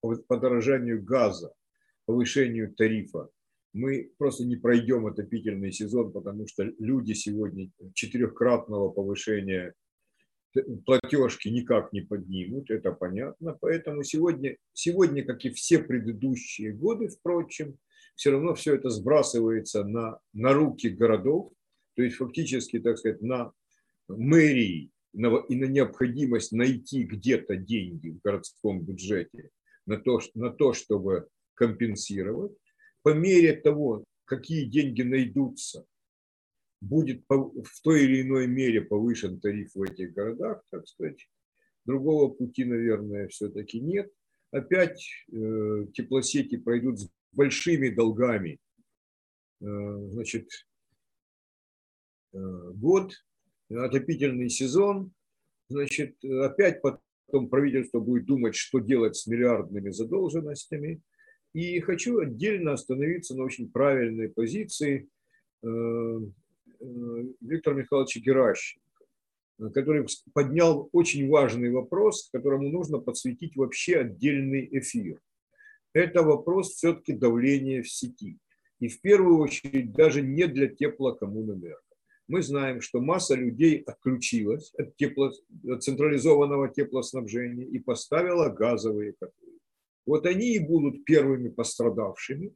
подорожанию 0.00 1.04
газа, 1.04 1.52
повышению 2.06 2.74
тарифа 2.74 3.28
мы 3.73 4.11
просто 4.17 4.45
не 4.45 4.55
пройдем 4.55 5.07
отопительный 5.07 5.71
сезон, 5.71 6.11
потому 6.11 6.47
что 6.47 6.63
люди 6.79 7.13
сегодня 7.13 7.71
четырехкратного 7.93 8.89
повышения 8.89 9.73
платежки 10.85 11.47
никак 11.47 11.93
не 11.93 12.01
поднимут, 12.01 12.69
это 12.69 12.91
понятно. 12.91 13.57
Поэтому 13.61 14.03
сегодня, 14.03 14.57
сегодня, 14.73 15.23
как 15.23 15.45
и 15.45 15.49
все 15.49 15.79
предыдущие 15.79 16.73
годы, 16.73 17.07
впрочем, 17.07 17.77
все 18.15 18.31
равно 18.31 18.53
все 18.53 18.75
это 18.75 18.89
сбрасывается 18.89 19.83
на, 19.83 20.19
на 20.33 20.53
руки 20.53 20.89
городов, 20.89 21.53
то 21.95 22.03
есть 22.03 22.17
фактически, 22.17 22.79
так 22.79 22.97
сказать, 22.97 23.21
на 23.21 23.51
мэрии 24.09 24.91
на, 25.13 25.37
и 25.37 25.55
на 25.55 25.65
необходимость 25.65 26.51
найти 26.51 27.03
где-то 27.03 27.55
деньги 27.57 28.09
в 28.09 28.21
городском 28.21 28.81
бюджете 28.81 29.49
на 29.85 29.97
то, 29.97 30.19
на 30.35 30.49
то 30.49 30.73
чтобы 30.73 31.27
компенсировать 31.53 32.53
по 33.03 33.13
мере 33.13 33.55
того, 33.55 34.03
какие 34.25 34.65
деньги 34.65 35.01
найдутся, 35.01 35.85
будет 36.81 37.23
в 37.29 37.81
той 37.83 38.03
или 38.03 38.21
иной 38.21 38.47
мере 38.47 38.81
повышен 38.81 39.39
тариф 39.39 39.75
в 39.75 39.81
этих 39.83 40.13
городах, 40.13 40.63
так 40.71 40.87
сказать, 40.87 41.27
Другого 41.85 42.29
пути, 42.29 42.63
наверное, 42.63 43.27
все-таки 43.29 43.79
нет. 43.79 44.11
Опять 44.51 45.03
э, 45.31 45.85
теплосети 45.93 46.57
пройдут 46.57 46.99
с 46.99 47.09
большими 47.31 47.89
долгами. 47.89 48.59
Э, 49.61 49.65
значит, 50.09 50.47
э, 52.33 52.37
год, 52.75 53.13
отопительный 53.69 54.49
сезон. 54.49 55.11
Значит, 55.69 56.23
опять 56.23 56.81
потом 56.81 57.49
правительство 57.49 57.99
будет 57.99 58.25
думать, 58.25 58.55
что 58.55 58.79
делать 58.79 59.15
с 59.15 59.25
миллиардными 59.25 59.89
задолженностями. 59.89 61.01
И 61.53 61.79
хочу 61.81 62.19
отдельно 62.19 62.73
остановиться 62.73 63.35
на 63.35 63.43
очень 63.43 63.69
правильной 63.69 64.29
позиции 64.29 65.09
э, 65.63 65.67
э, 65.67 66.85
Виктора 67.41 67.75
Михайловича 67.75 68.19
Геращенко 68.21 68.81
который 69.69 70.05
поднял 70.33 70.89
очень 70.91 71.29
важный 71.29 71.69
вопрос, 71.69 72.29
которому 72.31 72.69
нужно 72.69 72.97
подсветить 72.97 73.55
вообще 73.55 73.97
отдельный 73.97 74.67
эфир. 74.71 75.21
Это 75.93 76.23
вопрос 76.23 76.71
все-таки 76.71 77.13
давления 77.13 77.83
в 77.83 77.89
сети. 77.89 78.39
И 78.79 78.87
в 78.87 78.99
первую 79.01 79.37
очередь 79.37 79.91
даже 79.93 80.21
не 80.21 80.47
для 80.47 80.67
теплокоммунэнерго. 80.67 81.79
Мы 82.27 82.41
знаем, 82.41 82.81
что 82.81 83.01
масса 83.01 83.35
людей 83.35 83.83
отключилась 83.85 84.73
от, 84.75 84.95
тепло, 84.95 85.31
от 85.67 85.83
централизованного 85.83 86.69
теплоснабжения 86.69 87.65
и 87.65 87.77
поставила 87.77 88.49
газовые 88.49 89.13
котлы. 89.19 89.50
Вот 90.05 90.25
они 90.25 90.55
и 90.55 90.59
будут 90.59 91.05
первыми 91.05 91.49
пострадавшими 91.49 92.53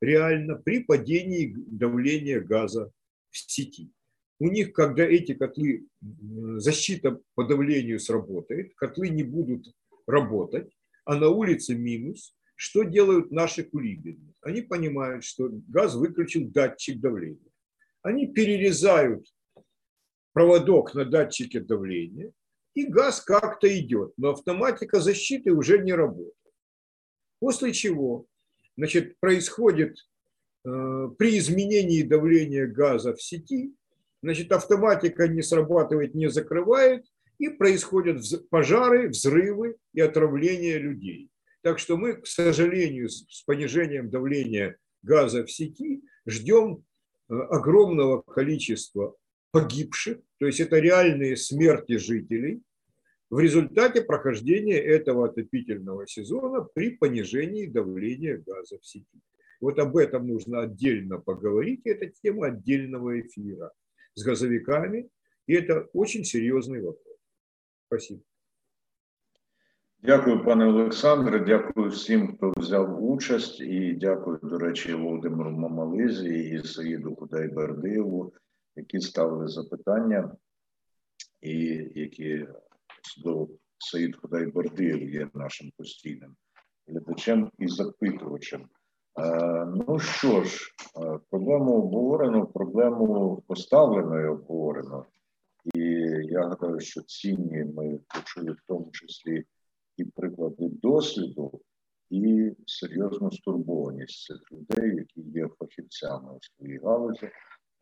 реально 0.00 0.56
при 0.56 0.84
падении 0.84 1.54
давления 1.56 2.40
газа 2.40 2.90
в 3.30 3.38
сети 3.38 3.92
у 4.40 4.48
них, 4.48 4.72
когда 4.72 5.04
эти 5.04 5.34
котлы, 5.34 5.86
защита 6.00 7.20
по 7.34 7.44
давлению 7.44 7.98
сработает, 7.98 8.74
котлы 8.76 9.08
не 9.08 9.24
будут 9.24 9.66
работать, 10.06 10.70
а 11.04 11.16
на 11.16 11.28
улице 11.28 11.74
минус, 11.74 12.34
что 12.54 12.82
делают 12.84 13.30
наши 13.32 13.64
кулибины? 13.64 14.34
Они 14.42 14.62
понимают, 14.62 15.24
что 15.24 15.48
газ 15.68 15.94
выключил 15.94 16.48
датчик 16.48 17.00
давления. 17.00 17.50
Они 18.02 18.26
перерезают 18.26 19.26
проводок 20.32 20.94
на 20.94 21.04
датчике 21.04 21.60
давления, 21.60 22.32
и 22.74 22.84
газ 22.84 23.20
как-то 23.20 23.66
идет, 23.78 24.12
но 24.16 24.30
автоматика 24.30 25.00
защиты 25.00 25.52
уже 25.52 25.78
не 25.78 25.92
работает. 25.92 26.34
После 27.40 27.72
чего 27.72 28.26
значит, 28.76 29.18
происходит 29.20 29.96
э, 30.64 31.08
при 31.18 31.38
изменении 31.38 32.02
давления 32.02 32.66
газа 32.66 33.14
в 33.14 33.22
сети 33.22 33.74
значит, 34.22 34.52
автоматика 34.52 35.28
не 35.28 35.42
срабатывает, 35.42 36.14
не 36.14 36.28
закрывает, 36.28 37.06
и 37.38 37.48
происходят 37.48 38.22
пожары, 38.50 39.08
взрывы 39.08 39.76
и 39.94 40.00
отравление 40.00 40.78
людей. 40.78 41.30
Так 41.62 41.78
что 41.78 41.96
мы, 41.96 42.14
к 42.14 42.26
сожалению, 42.26 43.08
с 43.08 43.42
понижением 43.46 44.10
давления 44.10 44.76
газа 45.02 45.44
в 45.44 45.50
сети 45.50 46.02
ждем 46.26 46.84
э, 47.28 47.34
огромного 47.34 48.22
количества 48.22 49.14
погибших, 49.50 50.18
то 50.38 50.46
есть 50.46 50.60
это 50.60 50.78
реальные 50.78 51.36
смерти 51.36 51.96
жителей 51.96 52.60
в 53.29 53.39
результате 53.39 54.03
прохождения 54.03 54.77
этого 54.77 55.25
отопительного 55.27 56.05
сезона 56.07 56.61
при 56.61 56.91
понижении 56.91 57.65
давления 57.65 58.37
газа 58.37 58.77
в 58.79 58.85
сети. 58.85 59.21
Вот 59.59 59.79
об 59.79 59.97
этом 59.97 60.27
нужно 60.27 60.61
отдельно 60.61 61.17
поговорить, 61.19 61.81
это 61.85 62.07
тема 62.21 62.47
отдельного 62.47 63.21
эфира 63.21 63.71
с 64.13 64.23
газовиками, 64.23 65.09
и 65.47 65.53
это 65.53 65.89
очень 65.93 66.23
серьезный 66.23 66.81
вопрос. 66.81 67.17
Спасибо. 67.87 68.21
Дякую, 70.05 70.43
пане 70.43 70.65
Олександре. 70.65 71.39
Дякую 71.39 71.89
всім, 71.89 72.35
хто 72.35 72.53
взяв 72.57 73.03
участь, 73.03 73.61
і 73.61 73.93
дякую, 73.93 74.39
до 74.43 74.57
речі, 74.57 74.93
Володимиру 74.93 75.51
Мамализі 75.51 76.49
і 76.49 76.63
Саїду 76.63 77.15
Кудайбердиєву, 77.15 78.33
які 78.75 78.99
ставили 78.99 79.47
запитання, 79.47 80.35
і 81.41 81.55
які 81.95 82.47
особливо 83.06 83.48
Саїд 83.78 84.16
Кудайбердиєв 84.16 85.10
є 85.10 85.30
нашим 85.34 85.70
постійним 85.76 86.36
глядачем 86.86 87.50
і 87.58 87.68
запитувачем. 87.68 88.68
Е, 89.20 89.66
ну 89.66 89.98
що 89.98 90.44
ж, 90.44 90.74
е, 90.96 91.18
проблему 91.30 91.72
обговорено, 91.72 92.46
проблему 92.46 93.42
поставлено 93.46 94.20
і 94.20 94.26
обговорено. 94.26 95.06
І 95.74 95.80
я 96.24 96.48
гадаю, 96.48 96.80
що 96.80 97.02
цінні 97.02 97.64
ми 97.76 98.00
почули 98.14 98.52
в 98.52 98.60
тому 98.66 98.90
числі 98.92 99.44
і 99.96 100.04
приклади 100.04 100.68
досвіду, 100.68 101.60
і 102.10 102.52
серйозну 102.66 103.32
стурбованість 103.32 104.24
цих 104.24 104.52
людей, 104.52 104.96
які 104.96 105.20
є 105.20 105.48
фахівцями 105.58 106.32
у 106.32 106.38
своїй 106.40 106.78
галузі. 106.78 107.30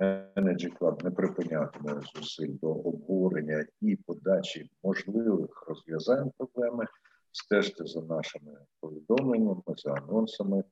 Energy 0.01 0.69
Club 0.79 1.05
не 1.05 1.11
припинятиме 1.11 2.01
зусиль 2.15 2.53
до 2.63 2.69
обговорення 2.69 3.65
і 3.81 3.97
подачі 3.97 4.71
можливих 4.83 5.65
розв'язань 5.69 6.31
проблеми. 6.39 6.87
Стежте 7.33 7.87
за 7.87 8.01
нашими 8.01 8.53
повідомленнями, 8.81 9.63
за 9.77 9.93
анонсами. 9.93 10.65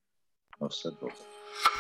На 0.61 0.67
все 0.67 0.91
добре. 0.91 1.15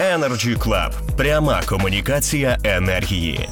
Energy 0.00 0.58
Club. 0.58 1.16
пряма 1.16 1.62
комунікація 1.68 2.58
енергії. 2.64 3.48